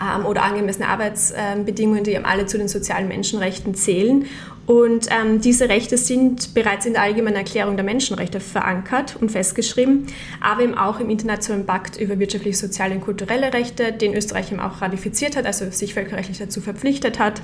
ähm, 0.00 0.26
oder 0.26 0.42
angemessene 0.42 0.88
Arbeitsbedingungen, 0.88 2.04
die 2.04 2.16
alle 2.18 2.46
zu 2.46 2.58
den 2.58 2.68
sozialen 2.68 3.08
Menschenrechten 3.08 3.74
zählen. 3.74 4.26
Und 4.66 5.08
ähm, 5.10 5.40
diese 5.40 5.68
Rechte 5.68 5.96
sind 5.96 6.54
bereits 6.54 6.86
in 6.86 6.92
der 6.92 7.02
Allgemeinen 7.02 7.36
Erklärung 7.36 7.76
der 7.76 7.84
Menschenrechte 7.84 8.38
verankert 8.38 9.16
und 9.20 9.32
festgeschrieben, 9.32 10.06
aber 10.40 10.62
eben 10.62 10.78
auch 10.78 11.00
im 11.00 11.10
Internationalen 11.10 11.66
Pakt 11.66 11.96
über 11.96 12.18
wirtschaftliche, 12.20 12.56
soziale 12.56 12.94
und 12.94 13.00
kulturelle 13.00 13.52
Rechte, 13.52 13.92
den 13.92 14.14
Österreich 14.14 14.52
eben 14.52 14.60
auch 14.60 14.80
ratifiziert 14.80 15.36
hat, 15.36 15.46
also 15.46 15.68
sich 15.70 15.94
völkerrechtlich 15.94 16.38
dazu 16.38 16.60
verpflichtet 16.60 17.18
hat. 17.18 17.42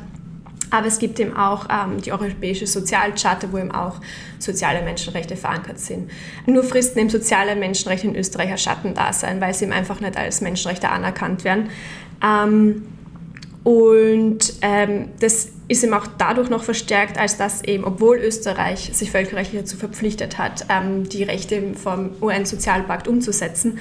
Aber 0.76 0.88
es 0.88 0.98
gibt 0.98 1.18
eben 1.18 1.34
auch 1.34 1.68
ähm, 1.70 2.02
die 2.02 2.12
Europäische 2.12 2.66
Sozialcharta, 2.66 3.50
wo 3.50 3.56
eben 3.56 3.70
auch 3.70 3.98
soziale 4.38 4.82
Menschenrechte 4.82 5.34
verankert 5.34 5.78
sind. 5.78 6.10
Nur 6.44 6.62
fristen 6.64 6.98
eben 6.98 7.08
soziale 7.08 7.56
Menschenrechte 7.56 8.08
in 8.08 8.14
Österreich 8.14 8.50
ein 8.50 8.58
Schattendasein, 8.58 9.40
weil 9.40 9.54
sie 9.54 9.64
eben 9.64 9.72
einfach 9.72 10.00
nicht 10.00 10.18
als 10.18 10.42
Menschenrechte 10.42 10.90
anerkannt 10.90 11.44
werden. 11.44 11.70
Ähm, 12.22 12.82
und 13.64 14.52
ähm, 14.60 15.08
das 15.18 15.48
ist 15.68 15.82
eben 15.82 15.94
auch 15.94 16.06
dadurch 16.18 16.48
noch 16.48 16.62
verstärkt, 16.62 17.18
als 17.18 17.36
dass 17.36 17.64
eben, 17.64 17.84
obwohl 17.84 18.18
Österreich 18.18 18.90
sich 18.92 19.10
völkerrechtlich 19.10 19.62
dazu 19.62 19.76
verpflichtet 19.76 20.38
hat, 20.38 20.66
ähm, 20.68 21.08
die 21.08 21.24
Rechte 21.24 21.74
vom 21.74 22.10
UN-Sozialpakt 22.20 23.08
umzusetzen, 23.08 23.78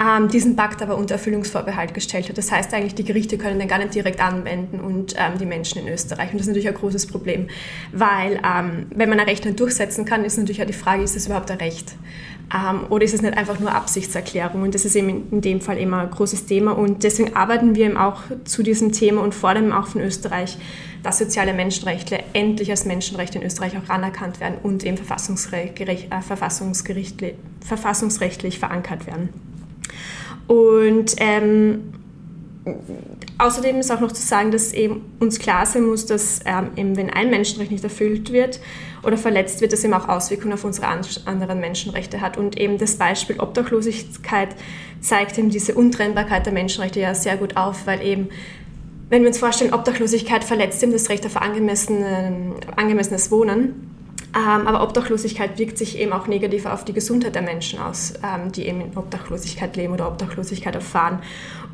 ähm, 0.00 0.28
diesen 0.28 0.56
Pakt 0.56 0.80
aber 0.80 0.96
unter 0.96 1.14
Erfüllungsvorbehalt 1.14 1.92
gestellt 1.92 2.28
hat. 2.28 2.38
Das 2.38 2.50
heißt 2.50 2.72
eigentlich, 2.72 2.94
die 2.94 3.04
Gerichte 3.04 3.36
können 3.36 3.58
den 3.58 3.68
gar 3.68 3.78
nicht 3.78 3.94
direkt 3.94 4.20
anwenden 4.20 4.80
und 4.80 5.14
ähm, 5.18 5.38
die 5.38 5.46
Menschen 5.46 5.82
in 5.82 5.92
Österreich. 5.92 6.30
Und 6.30 6.38
das 6.38 6.42
ist 6.42 6.48
natürlich 6.48 6.68
ein 6.68 6.74
großes 6.74 7.06
Problem, 7.06 7.48
weil 7.92 8.40
ähm, 8.44 8.86
wenn 8.94 9.08
man 9.10 9.20
ein 9.20 9.28
Recht 9.28 9.44
nicht 9.44 9.60
durchsetzen 9.60 10.06
kann, 10.06 10.24
ist 10.24 10.38
natürlich 10.38 10.62
auch 10.62 10.66
die 10.66 10.72
Frage, 10.72 11.02
ist 11.02 11.16
das 11.16 11.26
überhaupt 11.26 11.50
ein 11.50 11.58
Recht? 11.58 11.94
Ähm, 12.54 12.86
oder 12.90 13.04
ist 13.04 13.14
es 13.14 13.22
nicht 13.22 13.36
einfach 13.36 13.58
nur 13.58 13.74
Absichtserklärung? 13.74 14.62
Und 14.62 14.74
das 14.74 14.84
ist 14.84 14.94
eben 14.94 15.28
in 15.30 15.40
dem 15.40 15.60
Fall 15.60 15.78
immer 15.78 15.98
ein 16.02 16.10
großes 16.10 16.46
Thema. 16.46 16.72
Und 16.72 17.02
deswegen 17.02 17.34
arbeiten 17.34 17.74
wir 17.74 17.86
eben 17.86 17.96
auch 17.96 18.22
zu 18.44 18.62
diesem 18.62 18.92
Thema 18.92 19.22
und 19.22 19.34
fordern 19.34 19.72
auch 19.72 19.88
von 19.88 20.00
Österreich, 20.00 20.56
dass 21.02 21.18
soziale 21.18 21.54
Menschenrechte 21.54 22.20
endlich 22.32 22.70
als 22.70 22.84
Menschenrechte 22.84 23.38
in 23.38 23.44
Österreich 23.44 23.72
auch 23.76 23.88
anerkannt 23.88 24.40
werden 24.40 24.58
und 24.62 24.84
eben 24.84 24.96
verfassungsrechtlich, 24.96 26.08
äh, 26.10 26.20
verfassungsrechtlich 27.64 28.58
verankert 28.58 29.06
werden. 29.06 29.28
Und 30.46 31.16
ähm, 31.18 31.92
außerdem 33.38 33.78
ist 33.78 33.92
auch 33.92 34.00
noch 34.00 34.12
zu 34.12 34.22
sagen, 34.22 34.50
dass 34.50 34.72
eben 34.72 35.04
uns 35.20 35.38
klar 35.38 35.66
sein 35.66 35.84
muss, 35.84 36.06
dass 36.06 36.40
ähm, 36.44 36.70
eben, 36.76 36.96
wenn 36.96 37.10
ein 37.10 37.30
Menschenrecht 37.30 37.70
nicht 37.70 37.84
erfüllt 37.84 38.32
wird 38.32 38.60
oder 39.02 39.16
verletzt 39.16 39.60
wird, 39.60 39.72
das 39.72 39.84
eben 39.84 39.94
auch 39.94 40.08
Auswirkungen 40.08 40.54
auf 40.54 40.64
unsere 40.64 40.88
anderen 40.88 41.60
Menschenrechte 41.60 42.20
hat. 42.20 42.36
Und 42.36 42.58
eben 42.58 42.78
das 42.78 42.96
Beispiel 42.96 43.38
Obdachlosigkeit 43.38 44.56
zeigt 45.00 45.38
eben 45.38 45.50
diese 45.50 45.74
Untrennbarkeit 45.74 46.44
der 46.46 46.52
Menschenrechte 46.52 46.98
ja 47.00 47.14
sehr 47.14 47.36
gut 47.36 47.56
auf, 47.56 47.86
weil 47.86 48.02
eben 48.02 48.28
wenn 49.08 49.22
wir 49.22 49.28
uns 49.28 49.38
vorstellen, 49.38 49.72
Obdachlosigkeit 49.72 50.42
verletzt 50.42 50.82
eben 50.82 50.90
das 50.90 51.08
Recht 51.08 51.24
auf 51.26 51.36
angemessenes 51.36 53.30
Wohnen 53.30 53.92
Ähm, 54.36 54.66
aber 54.66 54.82
Obdachlosigkeit 54.82 55.58
wirkt 55.58 55.78
sich 55.78 55.98
eben 55.98 56.12
auch 56.12 56.26
negativ 56.26 56.66
auf 56.66 56.84
die 56.84 56.92
Gesundheit 56.92 57.34
der 57.34 57.42
Menschen 57.42 57.78
aus, 57.78 58.12
ähm, 58.22 58.52
die 58.52 58.66
eben 58.66 58.82
in 58.82 58.96
Obdachlosigkeit 58.96 59.76
leben 59.76 59.94
oder 59.94 60.08
Obdachlosigkeit 60.08 60.74
erfahren. 60.74 61.20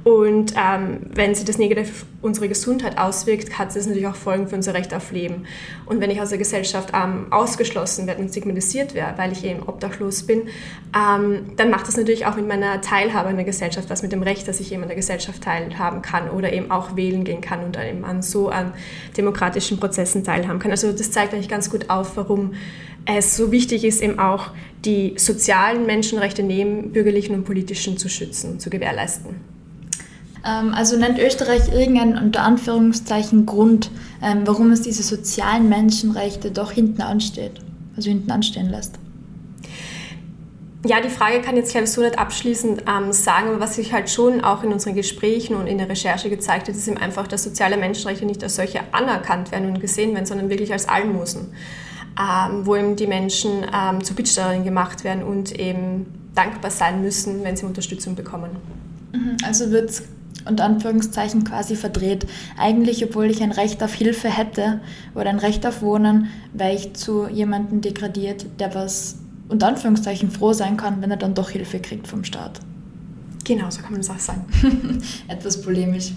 Und 0.04 0.54
ähm, 0.56 0.98
wenn 1.14 1.34
sich 1.34 1.44
das 1.44 1.58
negativ 1.58 1.88
auf 1.90 2.06
unsere 2.22 2.48
Gesundheit 2.48 2.98
auswirkt, 2.98 3.58
hat 3.58 3.74
es 3.74 3.86
natürlich 3.86 4.08
auch 4.08 4.16
Folgen 4.16 4.48
für 4.48 4.56
unser 4.56 4.74
Recht 4.74 4.92
auf 4.94 5.12
Leben. 5.12 5.44
Und 5.86 6.00
wenn 6.00 6.10
ich 6.10 6.20
aus 6.20 6.30
der 6.30 6.38
Gesellschaft 6.38 6.90
ähm, 6.92 7.26
ausgeschlossen 7.30 8.06
werde 8.06 8.20
und 8.20 8.28
stigmatisiert 8.28 8.94
werde, 8.94 9.16
weil 9.18 9.32
ich 9.32 9.44
eben 9.44 9.62
obdachlos 9.62 10.24
bin, 10.24 10.48
ähm, 10.96 11.52
dann 11.56 11.70
macht 11.70 11.86
das 11.86 11.96
natürlich 11.96 12.26
auch 12.26 12.34
mit 12.34 12.48
meiner 12.48 12.80
Teilhabe 12.80 13.30
in 13.30 13.36
der 13.36 13.44
Gesellschaft 13.44 13.90
was, 13.90 14.02
mit 14.02 14.10
dem 14.10 14.22
Recht, 14.22 14.48
dass 14.48 14.58
ich 14.58 14.72
eben 14.72 14.82
an 14.82 14.88
der 14.88 14.96
Gesellschaft 14.96 15.42
teilhaben 15.42 16.02
kann 16.02 16.30
oder 16.30 16.52
eben 16.52 16.70
auch 16.70 16.96
wählen 16.96 17.22
gehen 17.22 17.40
kann 17.40 17.64
und 17.64 17.78
eben 17.78 18.04
an 18.04 18.22
so 18.22 18.48
an 18.48 18.72
demokratischen 19.16 19.78
Prozessen 19.78 20.24
teilhaben 20.24 20.58
kann. 20.58 20.72
Also 20.72 20.90
das 20.90 21.12
zeigt 21.12 21.32
eigentlich 21.32 21.48
ganz 21.48 21.70
gut 21.70 21.90
auf, 21.90 22.16
warum 22.16 22.54
es 23.04 23.36
so 23.36 23.52
wichtig 23.52 23.84
ist, 23.84 24.02
eben 24.02 24.18
auch 24.18 24.50
die 24.84 25.14
sozialen 25.16 25.86
Menschenrechte 25.86 26.42
neben 26.42 26.92
bürgerlichen 26.92 27.34
und 27.34 27.44
politischen 27.44 27.98
zu 27.98 28.08
schützen 28.08 28.52
und 28.52 28.60
zu 28.60 28.70
gewährleisten. 28.70 29.51
Ähm, 30.44 30.74
also 30.74 30.96
nennt 30.96 31.18
Österreich 31.18 31.72
irgendeinen 31.72 32.18
unter 32.18 32.42
Anführungszeichen 32.42 33.46
Grund, 33.46 33.90
ähm, 34.22 34.42
warum 34.44 34.70
es 34.72 34.82
diese 34.82 35.02
sozialen 35.02 35.68
Menschenrechte 35.68 36.50
doch 36.50 36.72
hinten 36.72 37.02
ansteht, 37.02 37.60
also 37.96 38.08
hinten 38.08 38.30
anstehen 38.30 38.70
lässt. 38.70 38.98
Ja, 40.84 41.00
die 41.00 41.10
Frage 41.10 41.40
kann 41.42 41.56
jetzt 41.56 41.70
glaube 41.70 41.84
ich 41.84 41.92
so 41.92 42.00
nicht 42.00 42.18
abschließend 42.18 42.82
ähm, 42.88 43.12
sagen, 43.12 43.50
aber 43.50 43.60
was 43.60 43.76
sich 43.76 43.92
halt 43.92 44.10
schon 44.10 44.42
auch 44.42 44.64
in 44.64 44.72
unseren 44.72 44.96
Gesprächen 44.96 45.54
und 45.54 45.68
in 45.68 45.78
der 45.78 45.88
Recherche 45.88 46.28
gezeigt 46.28 46.68
hat, 46.68 46.74
ist 46.74 46.88
eben 46.88 46.96
einfach, 46.96 47.28
dass 47.28 47.44
soziale 47.44 47.76
Menschenrechte 47.76 48.26
nicht 48.26 48.42
als 48.42 48.56
solche 48.56 48.80
anerkannt 48.90 49.52
werden 49.52 49.68
und 49.68 49.80
gesehen 49.80 50.12
werden, 50.14 50.26
sondern 50.26 50.50
wirklich 50.50 50.72
als 50.72 50.88
Almosen, 50.88 51.54
ähm, 52.18 52.66
wo 52.66 52.74
eben 52.74 52.96
die 52.96 53.06
Menschen 53.06 53.64
ähm, 53.72 54.02
zu 54.02 54.14
Bittstellerinnen 54.14 54.64
gemacht 54.64 55.04
werden 55.04 55.22
und 55.22 55.56
eben 55.56 56.06
dankbar 56.34 56.72
sein 56.72 57.00
müssen, 57.00 57.44
wenn 57.44 57.56
sie 57.56 57.64
Unterstützung 57.64 58.16
bekommen. 58.16 58.50
Mhm, 59.12 59.36
also 59.44 59.70
wird 59.70 59.90
es 59.90 60.02
unter 60.46 60.64
Anführungszeichen 60.64 61.44
quasi 61.44 61.76
verdreht. 61.76 62.26
Eigentlich, 62.58 63.04
obwohl 63.04 63.30
ich 63.30 63.42
ein 63.42 63.52
Recht 63.52 63.82
auf 63.82 63.94
Hilfe 63.94 64.28
hätte 64.28 64.80
oder 65.14 65.30
ein 65.30 65.38
Recht 65.38 65.66
auf 65.66 65.82
Wohnen, 65.82 66.28
wäre 66.52 66.74
ich 66.74 66.94
zu 66.94 67.28
jemandem 67.28 67.80
degradiert, 67.80 68.46
der 68.58 68.74
was 68.74 69.16
unter 69.48 69.68
Anführungszeichen 69.68 70.30
froh 70.30 70.52
sein 70.52 70.76
kann, 70.76 71.02
wenn 71.02 71.10
er 71.10 71.16
dann 71.16 71.34
doch 71.34 71.50
Hilfe 71.50 71.78
kriegt 71.78 72.06
vom 72.06 72.24
Staat. 72.24 72.60
Genau, 73.44 73.70
so 73.70 73.82
kann 73.82 73.92
man 73.92 74.00
das 74.00 74.10
auch 74.10 74.18
sagen. 74.18 74.46
Etwas 75.28 75.60
polemisch 75.60 76.12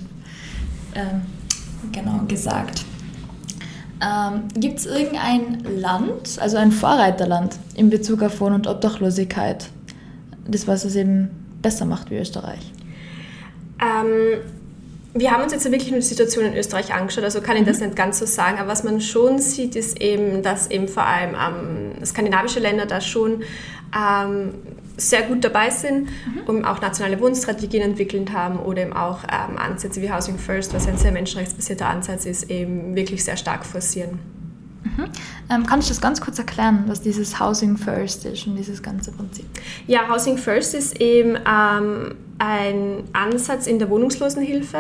ähm, 0.95 1.21
genau 1.91 2.19
gesagt. 2.27 2.85
Ähm, 4.01 4.43
Gibt 4.55 4.79
es 4.79 4.85
irgendein 4.85 5.63
Land, 5.79 6.37
also 6.39 6.57
ein 6.57 6.71
Vorreiterland 6.71 7.55
in 7.75 7.89
Bezug 7.89 8.21
auf 8.23 8.39
Wohn- 8.41 8.53
und 8.53 8.67
Obdachlosigkeit, 8.67 9.69
das 10.47 10.67
was 10.67 10.85
es 10.85 10.95
eben 10.95 11.29
besser 11.61 11.85
macht 11.85 12.11
wie 12.11 12.17
Österreich? 12.17 12.71
Ähm, 13.81 14.41
wir 15.17 15.31
haben 15.31 15.43
uns 15.43 15.53
jetzt 15.53 15.63
wirklich 15.65 15.91
nur 15.91 16.01
die 16.01 16.05
Situation 16.05 16.45
in 16.45 16.55
Österreich 16.55 16.93
angeschaut, 16.93 17.23
also 17.23 17.39
kann 17.39 17.55
ich 17.55 17.63
das 17.63 17.79
mhm. 17.79 17.85
nicht 17.85 17.95
ganz 17.95 18.19
so 18.19 18.25
sagen, 18.25 18.59
aber 18.59 18.67
was 18.67 18.83
man 18.83 18.99
schon 18.99 19.39
sieht, 19.39 19.75
ist 19.75 20.01
eben, 20.01 20.43
dass 20.43 20.69
eben 20.69 20.87
vor 20.89 21.03
allem 21.03 21.35
ähm, 21.35 22.05
skandinavische 22.05 22.59
Länder 22.59 22.85
da 22.85 22.99
schon 22.99 23.43
ähm, 23.97 24.53
sehr 24.97 25.23
gut 25.23 25.43
dabei 25.43 25.69
sind 25.69 26.09
mhm. 26.09 26.41
und 26.47 26.65
auch 26.65 26.81
nationale 26.81 27.19
Wohnstrategien 27.19 27.81
entwickelt 27.81 28.33
haben 28.33 28.59
oder 28.59 28.81
eben 28.81 28.93
auch 28.93 29.19
ähm, 29.23 29.57
Ansätze 29.57 30.01
wie 30.01 30.11
Housing 30.11 30.37
First, 30.37 30.73
was 30.73 30.87
ein 30.87 30.97
sehr 30.97 31.13
menschenrechtsbasierter 31.13 31.87
Ansatz 31.87 32.25
ist, 32.25 32.49
eben 32.49 32.95
wirklich 32.95 33.23
sehr 33.23 33.37
stark 33.37 33.65
forcieren. 33.65 34.19
Mhm. 34.85 35.05
Ähm, 35.49 35.65
kann 35.65 35.79
ich 35.79 35.87
das 35.87 35.99
ganz 35.99 36.21
kurz 36.21 36.37
erklären, 36.37 36.83
was 36.87 37.01
dieses 37.01 37.39
Housing 37.39 37.75
First 37.75 38.25
ist 38.25 38.45
und 38.45 38.55
dieses 38.55 38.81
ganze 38.81 39.11
Prinzip? 39.11 39.45
Ja, 39.87 40.07
Housing 40.09 40.37
First 40.37 40.75
ist 40.75 41.01
eben 41.01 41.35
ähm, 41.35 42.15
ein 42.37 43.03
Ansatz 43.13 43.65
in 43.65 43.79
der 43.79 43.89
Wohnungslosenhilfe, 43.89 44.77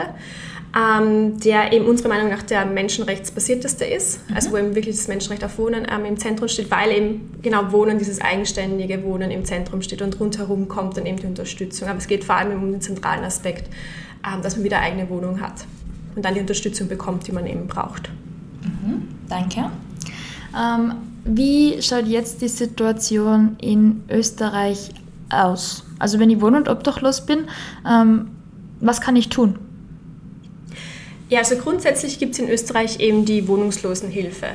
ähm, 0.75 1.39
der 1.39 1.73
eben 1.73 1.85
unserer 1.85 2.09
Meinung 2.09 2.29
nach 2.29 2.43
der 2.43 2.65
menschenrechtsbasierteste 2.65 3.85
ist, 3.85 4.29
mhm. 4.29 4.35
also 4.35 4.51
wo 4.51 4.57
eben 4.57 4.75
wirklich 4.75 4.95
das 4.95 5.07
Menschenrecht 5.07 5.43
auf 5.43 5.57
Wohnen 5.57 5.87
ähm, 5.91 6.05
im 6.05 6.17
Zentrum 6.17 6.49
steht, 6.49 6.69
weil 6.69 6.91
eben 6.91 7.31
genau 7.41 7.71
Wohnen, 7.71 7.97
dieses 7.97 8.21
eigenständige 8.21 9.03
Wohnen 9.03 9.31
im 9.31 9.43
Zentrum 9.43 9.81
steht 9.81 10.03
und 10.03 10.19
rundherum 10.19 10.67
kommt 10.67 10.97
dann 10.97 11.07
eben 11.07 11.17
die 11.17 11.27
Unterstützung. 11.27 11.87
Aber 11.87 11.97
es 11.97 12.07
geht 12.07 12.23
vor 12.23 12.35
allem 12.35 12.61
um 12.61 12.71
den 12.71 12.81
zentralen 12.81 13.23
Aspekt, 13.23 13.69
ähm, 14.23 14.43
dass 14.43 14.55
man 14.55 14.65
wieder 14.65 14.81
eigene 14.81 15.09
Wohnung 15.09 15.41
hat 15.41 15.65
und 16.15 16.23
dann 16.23 16.35
die 16.35 16.41
Unterstützung 16.41 16.87
bekommt, 16.87 17.25
die 17.25 17.31
man 17.31 17.47
eben 17.47 17.65
braucht. 17.65 18.11
Mhm. 18.61 19.07
Danke. 19.29 19.71
Ähm, 20.57 20.93
wie 21.25 21.81
schaut 21.81 22.05
jetzt 22.05 22.41
die 22.41 22.47
Situation 22.47 23.57
in 23.61 24.03
Österreich 24.09 24.91
aus? 25.29 25.83
Also 25.99 26.19
wenn 26.19 26.29
ich 26.29 26.41
wohn- 26.41 26.55
und 26.55 26.69
obdachlos 26.69 27.25
bin, 27.25 27.45
ähm, 27.89 28.27
was 28.79 29.01
kann 29.01 29.15
ich 29.15 29.29
tun? 29.29 29.57
Ja, 31.29 31.39
also 31.39 31.55
grundsätzlich 31.55 32.19
gibt 32.19 32.33
es 32.33 32.39
in 32.39 32.49
Österreich 32.49 32.99
eben 32.99 33.25
die 33.25 33.47
Wohnungslosenhilfe. 33.47 34.47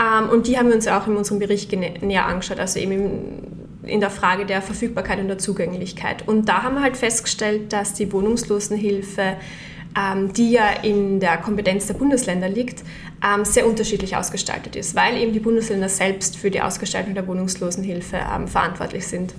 Ähm, 0.00 0.28
und 0.28 0.46
die 0.46 0.58
haben 0.58 0.68
wir 0.68 0.74
uns 0.74 0.86
auch 0.86 1.06
in 1.06 1.16
unserem 1.16 1.38
Bericht 1.38 1.72
näher 1.72 2.26
angeschaut, 2.26 2.60
also 2.60 2.78
eben 2.78 3.80
in 3.84 4.00
der 4.00 4.10
Frage 4.10 4.46
der 4.46 4.62
Verfügbarkeit 4.62 5.18
und 5.18 5.28
der 5.28 5.38
Zugänglichkeit. 5.38 6.28
Und 6.28 6.48
da 6.48 6.62
haben 6.62 6.76
wir 6.76 6.82
halt 6.82 6.96
festgestellt, 6.96 7.72
dass 7.72 7.94
die 7.94 8.12
Wohnungslosenhilfe 8.12 9.36
die 10.34 10.52
ja 10.52 10.70
in 10.82 11.20
der 11.20 11.36
Kompetenz 11.36 11.86
der 11.86 11.94
Bundesländer 11.94 12.48
liegt, 12.48 12.82
ähm, 13.22 13.44
sehr 13.44 13.66
unterschiedlich 13.66 14.16
ausgestaltet 14.16 14.76
ist, 14.76 14.94
weil 14.94 15.16
eben 15.16 15.32
die 15.32 15.40
Bundesländer 15.40 15.88
selbst 15.88 16.36
für 16.36 16.50
die 16.50 16.60
Ausgestaltung 16.60 17.14
der 17.14 17.26
Wohnungslosenhilfe 17.26 18.16
ähm, 18.16 18.48
verantwortlich 18.48 19.06
sind. 19.06 19.34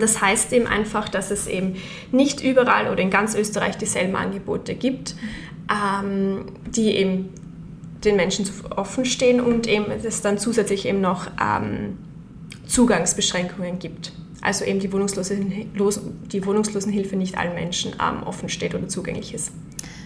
Das 0.00 0.22
heißt 0.22 0.54
eben 0.54 0.66
einfach, 0.66 1.10
dass 1.10 1.30
es 1.30 1.46
eben 1.46 1.76
nicht 2.10 2.42
überall 2.42 2.90
oder 2.90 3.02
in 3.02 3.10
ganz 3.10 3.34
Österreich 3.34 3.76
dieselben 3.76 4.16
Angebote 4.16 4.74
gibt, 4.74 5.14
die 6.74 6.90
eben 6.96 7.28
den 8.02 8.16
Menschen 8.16 8.48
offen 8.74 9.04
stehen 9.04 9.42
und 9.42 9.66
eben 9.66 9.90
es 9.90 10.22
dann 10.22 10.38
zusätzlich 10.38 10.86
eben 10.86 11.02
noch 11.02 11.26
Zugangsbeschränkungen 12.66 13.78
gibt 13.78 14.12
also 14.40 14.64
eben 14.64 14.78
die, 14.78 14.92
Wohnungslosen, 14.92 15.52
die 16.30 16.46
Wohnungslosenhilfe 16.46 17.16
nicht 17.16 17.36
allen 17.36 17.54
Menschen 17.54 17.92
ähm, 17.92 18.22
offen 18.24 18.48
steht 18.48 18.74
oder 18.74 18.88
zugänglich 18.88 19.34
ist. 19.34 19.50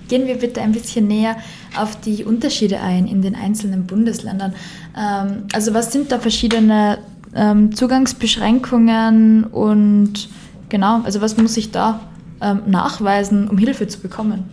Gehen 0.09 0.27
wir 0.27 0.37
bitte 0.37 0.61
ein 0.61 0.73
bisschen 0.73 1.07
näher 1.07 1.37
auf 1.77 2.01
die 2.01 2.25
Unterschiede 2.25 2.81
ein 2.81 3.07
in 3.07 3.23
den 3.23 3.35
einzelnen 3.35 3.87
Bundesländern. 3.87 4.55
Ähm, 4.97 5.45
also 5.53 5.75
was 5.75 5.93
sind 5.93 6.13
da 6.13 6.19
verschiedene 6.19 6.99
ähm, 7.35 7.75
Zugangsbeschränkungen 7.75 9.45
und 9.45 10.29
genau, 10.69 11.03
also 11.05 11.21
was 11.21 11.37
muss 11.37 11.57
ich 11.57 11.71
da 11.71 12.01
ähm, 12.41 12.63
nachweisen, 12.67 13.49
um 13.49 13.59
Hilfe 13.59 13.87
zu 13.87 14.01
bekommen? 14.01 14.51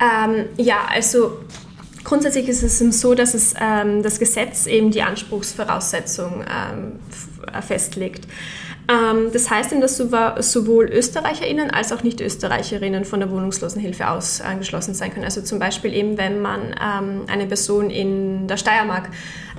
Ähm, 0.00 0.46
ja, 0.56 0.76
also 0.92 1.40
grundsätzlich 2.04 2.48
ist 2.48 2.62
es 2.62 2.78
so, 3.00 3.14
dass 3.14 3.34
es, 3.34 3.54
ähm, 3.60 4.02
das 4.02 4.18
Gesetz 4.18 4.66
eben 4.66 4.90
die 4.90 5.02
Anspruchsvoraussetzung 5.02 6.44
festlegt. 7.60 8.26
Ähm, 8.88 9.30
das 9.32 9.50
heißt 9.50 9.72
eben, 9.72 9.80
dass 9.80 9.96
sowohl 9.96 10.86
ÖsterreicherInnen 10.86 11.70
als 11.70 11.92
auch 11.92 12.02
Nicht-Österreicherinnen 12.02 13.04
von 13.04 13.20
der 13.20 13.30
Wohnungslosenhilfe 13.30 14.08
aus 14.08 14.40
angeschlossen 14.40 14.94
sein 14.94 15.12
können. 15.12 15.24
Also 15.24 15.42
zum 15.42 15.58
Beispiel 15.58 15.94
eben, 15.94 16.18
wenn 16.18 16.42
man 16.42 16.74
ähm, 16.82 17.22
eine 17.28 17.46
Person 17.46 17.90
in 17.90 18.48
der 18.48 18.56
Steiermark 18.56 19.08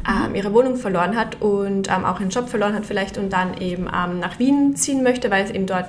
ähm, 0.08 0.36
ihre 0.36 0.54
Wohnung 0.54 0.76
verloren 0.76 1.16
hat 1.16 1.42
und 1.42 1.90
auch 1.90 2.20
ihren 2.20 2.30
Job 2.30 2.50
verloren 2.50 2.74
hat 2.74 2.86
vielleicht 2.86 3.18
und 3.18 3.32
dann 3.32 3.58
eben 3.60 3.86
nach 3.86 4.40
Wien 4.40 4.76
ziehen 4.76 5.04
möchte, 5.04 5.32
weil 5.32 5.54
eben 5.56 5.66
dort 5.66 5.86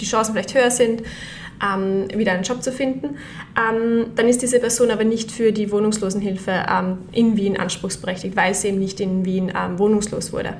die 0.00 0.06
Chancen 0.06 0.32
vielleicht 0.32 0.54
höher 0.54 0.70
sind, 0.70 1.02
wieder 2.14 2.32
einen 2.32 2.44
Job 2.44 2.62
zu 2.62 2.70
finden, 2.70 3.16
dann 3.54 4.28
ist 4.28 4.42
diese 4.42 4.60
Person 4.60 4.92
aber 4.92 5.02
nicht 5.02 5.32
für 5.32 5.50
die 5.50 5.72
Wohnungslosenhilfe 5.72 6.52
in 7.10 7.36
Wien 7.36 7.58
anspruchsberechtigt, 7.58 8.36
weil 8.36 8.54
sie 8.54 8.68
eben 8.68 8.78
nicht 8.78 9.00
in 9.00 9.24
Wien 9.24 9.52
wohnungslos 9.76 10.32
wurde. 10.32 10.54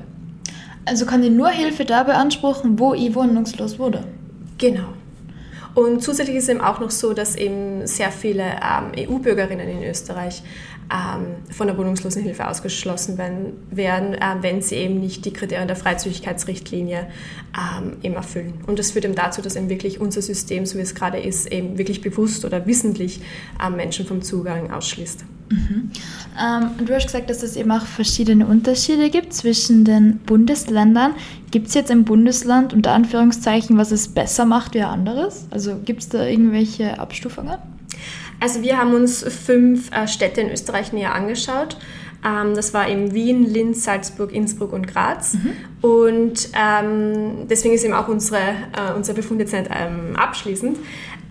Also 0.85 1.05
kann 1.05 1.23
ich 1.23 1.31
nur 1.31 1.49
Hilfe 1.49 1.85
da 1.85 2.03
beanspruchen, 2.03 2.79
wo 2.79 2.93
ich 2.93 3.13
wohnungslos 3.15 3.79
wurde? 3.79 4.05
Genau. 4.57 4.93
Und 5.75 6.03
zusätzlich 6.03 6.37
ist 6.37 6.49
eben 6.49 6.61
auch 6.61 6.79
noch 6.79 6.91
so, 6.91 7.13
dass 7.13 7.35
eben 7.35 7.85
sehr 7.85 8.11
viele 8.11 8.43
ähm, 8.43 8.91
EU-Bürgerinnen 8.97 9.67
in 9.69 9.83
Österreich 9.83 10.41
ähm, 10.91 11.53
von 11.53 11.67
der 11.67 11.77
Wohnungslosenhilfe 11.77 12.47
ausgeschlossen 12.47 13.17
werden, 13.17 13.53
werden 13.69 14.15
äh, 14.15 14.35
wenn 14.41 14.61
sie 14.61 14.75
eben 14.75 14.99
nicht 14.99 15.25
die 15.25 15.31
Kriterien 15.31 15.67
der 15.67 15.77
Freizügigkeitsrichtlinie 15.77 17.07
ähm, 17.55 17.97
eben 18.01 18.15
erfüllen. 18.15 18.55
Und 18.65 18.79
das 18.79 18.91
führt 18.91 19.05
eben 19.05 19.15
dazu, 19.15 19.41
dass 19.41 19.55
eben 19.55 19.69
wirklich 19.69 20.01
unser 20.01 20.21
System, 20.21 20.65
so 20.65 20.77
wie 20.77 20.81
es 20.81 20.95
gerade 20.95 21.19
ist, 21.19 21.51
eben 21.51 21.77
wirklich 21.77 22.01
bewusst 22.01 22.43
oder 22.45 22.65
wissentlich 22.65 23.21
ähm, 23.65 23.75
Menschen 23.75 24.05
vom 24.05 24.21
Zugang 24.21 24.71
ausschließt. 24.71 25.23
Mhm. 25.49 25.91
Ähm, 26.39 26.85
du 26.85 26.93
hast 26.93 27.07
gesagt, 27.07 27.29
dass 27.29 27.43
es 27.43 27.55
eben 27.55 27.71
auch 27.71 27.85
verschiedene 27.85 28.45
Unterschiede 28.45 29.09
gibt 29.09 29.33
zwischen 29.33 29.83
den 29.83 30.19
Bundesländern. 30.19 31.13
Gibt 31.51 31.67
es 31.67 31.73
jetzt 31.73 31.91
ein 31.91 32.05
Bundesland 32.05 32.73
unter 32.73 32.91
Anführungszeichen, 32.91 33.77
was 33.77 33.91
es 33.91 34.07
besser 34.07 34.45
macht 34.45 34.73
wie 34.73 34.81
ein 34.81 34.89
anderes? 34.89 35.47
Also 35.51 35.77
gibt 35.83 36.01
es 36.01 36.09
da 36.09 36.25
irgendwelche 36.25 36.99
Abstufungen? 36.99 37.57
Also 38.39 38.61
wir 38.61 38.77
haben 38.77 38.93
uns 38.93 39.23
fünf 39.23 39.91
äh, 39.91 40.07
Städte 40.07 40.41
in 40.41 40.49
Österreich 40.49 40.93
näher 40.93 41.13
angeschaut. 41.13 41.77
Ähm, 42.25 42.53
das 42.53 42.73
war 42.73 42.89
eben 42.89 43.13
Wien, 43.13 43.45
Linz, 43.45 43.83
Salzburg, 43.83 44.33
Innsbruck 44.33 44.73
und 44.73 44.87
Graz. 44.87 45.35
Mhm. 45.35 45.51
Und 45.81 46.49
ähm, 46.53 47.47
deswegen 47.49 47.73
ist 47.73 47.83
eben 47.83 47.93
auch 47.93 48.07
unsere, 48.07 48.39
äh, 48.39 48.93
unser 48.95 49.13
Befund 49.13 49.39
jetzt 49.39 49.53
nicht 49.53 49.69
ähm, 49.73 50.15
abschließend. 50.15 50.77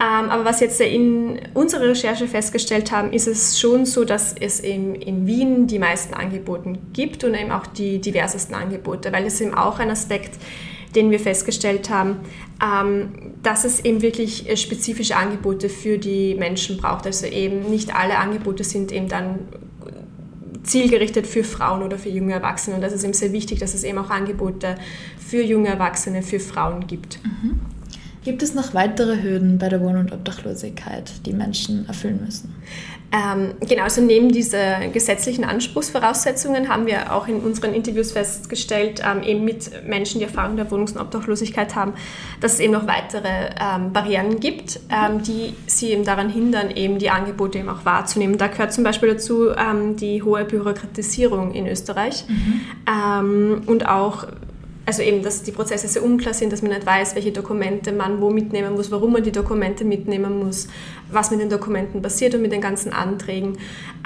Ähm, 0.00 0.30
aber 0.30 0.44
was 0.44 0.60
jetzt 0.60 0.80
in 0.80 1.40
unserer 1.54 1.88
Recherche 1.88 2.28
festgestellt 2.28 2.92
haben, 2.92 3.12
ist 3.12 3.26
es 3.26 3.58
schon 3.58 3.84
so, 3.84 4.04
dass 4.04 4.32
es 4.32 4.60
eben 4.60 4.94
in 4.94 5.26
Wien 5.26 5.66
die 5.66 5.80
meisten 5.80 6.14
Angebote 6.14 6.74
gibt 6.92 7.24
und 7.24 7.34
eben 7.34 7.50
auch 7.50 7.66
die 7.66 8.00
diversesten 8.00 8.54
Angebote, 8.54 9.12
weil 9.12 9.26
es 9.26 9.40
eben 9.40 9.54
auch 9.54 9.80
ein 9.80 9.90
Aspekt, 9.90 10.38
den 10.94 11.10
wir 11.10 11.18
festgestellt 11.18 11.90
haben, 11.90 12.20
ähm, 12.62 13.34
dass 13.42 13.64
es 13.64 13.84
eben 13.84 14.00
wirklich 14.00 14.48
äh, 14.48 14.56
spezifische 14.56 15.16
Angebote 15.16 15.68
für 15.68 15.98
die 15.98 16.36
Menschen 16.36 16.76
braucht. 16.76 17.04
Also 17.04 17.26
eben 17.26 17.68
nicht 17.68 17.94
alle 17.94 18.18
Angebote 18.18 18.62
sind 18.62 18.92
eben 18.92 19.08
dann 19.08 19.40
zielgerichtet 20.62 21.26
für 21.26 21.42
Frauen 21.44 21.82
oder 21.82 21.98
für 21.98 22.08
junge 22.08 22.34
Erwachsene. 22.34 22.76
Und 22.76 22.82
das 22.82 22.92
ist 22.92 23.02
eben 23.02 23.14
sehr 23.14 23.32
wichtig, 23.32 23.58
dass 23.58 23.74
es 23.74 23.82
eben 23.84 23.98
auch 23.98 24.10
Angebote 24.10 24.76
für 25.18 25.42
junge 25.42 25.68
Erwachsene, 25.68 26.22
für 26.22 26.40
Frauen 26.40 26.86
gibt. 26.86 27.18
Mhm. 27.24 27.60
Gibt 28.28 28.42
es 28.42 28.52
noch 28.52 28.74
weitere 28.74 29.22
Hürden 29.22 29.56
bei 29.56 29.70
der 29.70 29.80
Wohn- 29.80 29.96
und 29.96 30.12
Obdachlosigkeit, 30.12 31.24
die 31.24 31.32
Menschen 31.32 31.88
erfüllen 31.88 32.20
müssen? 32.22 32.54
Ähm, 33.10 33.54
genau, 33.66 33.84
also 33.84 34.02
neben 34.02 34.30
diesen 34.30 34.92
gesetzlichen 34.92 35.44
Anspruchsvoraussetzungen 35.44 36.68
haben 36.68 36.84
wir 36.84 37.14
auch 37.14 37.26
in 37.26 37.40
unseren 37.40 37.72
Interviews 37.72 38.12
festgestellt, 38.12 39.00
ähm, 39.02 39.22
eben 39.22 39.46
mit 39.46 39.70
Menschen, 39.86 40.18
die 40.18 40.26
Erfahrung 40.26 40.56
der 40.56 40.70
Wohnungs- 40.70 40.92
und 40.92 41.00
Obdachlosigkeit 41.00 41.74
haben, 41.74 41.94
dass 42.42 42.52
es 42.52 42.60
eben 42.60 42.74
noch 42.74 42.86
weitere 42.86 43.48
ähm, 43.58 43.94
Barrieren 43.94 44.40
gibt, 44.40 44.78
ähm, 44.90 45.22
die 45.22 45.54
sie 45.66 45.92
eben 45.92 46.04
daran 46.04 46.28
hindern, 46.28 46.70
eben 46.70 46.98
die 46.98 47.08
Angebote 47.08 47.60
eben 47.60 47.70
auch 47.70 47.86
wahrzunehmen. 47.86 48.36
Da 48.36 48.48
gehört 48.48 48.74
zum 48.74 48.84
Beispiel 48.84 49.08
dazu 49.08 49.52
ähm, 49.52 49.96
die 49.96 50.22
hohe 50.22 50.44
Bürokratisierung 50.44 51.54
in 51.54 51.66
Österreich 51.66 52.26
mhm. 52.28 52.60
Ähm, 52.86 53.62
und 53.64 53.88
auch 53.88 54.26
also 54.88 55.02
eben, 55.02 55.22
dass 55.22 55.42
die 55.42 55.52
Prozesse 55.52 55.86
sehr 55.86 56.02
unklar 56.02 56.32
sind, 56.32 56.50
dass 56.50 56.62
man 56.62 56.70
nicht 56.70 56.86
weiß, 56.86 57.14
welche 57.14 57.30
Dokumente 57.30 57.92
man 57.92 58.22
wo 58.22 58.30
mitnehmen 58.30 58.72
muss, 58.72 58.90
warum 58.90 59.12
man 59.12 59.22
die 59.22 59.32
Dokumente 59.32 59.84
mitnehmen 59.84 60.38
muss, 60.42 60.66
was 61.10 61.30
mit 61.30 61.40
den 61.40 61.50
Dokumenten 61.50 62.00
passiert 62.00 62.34
und 62.34 62.40
mit 62.40 62.52
den 62.52 62.62
ganzen 62.62 62.94
Anträgen. 62.94 63.58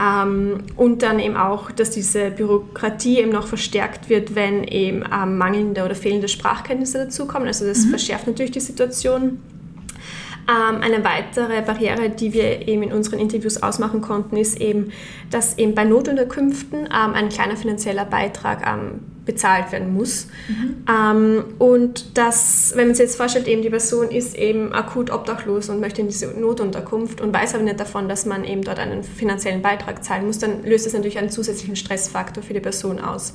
Ähm, 0.02 0.64
und 0.76 1.02
dann 1.02 1.20
eben 1.20 1.36
auch, 1.36 1.70
dass 1.70 1.90
diese 1.90 2.32
Bürokratie 2.32 3.20
eben 3.20 3.30
noch 3.30 3.46
verstärkt 3.46 4.08
wird, 4.08 4.34
wenn 4.34 4.64
eben 4.64 5.04
ähm, 5.14 5.38
mangelnde 5.38 5.84
oder 5.84 5.94
fehlende 5.94 6.26
Sprachkenntnisse 6.26 6.98
dazukommen. 6.98 7.46
Also 7.46 7.64
das 7.64 7.84
mhm. 7.84 7.90
verschärft 7.90 8.26
natürlich 8.26 8.50
die 8.50 8.58
Situation. 8.58 9.38
Ähm, 10.48 10.80
eine 10.80 11.04
weitere 11.04 11.62
Barriere, 11.62 12.10
die 12.10 12.32
wir 12.32 12.66
eben 12.66 12.82
in 12.82 12.92
unseren 12.92 13.20
Interviews 13.20 13.62
ausmachen 13.62 14.00
konnten, 14.00 14.36
ist 14.36 14.60
eben, 14.60 14.90
dass 15.30 15.58
eben 15.58 15.76
bei 15.76 15.84
Notunterkünften 15.84 16.88
ein 16.88 17.28
kleiner 17.28 17.56
finanzieller 17.56 18.04
Beitrag 18.04 18.66
bezahlt 19.24 19.70
werden 19.72 19.94
muss. 19.94 20.26
Mhm. 20.48 20.84
Ähm, 20.88 21.44
und 21.58 22.18
dass, 22.18 22.72
wenn 22.74 22.88
man 22.88 22.94
sich 22.94 23.04
jetzt 23.04 23.16
vorstellt, 23.16 23.46
eben 23.46 23.62
die 23.62 23.70
Person 23.70 24.10
ist 24.10 24.34
eben 24.34 24.72
akut 24.72 25.10
obdachlos 25.10 25.68
und 25.68 25.80
möchte 25.80 26.00
in 26.00 26.08
diese 26.08 26.26
Notunterkunft 26.28 27.20
und 27.20 27.32
weiß 27.32 27.54
aber 27.54 27.62
nicht 27.62 27.78
davon, 27.78 28.08
dass 28.08 28.26
man 28.26 28.44
eben 28.44 28.62
dort 28.62 28.78
einen 28.78 29.04
finanziellen 29.04 29.62
Beitrag 29.62 30.02
zahlen 30.04 30.26
muss, 30.26 30.38
dann 30.38 30.64
löst 30.64 30.86
das 30.86 30.92
natürlich 30.92 31.18
einen 31.18 31.30
zusätzlichen 31.30 31.76
Stressfaktor 31.76 32.42
für 32.42 32.54
die 32.54 32.60
Person 32.60 32.98
aus. 32.98 33.32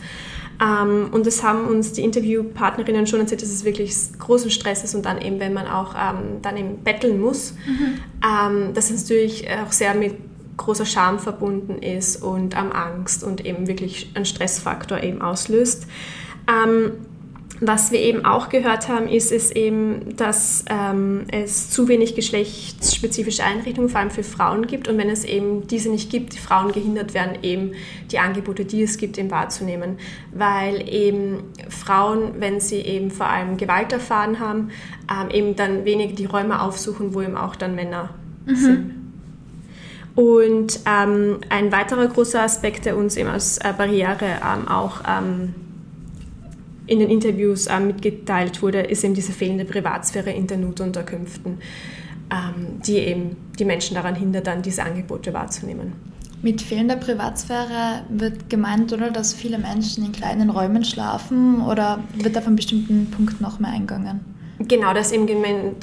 Ähm, 0.62 1.10
und 1.12 1.26
das 1.26 1.44
haben 1.44 1.68
uns 1.68 1.94
die 1.94 2.04
Interviewpartnerinnen 2.04 3.08
schon 3.08 3.20
erzählt, 3.20 3.42
dass 3.42 3.50
es 3.50 3.64
wirklich 3.64 3.96
großen 4.18 4.52
Stress 4.52 4.84
ist 4.84 4.96
und 4.96 5.06
dann 5.06 5.22
eben, 5.22 5.40
wenn 5.40 5.54
man 5.54 5.68
auch 5.68 5.96
ähm, 5.96 6.42
dann 6.42 6.58
eben 6.58 6.78
betteln 6.84 7.22
muss, 7.22 7.54
mhm. 7.66 8.00
ähm, 8.24 8.74
dass 8.74 8.90
es 8.90 9.04
natürlich 9.04 9.48
auch 9.50 9.72
sehr 9.72 9.94
mit 9.94 10.16
großer 10.58 10.86
Scham 10.86 11.20
verbunden 11.20 11.78
ist 11.82 12.22
und 12.22 12.56
ähm, 12.56 12.72
Angst 12.72 13.24
und 13.24 13.46
eben 13.46 13.68
wirklich 13.68 14.12
einen 14.16 14.26
Stressfaktor 14.26 15.02
eben 15.02 15.22
auslöst. 15.22 15.88
Ähm, 16.48 16.92
was 17.60 17.92
wir 17.92 18.00
eben 18.00 18.24
auch 18.24 18.50
gehört 18.50 18.88
haben, 18.88 19.08
ist, 19.08 19.32
ist 19.32 19.56
eben, 19.56 20.16
dass 20.16 20.64
ähm, 20.70 21.26
es 21.32 21.72
zu 21.72 21.88
wenig 21.88 22.14
geschlechtsspezifische 22.14 23.44
Einrichtungen, 23.44 23.90
vor 23.90 24.00
allem 24.00 24.12
für 24.12 24.24
Frauen 24.24 24.68
gibt. 24.68 24.88
Und 24.88 24.98
wenn 24.98 25.10
es 25.10 25.24
eben 25.24 25.66
diese 25.66 25.90
nicht 25.90 26.12
gibt, 26.12 26.34
die 26.34 26.38
Frauen 26.38 26.72
gehindert 26.72 27.16
werden, 27.16 27.40
eben 27.42 27.72
die 28.12 28.20
Angebote, 28.20 28.64
die 28.66 28.84
es 28.84 28.98
gibt, 28.98 29.18
eben 29.18 29.32
wahrzunehmen. 29.32 29.98
Weil 30.32 30.88
eben 30.88 31.46
Frauen, 31.70 32.34
wenn 32.40 32.60
sie 32.60 32.78
eben 32.78 33.10
vor 33.10 33.28
allem 33.28 33.58
Gewalt 33.58 33.92
erfahren 33.92 34.40
haben, 34.40 34.70
ähm, 35.10 35.32
eben 35.32 35.56
dann 35.56 35.84
weniger 35.84 36.14
die 36.14 36.26
Räume 36.26 36.62
aufsuchen, 36.62 37.16
wo 37.16 37.22
eben 37.22 37.38
auch 37.38 37.56
dann 37.56 37.74
Männer 37.74 38.12
mhm. 38.46 38.56
sind. 38.56 39.07
Und 40.18 40.80
ähm, 40.88 41.42
ein 41.50 41.72
weiterer 41.72 42.08
großer 42.08 42.42
Aspekt, 42.42 42.86
der 42.86 42.98
uns 42.98 43.18
eben 43.18 43.30
als 43.30 43.60
äh, 43.60 43.72
Barriere 43.78 44.26
ähm, 44.26 44.68
auch 44.68 45.02
ähm, 45.08 45.54
in 46.88 46.98
den 46.98 47.12
Interviews 47.12 47.68
ähm, 47.68 47.86
mitgeteilt 47.86 48.64
wurde, 48.64 48.80
ist 48.80 49.04
eben 49.04 49.14
diese 49.14 49.32
fehlende 49.32 49.64
Privatsphäre 49.64 50.32
in 50.32 50.48
den 50.48 50.62
Notunterkünften, 50.62 51.60
ähm, 52.32 52.82
die 52.84 52.98
eben 52.98 53.38
die 53.60 53.66
Menschen 53.66 53.94
daran 53.94 54.16
hindert, 54.16 54.48
dann 54.48 54.64
diese 54.64 54.82
Angebote 54.82 55.32
wahrzunehmen. 55.36 55.94
Mit 56.42 56.64
fehlender 56.64 56.96
Privatsphäre 56.96 58.02
wird 58.10 58.50
gemeint, 58.50 58.92
oder, 58.94 59.12
dass 59.12 59.36
viele 59.36 59.60
Menschen 59.60 60.04
in 60.04 60.14
kleinen 60.14 60.50
Räumen 60.50 60.84
schlafen 60.84 61.62
oder 61.62 62.00
wird 62.16 62.36
auf 62.40 62.48
einen 62.48 62.56
bestimmten 62.56 63.12
Punkt 63.12 63.40
noch 63.40 63.60
mehr 63.60 63.70
eingegangen? 63.70 64.37
Genau, 64.60 64.94
das 64.94 65.08
ist 65.08 65.14
eben 65.14 65.28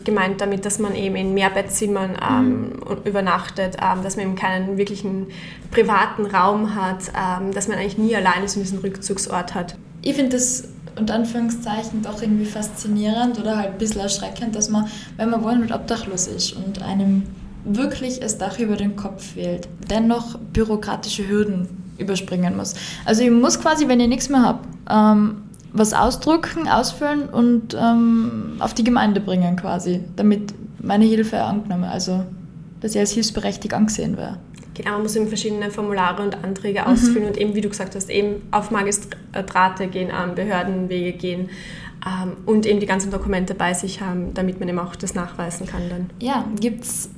gemeint 0.04 0.40
damit, 0.40 0.64
dass 0.64 0.80
man 0.80 0.96
eben 0.96 1.14
in 1.14 1.32
Mehrbettzimmern 1.32 2.16
ähm, 2.28 2.60
mhm. 2.70 2.70
übernachtet, 3.04 3.76
ähm, 3.80 4.02
dass 4.02 4.16
man 4.16 4.26
eben 4.26 4.34
keinen 4.34 4.76
wirklichen 4.76 5.28
privaten 5.70 6.26
Raum 6.26 6.74
hat, 6.74 7.12
ähm, 7.16 7.52
dass 7.52 7.68
man 7.68 7.78
eigentlich 7.78 7.98
nie 7.98 8.16
alleine 8.16 8.48
so 8.48 8.60
diesen 8.60 8.78
Rückzugsort 8.78 9.54
hat. 9.54 9.76
Ich 10.02 10.14
finde 10.14 10.32
das 10.32 10.68
unter 10.98 11.14
Anführungszeichen 11.14 12.02
doch 12.02 12.20
irgendwie 12.20 12.46
faszinierend 12.46 13.38
oder 13.38 13.56
halt 13.56 13.72
ein 13.72 13.78
bisschen 13.78 14.00
erschreckend, 14.00 14.56
dass 14.56 14.68
man, 14.68 14.87
wenn 15.16 15.30
man 15.30 15.42
wohl 15.42 15.56
mit 15.56 15.72
obdachlos 15.72 16.26
ist 16.26 16.52
und 16.52 16.82
einem 16.82 17.24
wirklich 17.64 18.20
das 18.20 18.38
Dach 18.38 18.58
über 18.58 18.76
den 18.76 18.96
Kopf 18.96 19.32
fehlt, 19.34 19.68
dennoch 19.88 20.38
bürokratische 20.52 21.28
Hürden 21.28 21.68
überspringen 21.98 22.56
muss. 22.56 22.74
Also 23.04 23.22
ich 23.22 23.30
muss 23.30 23.60
quasi, 23.60 23.88
wenn 23.88 24.00
ich 24.00 24.08
nichts 24.08 24.28
mehr 24.28 24.42
habe, 24.42 24.60
ähm, 24.90 25.43
was 25.74 25.92
ausdrucken, 25.92 26.68
ausfüllen 26.68 27.28
und 27.28 27.74
ähm, 27.74 28.54
auf 28.60 28.74
die 28.74 28.84
Gemeinde 28.84 29.20
bringen 29.20 29.56
quasi, 29.56 30.00
damit 30.16 30.54
meine 30.80 31.04
Hilfe 31.04 31.42
angenommen, 31.42 31.84
also 31.84 32.24
dass 32.80 32.94
ich 32.94 33.00
als 33.00 33.10
hilfsberechtigt 33.10 33.74
angesehen 33.74 34.16
wäre. 34.16 34.38
Genau, 34.74 34.92
man 34.92 35.02
muss 35.02 35.16
eben 35.16 35.28
verschiedene 35.28 35.70
Formulare 35.70 36.22
und 36.22 36.44
Anträge 36.44 36.80
mhm. 36.80 36.87
ausfüllen 36.87 37.26
und 37.26 37.37
eben, 37.37 37.54
wie 37.54 37.60
du 37.60 37.68
gesagt 37.68 37.94
hast, 37.96 38.08
eben 38.08 38.42
auf 38.52 38.70
Magistrate 38.70 39.88
gehen, 39.88 40.10
ähm, 40.10 40.34
Behördenwege 40.34 41.12
gehen 41.12 41.50
ähm, 42.06 42.37
und 42.46 42.66
eben 42.66 42.78
die 42.78 42.87
ganzen 42.87 43.10
Dokumente 43.10 43.54
bei 43.54 43.74
sich 43.74 44.00
haben, 44.00 44.32
damit 44.34 44.60
man 44.60 44.68
eben 44.68 44.78
auch 44.78 44.94
das 44.94 45.14
nachweisen 45.14 45.66
kann 45.66 45.82
dann. 45.90 46.10
Ja, 46.20 46.44
gibt 46.60 46.84
es 46.84 47.08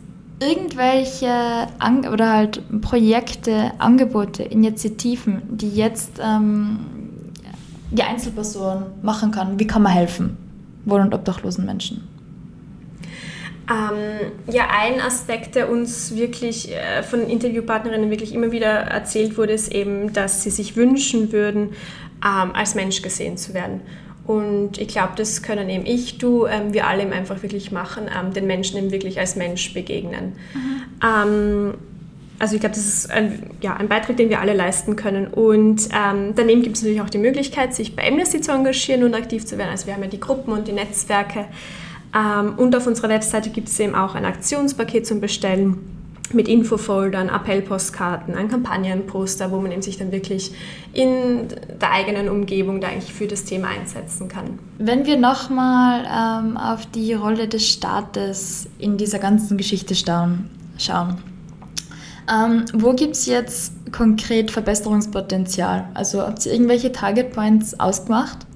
irgendwelche 0.40 1.66
An 1.78 2.06
oder 2.06 2.32
halt 2.32 2.62
Projekte, 2.80 3.72
Angebote, 3.78 4.42
Initiativen, 4.42 5.42
die 5.50 5.70
jetzt 5.70 6.20
ähm, 6.22 6.78
die 7.90 8.02
Einzelperson 8.02 8.84
machen 9.02 9.30
kann? 9.30 9.58
Wie 9.58 9.66
kann 9.66 9.82
man 9.82 9.92
helfen 9.92 10.36
wohn- 10.84 11.02
und 11.02 11.14
obdachlosen 11.14 11.66
Menschen? 11.66 12.08
Ähm, 13.68 14.32
ja, 14.52 14.68
ein 14.70 15.00
Aspekt, 15.00 15.56
der 15.56 15.68
uns 15.68 16.14
wirklich 16.14 16.72
äh, 16.72 17.02
von 17.02 17.28
Interviewpartnerinnen 17.28 18.10
wirklich 18.10 18.32
immer 18.32 18.52
wieder 18.52 18.68
erzählt 18.68 19.36
wurde, 19.36 19.54
ist 19.54 19.72
eben, 19.72 20.12
dass 20.12 20.44
sie 20.44 20.50
sich 20.50 20.76
wünschen 20.76 21.32
würden, 21.32 21.70
ähm, 22.24 22.54
als 22.54 22.76
Mensch 22.76 23.02
gesehen 23.02 23.36
zu 23.36 23.54
werden. 23.54 23.80
Und 24.24 24.78
ich 24.78 24.88
glaube, 24.88 25.12
das 25.16 25.42
können 25.42 25.68
eben 25.68 25.86
ich, 25.86 26.18
du, 26.18 26.46
ähm, 26.46 26.72
wir 26.72 26.86
alle 26.86 27.02
eben 27.02 27.12
einfach 27.12 27.42
wirklich 27.42 27.72
machen, 27.72 28.04
ähm, 28.04 28.32
den 28.32 28.46
Menschen 28.46 28.78
eben 28.78 28.90
wirklich 28.92 29.18
als 29.18 29.36
Mensch 29.36 29.72
begegnen. 29.74 30.34
Mhm. 30.54 31.74
Also 32.38 32.54
ich 32.54 32.60
glaube, 32.60 32.74
das 32.74 32.84
ist 32.84 33.10
ein, 33.10 33.50
ja, 33.60 33.74
ein 33.74 33.88
Beitrag, 33.88 34.16
den 34.16 34.28
wir 34.28 34.40
alle 34.40 34.52
leisten 34.52 34.96
können. 34.96 35.26
Und 35.26 35.88
ähm, 35.92 36.34
daneben 36.34 36.62
gibt 36.62 36.76
es 36.76 36.82
natürlich 36.82 37.00
auch 37.00 37.10
die 37.10 37.18
Möglichkeit, 37.18 37.74
sich 37.74 37.96
bei 37.96 38.06
Amnesty 38.06 38.40
zu 38.40 38.52
engagieren 38.52 39.04
und 39.04 39.14
aktiv 39.14 39.46
zu 39.46 39.56
werden. 39.58 39.70
Also 39.70 39.86
wir 39.86 39.94
haben 39.94 40.02
ja 40.02 40.08
die 40.08 40.20
Gruppen 40.20 40.52
und 40.52 40.68
die 40.68 40.72
Netzwerke. 40.72 41.46
Ähm, 42.14 42.54
und 42.56 42.76
auf 42.76 42.86
unserer 42.86 43.08
Webseite 43.08 43.50
gibt 43.50 43.68
es 43.68 43.80
eben 43.80 43.94
auch 43.94 44.14
ein 44.14 44.24
Aktionspaket 44.24 45.06
zum 45.06 45.20
Bestellen 45.20 45.78
mit 46.32 46.48
Infofoldern, 46.48 47.28
Appellpostkarten, 47.28 48.34
ein 48.34 48.48
Kampagnenposter, 48.48 49.50
wo 49.50 49.60
man 49.60 49.70
eben 49.70 49.82
sich 49.82 49.96
dann 49.96 50.10
wirklich 50.12 50.52
in 50.92 51.48
der 51.80 51.92
eigenen 51.92 52.28
Umgebung 52.28 52.80
da 52.80 52.88
eigentlich 52.88 53.12
für 53.12 53.26
das 53.26 53.44
Thema 53.44 53.68
einsetzen 53.68 54.28
kann. 54.28 54.58
Wenn 54.78 55.06
wir 55.06 55.18
nochmal 55.18 56.04
ähm, 56.04 56.56
auf 56.56 56.86
die 56.86 57.14
Rolle 57.14 57.48
des 57.48 57.68
Staates 57.68 58.68
in 58.78 58.96
dieser 58.96 59.18
ganzen 59.18 59.56
Geschichte 59.56 59.94
schauen, 59.94 60.50
schauen. 60.78 61.18
Ähm, 62.32 62.64
wo 62.72 62.92
gibt 62.92 63.14
es 63.14 63.26
jetzt 63.26 63.72
konkret 63.92 64.50
Verbesserungspotenzial? 64.50 65.88
Also 65.94 66.22
habt 66.22 66.44
ihr 66.46 66.52
irgendwelche 66.52 66.92
Target 66.92 67.32
Points 67.32 67.78
ausgemacht? 67.78 68.46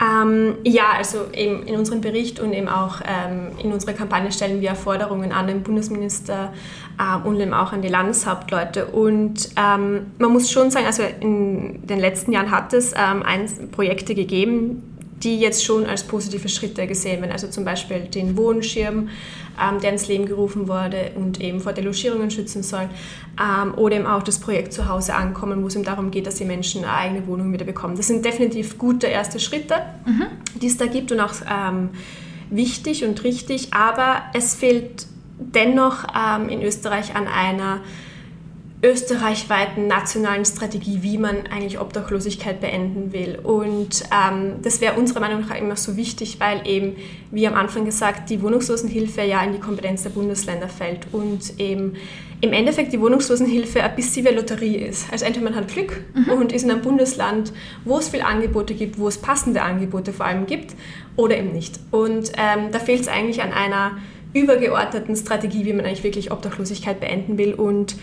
Ähm, 0.00 0.54
ja, 0.62 0.92
also 0.96 1.24
in 1.32 1.74
unserem 1.74 2.00
Bericht 2.00 2.38
und 2.38 2.52
eben 2.52 2.68
auch 2.68 3.00
ähm, 3.04 3.48
in 3.62 3.72
unserer 3.72 3.94
Kampagne 3.94 4.30
stellen 4.30 4.60
wir 4.60 4.76
Forderungen 4.76 5.32
an 5.32 5.48
den 5.48 5.62
Bundesminister 5.64 6.52
ähm, 7.00 7.26
und 7.26 7.40
eben 7.40 7.52
auch 7.52 7.72
an 7.72 7.82
die 7.82 7.88
Landeshauptleute. 7.88 8.86
Und 8.86 9.48
ähm, 9.56 10.12
man 10.18 10.32
muss 10.32 10.50
schon 10.50 10.70
sagen, 10.70 10.86
also 10.86 11.02
in 11.02 11.84
den 11.84 11.98
letzten 11.98 12.30
Jahren 12.30 12.52
hat 12.52 12.72
es 12.72 12.94
ähm, 12.96 13.24
Projekte 13.72 14.14
gegeben, 14.14 14.87
die 15.22 15.38
jetzt 15.38 15.64
schon 15.64 15.86
als 15.86 16.04
positive 16.04 16.48
Schritte 16.48 16.86
gesehen 16.86 17.20
werden. 17.20 17.32
Also 17.32 17.48
zum 17.48 17.64
Beispiel 17.64 18.02
den 18.02 18.36
Wohnschirm, 18.36 19.08
ähm, 19.60 19.80
der 19.80 19.92
ins 19.92 20.06
Leben 20.08 20.26
gerufen 20.26 20.68
wurde 20.68 21.12
und 21.16 21.40
eben 21.40 21.60
vor 21.60 21.72
Delogierungen 21.72 22.30
schützen 22.30 22.62
soll. 22.62 22.88
Ähm, 23.40 23.74
oder 23.74 23.96
eben 23.96 24.06
auch 24.06 24.22
das 24.22 24.38
Projekt 24.38 24.72
Zuhause 24.72 25.14
ankommen, 25.14 25.62
wo 25.62 25.66
es 25.66 25.74
eben 25.74 25.84
darum 25.84 26.10
geht, 26.10 26.26
dass 26.26 26.36
die 26.36 26.44
Menschen 26.44 26.84
eine 26.84 26.92
eigene 26.92 27.26
Wohnung 27.26 27.52
wieder 27.52 27.64
bekommen. 27.64 27.96
Das 27.96 28.06
sind 28.06 28.24
definitiv 28.24 28.78
gute 28.78 29.06
erste 29.06 29.40
Schritte, 29.40 29.74
mhm. 30.06 30.26
die 30.60 30.66
es 30.66 30.76
da 30.76 30.86
gibt 30.86 31.10
und 31.10 31.20
auch 31.20 31.34
ähm, 31.50 31.90
wichtig 32.50 33.04
und 33.04 33.24
richtig. 33.24 33.74
Aber 33.74 34.22
es 34.34 34.54
fehlt 34.54 35.06
dennoch 35.38 36.04
ähm, 36.16 36.48
in 36.48 36.62
Österreich 36.62 37.14
an 37.16 37.26
einer 37.26 37.80
österreichweiten 38.82 39.88
nationalen 39.88 40.44
Strategie, 40.44 40.98
wie 41.02 41.18
man 41.18 41.46
eigentlich 41.48 41.80
Obdachlosigkeit 41.80 42.60
beenden 42.60 43.12
will. 43.12 43.38
Und 43.42 44.04
ähm, 44.12 44.54
das 44.62 44.80
wäre 44.80 44.94
unserer 44.94 45.20
Meinung 45.20 45.40
nach 45.40 45.56
immer 45.56 45.74
so 45.76 45.96
wichtig, 45.96 46.38
weil 46.38 46.66
eben, 46.66 46.96
wie 47.32 47.46
am 47.48 47.54
Anfang 47.54 47.84
gesagt, 47.84 48.30
die 48.30 48.40
Wohnungslosenhilfe 48.40 49.22
ja 49.22 49.42
in 49.42 49.52
die 49.52 49.58
Kompetenz 49.58 50.04
der 50.04 50.10
Bundesländer 50.10 50.68
fällt 50.68 51.08
und 51.12 51.58
eben 51.58 51.94
im 52.40 52.52
Endeffekt 52.52 52.92
die 52.92 53.00
Wohnungslosenhilfe 53.00 53.82
ein 53.82 53.96
bisschen 53.96 54.24
wie 54.24 54.28
eine 54.28 54.38
Lotterie 54.38 54.76
ist. 54.76 55.12
Also 55.12 55.24
entweder 55.24 55.44
man 55.44 55.56
hat 55.56 55.66
Glück 55.66 56.04
mhm. 56.14 56.32
und 56.34 56.52
ist 56.52 56.62
in 56.62 56.70
einem 56.70 56.82
Bundesland, 56.82 57.52
wo 57.84 57.98
es 57.98 58.08
viele 58.08 58.26
Angebote 58.26 58.74
gibt, 58.74 58.96
wo 58.96 59.08
es 59.08 59.18
passende 59.18 59.62
Angebote 59.62 60.12
vor 60.12 60.26
allem 60.26 60.46
gibt, 60.46 60.76
oder 61.16 61.36
eben 61.36 61.52
nicht. 61.52 61.80
Und 61.90 62.30
ähm, 62.36 62.70
da 62.70 62.78
fehlt 62.78 63.00
es 63.00 63.08
eigentlich 63.08 63.42
an 63.42 63.52
einer 63.52 63.98
übergeordneten 64.34 65.16
Strategie, 65.16 65.64
wie 65.64 65.72
man 65.72 65.84
eigentlich 65.84 66.04
wirklich 66.04 66.30
Obdachlosigkeit 66.30 67.00
beenden 67.00 67.38
will 67.38 67.54
und 67.54 67.96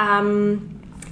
ähm, 0.00 0.62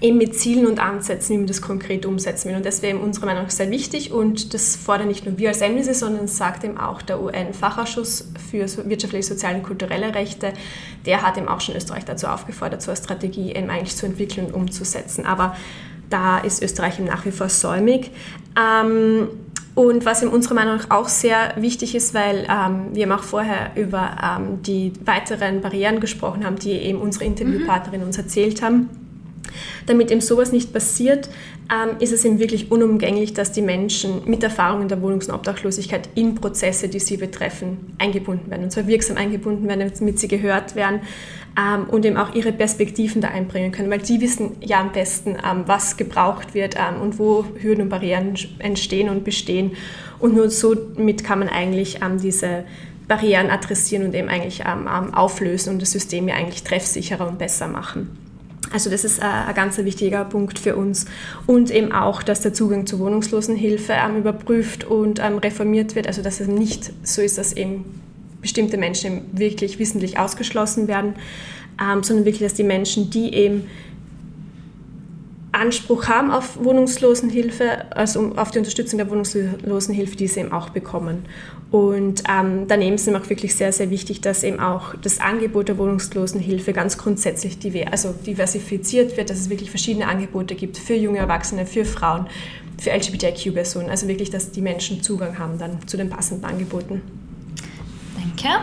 eben 0.00 0.16
mit 0.16 0.34
Zielen 0.34 0.66
und 0.66 0.80
Ansätzen, 0.80 1.34
wie 1.34 1.38
man 1.38 1.46
das 1.46 1.60
konkret 1.60 2.06
umsetzen 2.06 2.48
will. 2.48 2.56
Und 2.56 2.64
das 2.64 2.80
wäre 2.82 2.98
unserer 2.98 3.26
Meinung 3.26 3.44
nach 3.44 3.50
sehr 3.50 3.70
wichtig 3.70 4.12
und 4.12 4.54
das 4.54 4.76
fordern 4.76 5.08
nicht 5.08 5.26
nur 5.26 5.38
wir 5.38 5.50
als 5.50 5.60
Emlise, 5.60 5.92
sondern 5.94 6.26
sagt 6.26 6.64
eben 6.64 6.78
auch 6.78 7.02
der 7.02 7.20
UN-Fachausschuss 7.22 8.28
für 8.50 8.66
wirtschaftliche, 8.88 9.24
soziale 9.24 9.56
und 9.56 9.62
kulturelle 9.62 10.14
Rechte. 10.14 10.52
Der 11.04 11.22
hat 11.22 11.36
eben 11.36 11.48
auch 11.48 11.60
schon 11.60 11.76
Österreich 11.76 12.04
dazu 12.04 12.28
aufgefordert, 12.28 12.80
so 12.80 12.90
eine 12.90 12.96
Strategie 12.96 13.52
eben 13.54 13.68
eigentlich 13.68 13.96
zu 13.96 14.06
entwickeln 14.06 14.46
und 14.46 14.54
umzusetzen. 14.54 15.26
Aber 15.26 15.56
da 16.08 16.38
ist 16.38 16.62
Österreich 16.62 16.98
eben 16.98 17.08
nach 17.08 17.24
wie 17.26 17.30
vor 17.30 17.48
säumig. 17.48 18.10
Ähm, 18.58 19.28
und 19.80 20.04
was 20.04 20.20
in 20.20 20.28
unserer 20.28 20.52
Meinung 20.52 20.76
nach 20.76 20.90
auch 20.90 21.08
sehr 21.08 21.54
wichtig 21.56 21.94
ist, 21.94 22.12
weil 22.12 22.46
ähm, 22.50 22.88
wir 22.92 23.04
haben 23.04 23.12
auch 23.12 23.22
vorher 23.22 23.70
über 23.76 24.10
ähm, 24.22 24.62
die 24.62 24.92
weiteren 25.06 25.62
Barrieren 25.62 26.00
gesprochen 26.00 26.44
haben, 26.44 26.56
die 26.56 26.72
eben 26.72 26.98
unsere 26.98 27.24
Interviewpartnerin 27.24 28.00
mhm. 28.00 28.08
uns 28.08 28.18
erzählt 28.18 28.60
haben. 28.60 28.90
Damit 29.86 30.10
eben 30.10 30.20
sowas 30.20 30.52
nicht 30.52 30.74
passiert, 30.74 31.30
ähm, 31.72 31.96
ist 31.98 32.12
es 32.12 32.26
eben 32.26 32.38
wirklich 32.38 32.70
unumgänglich, 32.70 33.32
dass 33.32 33.52
die 33.52 33.62
Menschen 33.62 34.20
mit 34.26 34.42
Erfahrungen 34.42 34.88
der 34.88 35.00
Wohnungs- 35.00 35.28
und 35.28 35.34
Obdachlosigkeit 35.34 36.10
in 36.14 36.34
Prozesse, 36.34 36.88
die 36.88 37.00
sie 37.00 37.16
betreffen, 37.16 37.94
eingebunden 37.96 38.50
werden. 38.50 38.64
Und 38.64 38.72
zwar 38.72 38.86
wirksam 38.86 39.16
eingebunden 39.16 39.66
werden, 39.66 39.90
damit 39.98 40.18
sie 40.18 40.28
gehört 40.28 40.76
werden 40.76 41.00
ähm, 41.60 41.84
und 41.88 42.04
eben 42.04 42.16
auch 42.16 42.34
ihre 42.34 42.52
Perspektiven 42.52 43.20
da 43.20 43.28
einbringen 43.28 43.72
können, 43.72 43.90
weil 43.90 44.00
die 44.00 44.20
wissen 44.20 44.56
ja 44.60 44.80
am 44.80 44.92
besten, 44.92 45.30
ähm, 45.30 45.64
was 45.66 45.96
gebraucht 45.96 46.54
wird 46.54 46.76
ähm, 46.76 47.00
und 47.00 47.18
wo 47.18 47.44
Hürden 47.60 47.82
und 47.82 47.88
Barrieren 47.88 48.34
entstehen 48.58 49.08
und 49.08 49.24
bestehen. 49.24 49.72
Und 50.18 50.34
nur 50.34 50.50
somit 50.50 51.24
kann 51.24 51.40
man 51.40 51.48
eigentlich 51.48 52.00
ähm, 52.02 52.18
diese 52.20 52.64
Barrieren 53.08 53.50
adressieren 53.50 54.04
und 54.04 54.14
eben 54.14 54.28
eigentlich 54.28 54.62
ähm, 54.66 54.86
auflösen 55.14 55.74
und 55.74 55.82
das 55.82 55.90
System 55.90 56.28
ja 56.28 56.36
eigentlich 56.36 56.62
treffsicherer 56.62 57.26
und 57.26 57.38
besser 57.38 57.66
machen. 57.66 58.16
Also 58.72 58.88
das 58.88 59.04
ist 59.04 59.18
äh, 59.18 59.24
ein 59.24 59.54
ganz 59.54 59.78
wichtiger 59.78 60.24
Punkt 60.24 60.58
für 60.58 60.76
uns. 60.76 61.06
Und 61.46 61.70
eben 61.70 61.90
auch, 61.90 62.22
dass 62.22 62.40
der 62.40 62.52
Zugang 62.54 62.86
zur 62.86 63.00
Wohnungslosenhilfe 63.00 63.94
ähm, 63.94 64.18
überprüft 64.18 64.84
und 64.84 65.18
ähm, 65.18 65.38
reformiert 65.38 65.96
wird. 65.96 66.06
Also 66.06 66.22
dass 66.22 66.40
es 66.40 66.46
nicht 66.46 66.92
so 67.02 67.20
ist, 67.20 67.36
dass 67.38 67.52
eben 67.52 67.84
bestimmte 68.40 68.76
Menschen 68.76 69.22
wirklich 69.32 69.78
wissentlich 69.78 70.18
ausgeschlossen 70.18 70.88
werden, 70.88 71.14
ähm, 71.80 72.02
sondern 72.02 72.24
wirklich, 72.24 72.42
dass 72.42 72.54
die 72.54 72.64
Menschen, 72.64 73.10
die 73.10 73.34
eben 73.34 73.64
Anspruch 75.52 76.06
haben 76.06 76.30
auf 76.30 76.62
Wohnungslosenhilfe, 76.62 77.90
also 77.94 78.32
auf 78.36 78.50
die 78.52 78.58
Unterstützung 78.58 78.98
der 78.98 79.10
Wohnungslosenhilfe, 79.10 80.16
diese 80.16 80.40
eben 80.40 80.52
auch 80.52 80.70
bekommen. 80.70 81.24
Und 81.72 82.22
ähm, 82.28 82.66
daneben 82.68 82.94
ist 82.94 83.08
es 83.08 83.14
auch 83.14 83.28
wirklich 83.28 83.54
sehr, 83.54 83.72
sehr 83.72 83.90
wichtig, 83.90 84.20
dass 84.20 84.44
eben 84.44 84.60
auch 84.60 84.94
das 84.96 85.20
Angebot 85.20 85.68
der 85.68 85.78
Wohnungslosenhilfe 85.78 86.72
ganz 86.72 86.98
grundsätzlich 86.98 87.58
diver 87.58 87.92
also 87.92 88.12
diversifiziert 88.26 89.16
wird, 89.16 89.30
dass 89.30 89.38
es 89.38 89.50
wirklich 89.50 89.70
verschiedene 89.70 90.06
Angebote 90.06 90.54
gibt 90.54 90.78
für 90.78 90.94
junge 90.94 91.18
Erwachsene, 91.18 91.66
für 91.66 91.84
Frauen, 91.84 92.26
für 92.78 92.90
LGBTIQ-Personen. 92.90 93.90
Also 93.90 94.08
wirklich, 94.08 94.30
dass 94.30 94.52
die 94.52 94.62
Menschen 94.62 95.02
Zugang 95.02 95.38
haben 95.38 95.58
dann 95.58 95.86
zu 95.86 95.96
den 95.96 96.10
passenden 96.10 96.44
Angeboten. 96.44 97.02
Danke. 98.36 98.60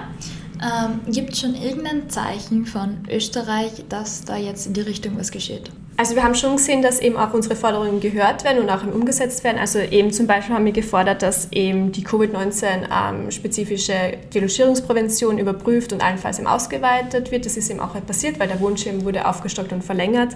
Ähm, 0.60 1.02
gibt 1.14 1.34
es 1.34 1.40
schon 1.40 1.54
irgendein 1.56 2.10
Zeichen 2.10 2.66
von 2.66 2.98
Österreich, 3.12 3.86
dass 3.90 4.24
da 4.26 4.38
jetzt 4.38 4.66
in 4.66 4.74
die 4.74 4.82
Richtung 4.82 5.18
was 5.18 5.32
geschieht? 5.32 5.72
Also 5.98 6.16
wir 6.16 6.24
haben 6.24 6.36
schon 6.36 6.58
gesehen, 6.58 6.82
dass 6.84 7.00
eben 7.00 7.18
auch 7.18 7.34
unsere 7.34 7.56
Forderungen 7.56 8.00
gehört 8.00 8.44
werden 8.44 8.62
und 8.62 8.70
auch 8.70 8.84
umgesetzt 8.84 9.44
werden. 9.44 9.58
Also 9.58 9.80
eben 9.80 10.12
zum 10.12 10.28
Beispiel 10.28 10.56
haben 10.56 10.66
wir 10.66 10.72
gefordert, 10.72 11.24
dass 11.24 11.52
eben 11.52 11.92
die 11.92 12.04
Covid-19-spezifische 12.04 13.94
ähm, 13.94 14.30
Delogierungsprävention 14.34 15.40
überprüft 15.40 15.94
und 15.94 16.04
allenfalls 16.04 16.38
eben 16.38 16.48
ausgeweitet 16.48 17.32
wird. 17.32 17.46
Das 17.48 17.58
ist 17.58 17.70
eben 17.72 17.80
auch 17.80 17.94
passiert, 18.06 18.40
weil 18.40 18.48
der 18.48 18.60
Wohnschirm 18.60 19.06
wurde 19.06 19.28
aufgestockt 19.28 19.74
und 19.74 19.84
verlängert. 19.84 20.36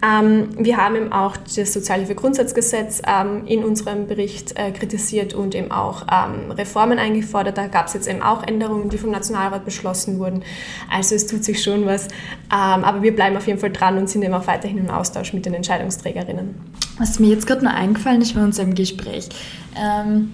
Ähm, 0.00 0.50
wir 0.56 0.76
haben 0.76 0.94
eben 0.94 1.12
auch 1.12 1.36
das 1.36 1.72
Sozialhilfegrundsatzgesetz 1.72 3.02
ähm, 3.06 3.46
in 3.46 3.64
unserem 3.64 4.06
Bericht 4.06 4.56
äh, 4.56 4.70
kritisiert 4.70 5.34
und 5.34 5.54
eben 5.54 5.72
auch 5.72 6.02
ähm, 6.02 6.52
Reformen 6.52 6.98
eingefordert. 6.98 7.58
Da 7.58 7.66
gab 7.66 7.88
es 7.88 7.94
jetzt 7.94 8.08
eben 8.08 8.22
auch 8.22 8.46
Änderungen, 8.46 8.90
die 8.90 8.98
vom 8.98 9.10
Nationalrat 9.10 9.64
beschlossen 9.64 10.18
wurden. 10.20 10.44
Also 10.90 11.16
es 11.16 11.26
tut 11.26 11.42
sich 11.42 11.62
schon 11.62 11.84
was. 11.86 12.06
Ähm, 12.06 12.84
aber 12.84 13.02
wir 13.02 13.14
bleiben 13.14 13.36
auf 13.36 13.46
jeden 13.48 13.58
Fall 13.58 13.72
dran 13.72 13.98
und 13.98 14.08
sind 14.08 14.22
eben 14.22 14.34
auch 14.34 14.46
weiterhin 14.46 14.78
im 14.78 14.90
Austausch 14.90 15.32
mit 15.32 15.46
den 15.46 15.54
Entscheidungsträgerinnen. 15.54 16.54
Was 16.98 17.18
mir 17.18 17.30
jetzt 17.30 17.46
gerade 17.46 17.64
nur 17.64 17.74
eingefallen 17.74 18.22
ist 18.22 18.34
bei 18.34 18.42
unserem 18.42 18.74
Gespräch. 18.74 19.28
Ähm, 19.76 20.30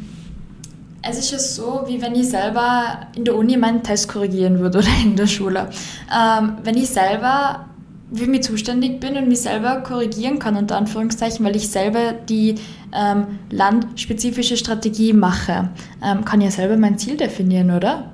es 1.00 1.18
ist 1.18 1.32
ja 1.32 1.38
so, 1.38 1.84
wie 1.86 2.00
wenn 2.00 2.14
ich 2.14 2.28
selber 2.28 3.08
in 3.14 3.24
der 3.24 3.34
Uni 3.34 3.56
meinen 3.56 3.82
Test 3.82 4.08
korrigieren 4.08 4.58
würde 4.58 4.78
oder 4.80 4.88
in 5.02 5.16
der 5.16 5.26
Schule. 5.26 5.70
Ähm, 6.14 6.58
wenn 6.62 6.76
ich 6.76 6.90
selber 6.90 7.66
für 8.12 8.26
mich 8.26 8.42
zuständig 8.42 9.00
bin 9.00 9.16
und 9.16 9.28
mich 9.28 9.40
selber 9.40 9.80
korrigieren 9.80 10.38
kann, 10.38 10.56
unter 10.56 10.76
Anführungszeichen, 10.76 11.44
weil 11.44 11.56
ich 11.56 11.68
selber 11.68 12.12
die 12.12 12.56
ähm, 12.92 13.38
landspezifische 13.50 14.56
Strategie 14.56 15.12
mache, 15.12 15.70
ähm, 16.04 16.24
kann 16.24 16.40
ja 16.40 16.50
selber 16.50 16.76
mein 16.76 16.98
Ziel 16.98 17.16
definieren, 17.16 17.70
oder? 17.70 18.13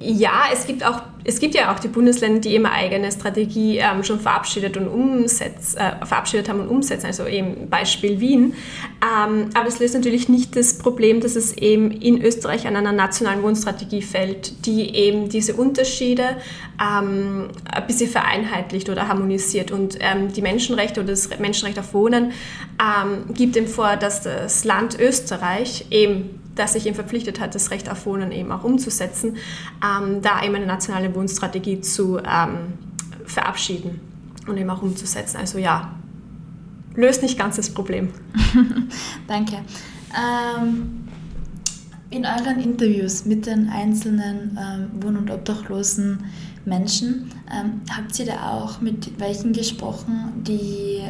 Ja, 0.00 0.44
es 0.52 0.66
gibt 0.66 0.84
auch 0.84 1.02
es 1.24 1.38
gibt 1.38 1.54
ja 1.54 1.72
auch 1.72 1.78
die 1.78 1.88
Bundesländer, 1.88 2.40
die 2.40 2.54
immer 2.54 2.72
eigene 2.72 3.10
Strategie 3.12 3.78
ähm, 3.78 4.02
schon 4.02 4.20
verabschiedet 4.20 4.76
und 4.76 4.88
umsetzt, 4.88 5.76
äh, 5.76 6.04
verabschiedet 6.04 6.48
haben 6.48 6.60
und 6.60 6.68
umsetzen, 6.68 7.06
also 7.06 7.26
eben 7.26 7.68
Beispiel 7.68 8.20
Wien. 8.20 8.54
Ähm, 9.02 9.50
aber 9.54 9.66
das 9.66 9.78
löst 9.78 9.94
natürlich 9.94 10.28
nicht 10.28 10.56
das 10.56 10.78
Problem, 10.78 11.20
dass 11.20 11.36
es 11.36 11.56
eben 11.56 11.90
in 11.90 12.22
Österreich 12.22 12.66
an 12.66 12.76
einer 12.76 12.92
nationalen 12.92 13.42
Wohnstrategie 13.42 14.02
fällt, 14.02 14.66
die 14.66 14.94
eben 14.94 15.28
diese 15.28 15.54
Unterschiede 15.54 16.36
ähm, 16.80 17.48
ein 17.70 17.86
bisschen 17.86 18.10
vereinheitlicht 18.10 18.88
oder 18.88 19.08
harmonisiert. 19.08 19.70
Und 19.70 19.98
ähm, 20.00 20.32
die 20.32 20.42
Menschenrechte 20.42 21.00
oder 21.00 21.10
das 21.10 21.28
Menschenrecht 21.38 21.78
auf 21.78 21.92
Wohnen 21.92 22.32
ähm, 22.80 23.34
gibt 23.34 23.56
eben 23.56 23.68
vor, 23.68 23.96
dass 23.96 24.22
das 24.22 24.64
Land 24.64 24.98
Österreich 24.98 25.86
eben 25.90 26.39
das 26.60 26.74
sich 26.74 26.86
eben 26.86 26.94
verpflichtet 26.94 27.40
hat, 27.40 27.54
das 27.54 27.70
Recht 27.70 27.90
auf 27.90 28.06
Wohnen 28.06 28.30
eben 28.30 28.52
auch 28.52 28.62
umzusetzen, 28.64 29.36
ähm, 29.82 30.20
da 30.22 30.42
eben 30.44 30.54
eine 30.54 30.66
nationale 30.66 31.14
Wohnstrategie 31.14 31.80
zu 31.80 32.18
ähm, 32.18 32.74
verabschieden 33.24 34.00
und 34.46 34.56
eben 34.56 34.68
auch 34.68 34.82
umzusetzen. 34.82 35.38
Also 35.38 35.58
ja, 35.58 35.94
löst 36.94 37.22
nicht 37.22 37.38
ganz 37.38 37.56
das 37.56 37.70
Problem. 37.70 38.10
Danke. 39.26 39.56
Ähm, 40.14 41.08
in 42.10 42.26
euren 42.26 42.60
Interviews 42.60 43.24
mit 43.24 43.46
den 43.46 43.70
einzelnen 43.70 44.58
ähm, 44.60 45.02
wohn- 45.02 45.16
und 45.16 45.30
obdachlosen 45.30 46.24
Menschen, 46.66 47.30
ähm, 47.50 47.80
habt 47.90 48.18
ihr 48.18 48.26
da 48.26 48.50
auch 48.50 48.80
mit 48.80 49.18
welchen 49.18 49.52
gesprochen, 49.52 50.42
die 50.46 51.02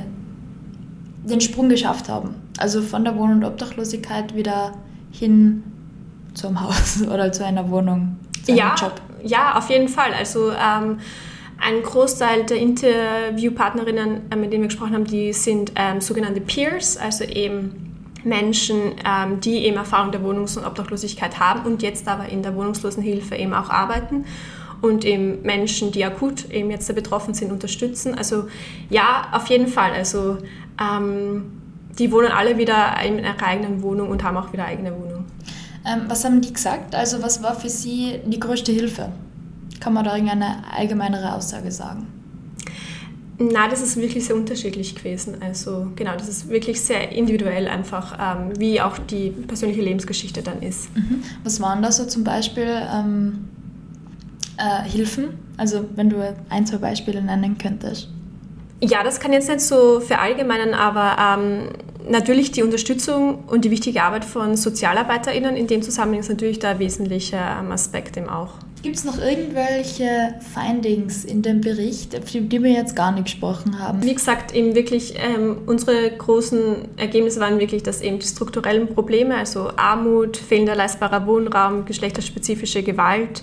den 1.25 1.41
Sprung 1.41 1.69
geschafft 1.69 2.09
haben? 2.09 2.35
Also 2.59 2.83
von 2.83 3.05
der 3.05 3.17
Wohn- 3.17 3.33
und 3.33 3.45
Obdachlosigkeit 3.45 4.37
wieder 4.37 4.75
hin 5.11 5.63
zum 6.35 6.61
Haus 6.61 7.03
oder 7.13 7.33
zu 7.33 7.45
einer 7.45 7.71
Wohnung, 7.71 8.17
zu 8.45 8.53
ja, 8.53 8.75
Job? 8.75 9.01
Ja, 9.23 9.57
auf 9.57 9.69
jeden 9.71 9.89
Fall. 9.89 10.13
Also 10.15 10.51
ähm, 10.51 10.99
ein 11.59 11.83
Großteil 11.83 12.45
der 12.45 12.57
Interviewpartnerinnen, 12.57 14.31
äh, 14.31 14.37
mit 14.37 14.53
denen 14.53 14.63
wir 14.63 14.69
gesprochen 14.69 14.95
haben, 14.95 15.05
die 15.05 15.33
sind 15.33 15.73
ähm, 15.77 16.01
sogenannte 16.01 16.41
Peers, 16.41 16.97
also 16.97 17.25
eben 17.25 17.91
Menschen, 18.25 18.95
ähm, 19.05 19.41
die 19.41 19.65
eben 19.65 19.77
Erfahrung 19.77 20.13
der 20.13 20.23
Wohnungs- 20.23 20.57
und 20.57 20.65
Obdachlosigkeit 20.65 21.39
haben 21.39 21.67
und 21.67 21.83
jetzt 21.83 22.09
aber 22.09 22.29
in 22.29 22.43
der 22.43 22.55
Wohnungslosenhilfe 22.55 23.37
eben 23.37 23.55
auch 23.55 23.71
arbeiten 23.71 24.25
und 24.81 25.05
eben 25.05 25.43
Menschen, 25.43 25.93
die 25.93 26.05
akut 26.05 26.51
eben 26.51 26.71
jetzt 26.71 26.93
betroffen 26.95 27.35
sind, 27.35 27.53
unterstützen. 27.53 28.15
Also 28.15 28.45
ja, 28.89 29.29
auf 29.33 29.47
jeden 29.49 29.69
Fall. 29.69 29.93
Also 29.93 30.39
ähm, 30.81 31.60
die 31.99 32.13
wohnen 32.13 32.29
alle 32.29 32.59
wieder 32.59 32.95
in 33.05 33.19
ihrer 33.19 33.43
eigenen 33.43 33.83
Wohnung 33.83 34.09
und 34.09 34.23
haben 34.23 34.37
auch 34.37 34.53
wieder 34.53 34.65
eigene 34.65 34.93
Wohnung. 34.93 35.25
Ähm, 35.87 36.03
was 36.09 36.25
haben 36.25 36.41
die 36.41 36.53
gesagt? 36.53 36.95
Also 36.95 37.23
was 37.23 37.43
war 37.43 37.55
für 37.55 37.69
sie 37.69 38.21
die 38.27 38.41
größte 38.41 38.73
Hilfe? 38.73 39.11
Kann 39.81 39.95
man 39.95 40.05
da 40.05 40.15
irgendeine 40.15 40.63
allgemeinere 40.77 41.35
Aussage 41.35 41.73
sagen? 41.73 42.07
Na, 43.39 43.69
das 43.69 43.81
ist 43.81 43.97
wirklich 43.97 44.27
sehr 44.27 44.37
unterschiedlich 44.37 44.95
gewesen. 44.95 45.37
Also 45.41 45.91
genau, 45.97 46.13
das 46.13 46.29
ist 46.29 46.51
wirklich 46.51 46.83
sehr 46.83 47.11
individuell 47.11 47.69
einfach, 47.69 48.19
ähm, 48.21 48.53
wie 48.59 48.83
auch 48.83 48.99
die 48.99 49.31
persönliche 49.31 49.81
Lebensgeschichte 49.81 50.43
dann 50.43 50.61
ist. 50.61 50.95
Mhm. 50.95 51.23
Was 51.43 51.59
waren 51.61 51.81
da 51.81 51.91
so 51.91 52.05
zum 52.05 52.23
Beispiel 52.23 52.69
ähm, 52.95 53.49
äh, 54.59 54.87
Hilfen? 54.87 55.31
Also 55.57 55.87
wenn 55.97 56.11
du 56.11 56.37
ein, 56.51 56.67
zwei 56.67 56.77
Beispiele 56.77 57.23
nennen 57.23 57.57
könntest. 57.57 58.11
Ja, 58.83 59.03
das 59.03 59.21
kann 59.21 59.33
jetzt 59.33 59.49
nicht 59.49 59.61
so 59.61 60.01
verallgemeinern, 60.01 60.73
aber 60.73 61.39
ähm, 61.39 61.69
natürlich 62.09 62.51
die 62.53 62.63
Unterstützung 62.63 63.45
und 63.47 63.65
die 63.65 63.71
wichtige 63.71 64.03
Arbeit 64.03 64.25
von 64.25 64.57
SozialarbeiterInnen 64.57 65.57
in 65.57 65.67
dem 65.67 65.83
Zusammenhang 65.83 66.21
ist 66.21 66.31
natürlich 66.31 66.59
da 66.59 66.71
ein 66.71 66.79
wesentlicher 66.79 67.59
ähm, 67.61 67.73
Aspekt 67.73 68.17
eben 68.17 68.29
auch. 68.29 68.55
Gibt 68.83 68.97
es 68.97 69.05
noch 69.05 69.19
irgendwelche 69.19 70.35
Findings 70.55 71.27
in 71.27 71.43
dem 71.43 71.61
Bericht, 71.61 72.17
auf 72.17 72.31
die, 72.31 72.41
die 72.41 72.63
wir 72.63 72.71
jetzt 72.71 72.97
gar 72.97 73.13
nicht 73.13 73.25
gesprochen 73.25 73.79
haben? 73.79 74.03
Wie 74.03 74.15
gesagt, 74.15 74.55
eben 74.55 74.75
wirklich 74.75 75.17
ähm, 75.19 75.59
unsere 75.67 76.11
großen 76.11 76.97
Ergebnisse 76.97 77.41
waren 77.41 77.61
wirklich, 77.61 77.83
dass 77.83 78.01
eben 78.01 78.19
die 78.19 78.27
strukturellen 78.27 78.89
Probleme, 78.89 79.37
also 79.37 79.71
Armut, 79.77 80.39
fehlender 80.39 80.75
leistbarer 80.75 81.27
Wohnraum, 81.27 81.85
geschlechterspezifische 81.85 82.83
Gewalt, 82.83 83.43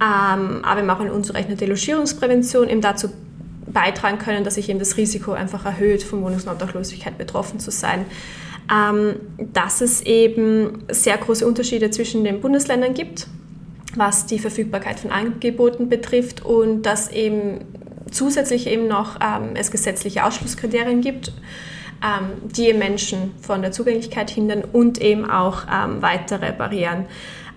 ähm, 0.00 0.64
aber 0.64 0.80
eben 0.80 0.90
auch 0.90 0.98
eine 0.98 1.12
unzurechnete 1.12 1.66
Logierungsprävention 1.66 2.68
eben 2.68 2.80
dazu 2.80 3.10
beitragen 3.66 4.18
können, 4.18 4.44
dass 4.44 4.54
sich 4.54 4.68
eben 4.68 4.78
das 4.78 4.96
Risiko 4.96 5.32
einfach 5.32 5.64
erhöht, 5.64 6.02
von 6.02 6.22
Wohnungs- 6.22 6.44
und 6.44 6.52
Obdachlosigkeit 6.52 7.18
betroffen 7.18 7.60
zu 7.60 7.70
sein. 7.70 8.06
Ähm, 8.72 9.14
dass 9.38 9.80
es 9.80 10.02
eben 10.02 10.84
sehr 10.90 11.16
große 11.18 11.46
Unterschiede 11.46 11.90
zwischen 11.90 12.24
den 12.24 12.40
Bundesländern 12.40 12.94
gibt 12.94 13.28
was 13.96 14.26
die 14.26 14.38
Verfügbarkeit 14.38 15.00
von 15.00 15.10
Angeboten 15.10 15.88
betrifft 15.88 16.44
und 16.44 16.82
dass 16.82 17.10
eben 17.10 17.64
zusätzlich 18.10 18.66
eben 18.66 18.88
noch 18.88 19.16
ähm, 19.20 19.50
es 19.54 19.70
gesetzliche 19.70 20.24
Ausschlusskriterien 20.24 21.00
gibt, 21.00 21.32
ähm, 22.04 22.50
die 22.50 22.72
Menschen 22.72 23.34
von 23.40 23.62
der 23.62 23.72
Zugänglichkeit 23.72 24.30
hindern 24.30 24.62
und 24.64 25.00
eben 25.00 25.28
auch 25.28 25.62
ähm, 25.72 26.02
weitere 26.02 26.52
Barrieren. 26.52 27.06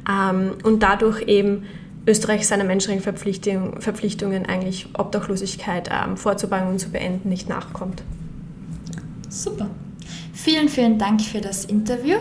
Ähm, 0.09 0.53
und 0.63 0.81
dadurch 0.81 1.23
eben 1.23 1.65
Österreich 2.09 2.47
seiner 2.47 2.63
Menschenrechtsverpflichtungen 2.63 4.47
eigentlich 4.47 4.87
Obdachlosigkeit 4.97 5.89
ähm, 5.91 6.17
vorzubeugen 6.17 6.69
und 6.69 6.79
zu 6.79 6.89
beenden 6.89 7.29
nicht 7.29 7.47
nachkommt. 7.47 8.01
Super. 9.29 9.69
Vielen, 10.33 10.69
vielen 10.69 10.97
Dank 10.97 11.21
für 11.21 11.39
das 11.39 11.65
Interview 11.65 12.17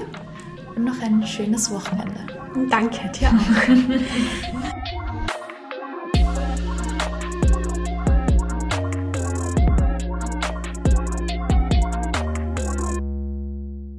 und 0.76 0.84
noch 0.84 1.00
ein 1.00 1.26
schönes 1.26 1.70
Wochenende. 1.70 2.20
Danke 2.68 3.10
dir 3.12 3.28
auch. 3.28 3.68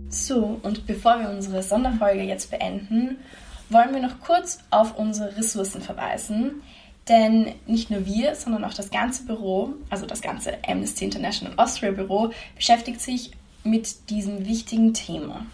So, 0.09 0.59
und 0.61 0.85
bevor 0.85 1.19
wir 1.19 1.31
unsere 1.31 1.63
Sonderfolge 1.63 2.21
jetzt 2.21 2.51
beenden, 2.51 3.17
wollen 3.69 3.93
wir 3.93 4.01
noch 4.01 4.19
kurz 4.19 4.59
auf 4.71 4.97
unsere 4.97 5.35
Ressourcen 5.37 5.81
verweisen. 5.81 6.61
Denn 7.07 7.55
nicht 7.65 7.89
nur 7.89 8.05
wir, 8.05 8.35
sondern 8.35 8.63
auch 8.63 8.73
das 8.73 8.91
ganze 8.91 9.25
Büro, 9.25 9.73
also 9.89 10.05
das 10.05 10.21
ganze 10.21 10.57
Amnesty 10.67 11.05
International 11.05 11.53
Austria 11.57 11.91
Büro, 11.91 12.31
beschäftigt 12.55 13.01
sich 13.01 13.31
mit 13.63 14.09
diesem 14.09 14.45
wichtigen 14.45 14.93
Thema. 14.93 15.45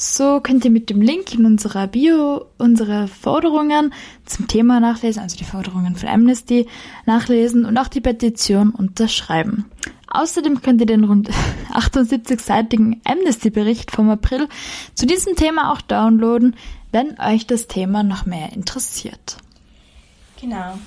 So 0.00 0.38
könnt 0.40 0.64
ihr 0.64 0.70
mit 0.70 0.90
dem 0.90 1.02
Link 1.02 1.34
in 1.34 1.44
unserer 1.44 1.88
Bio 1.88 2.44
unsere 2.56 3.08
Forderungen 3.08 3.92
zum 4.26 4.46
Thema 4.46 4.78
nachlesen, 4.78 5.20
also 5.20 5.36
die 5.36 5.42
Forderungen 5.42 5.96
von 5.96 6.08
Amnesty 6.08 6.68
nachlesen 7.04 7.64
und 7.64 7.76
auch 7.78 7.88
die 7.88 8.00
Petition 8.00 8.70
unterschreiben. 8.70 9.64
Außerdem 10.06 10.62
könnt 10.62 10.80
ihr 10.80 10.86
den 10.86 11.02
rund 11.02 11.30
78-seitigen 11.72 13.00
Amnesty-Bericht 13.02 13.90
vom 13.90 14.08
April 14.08 14.48
zu 14.94 15.04
diesem 15.04 15.34
Thema 15.34 15.72
auch 15.72 15.80
downloaden, 15.80 16.54
wenn 16.92 17.18
euch 17.20 17.46
das 17.46 17.66
Thema 17.66 18.02
noch 18.02 18.26
mehr 18.26 18.52
interessiert. 18.52 19.36
Genau. 20.40 20.78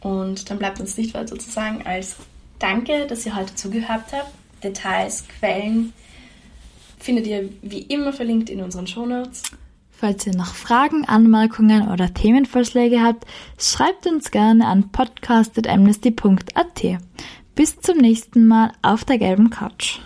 Und 0.00 0.50
dann 0.50 0.58
bleibt 0.58 0.80
uns 0.80 0.98
nicht 0.98 1.14
weiter 1.14 1.38
zu 1.38 1.50
sagen 1.50 1.86
als 1.86 2.16
Danke, 2.58 3.06
dass 3.06 3.26
ihr 3.26 3.36
heute 3.36 3.54
zugehört 3.54 4.12
habt. 4.12 4.32
Details, 4.62 5.24
Quellen, 5.28 5.92
findet 6.98 7.26
ihr 7.26 7.50
wie 7.62 7.82
immer 7.82 8.12
verlinkt 8.12 8.50
in 8.50 8.62
unseren 8.62 8.86
Shownotes. 8.86 9.42
Falls 9.90 10.26
ihr 10.26 10.34
noch 10.34 10.54
Fragen, 10.54 11.04
Anmerkungen 11.04 11.88
oder 11.88 12.12
Themenvorschläge 12.12 13.02
habt, 13.02 13.26
schreibt 13.58 14.06
uns 14.06 14.30
gerne 14.30 14.66
an 14.66 14.90
podcast.amnesty.at. 14.90 16.98
Bis 17.54 17.80
zum 17.80 17.98
nächsten 17.98 18.46
Mal 18.46 18.72
auf 18.82 19.04
der 19.04 19.18
gelben 19.18 19.50
Couch. 19.50 20.00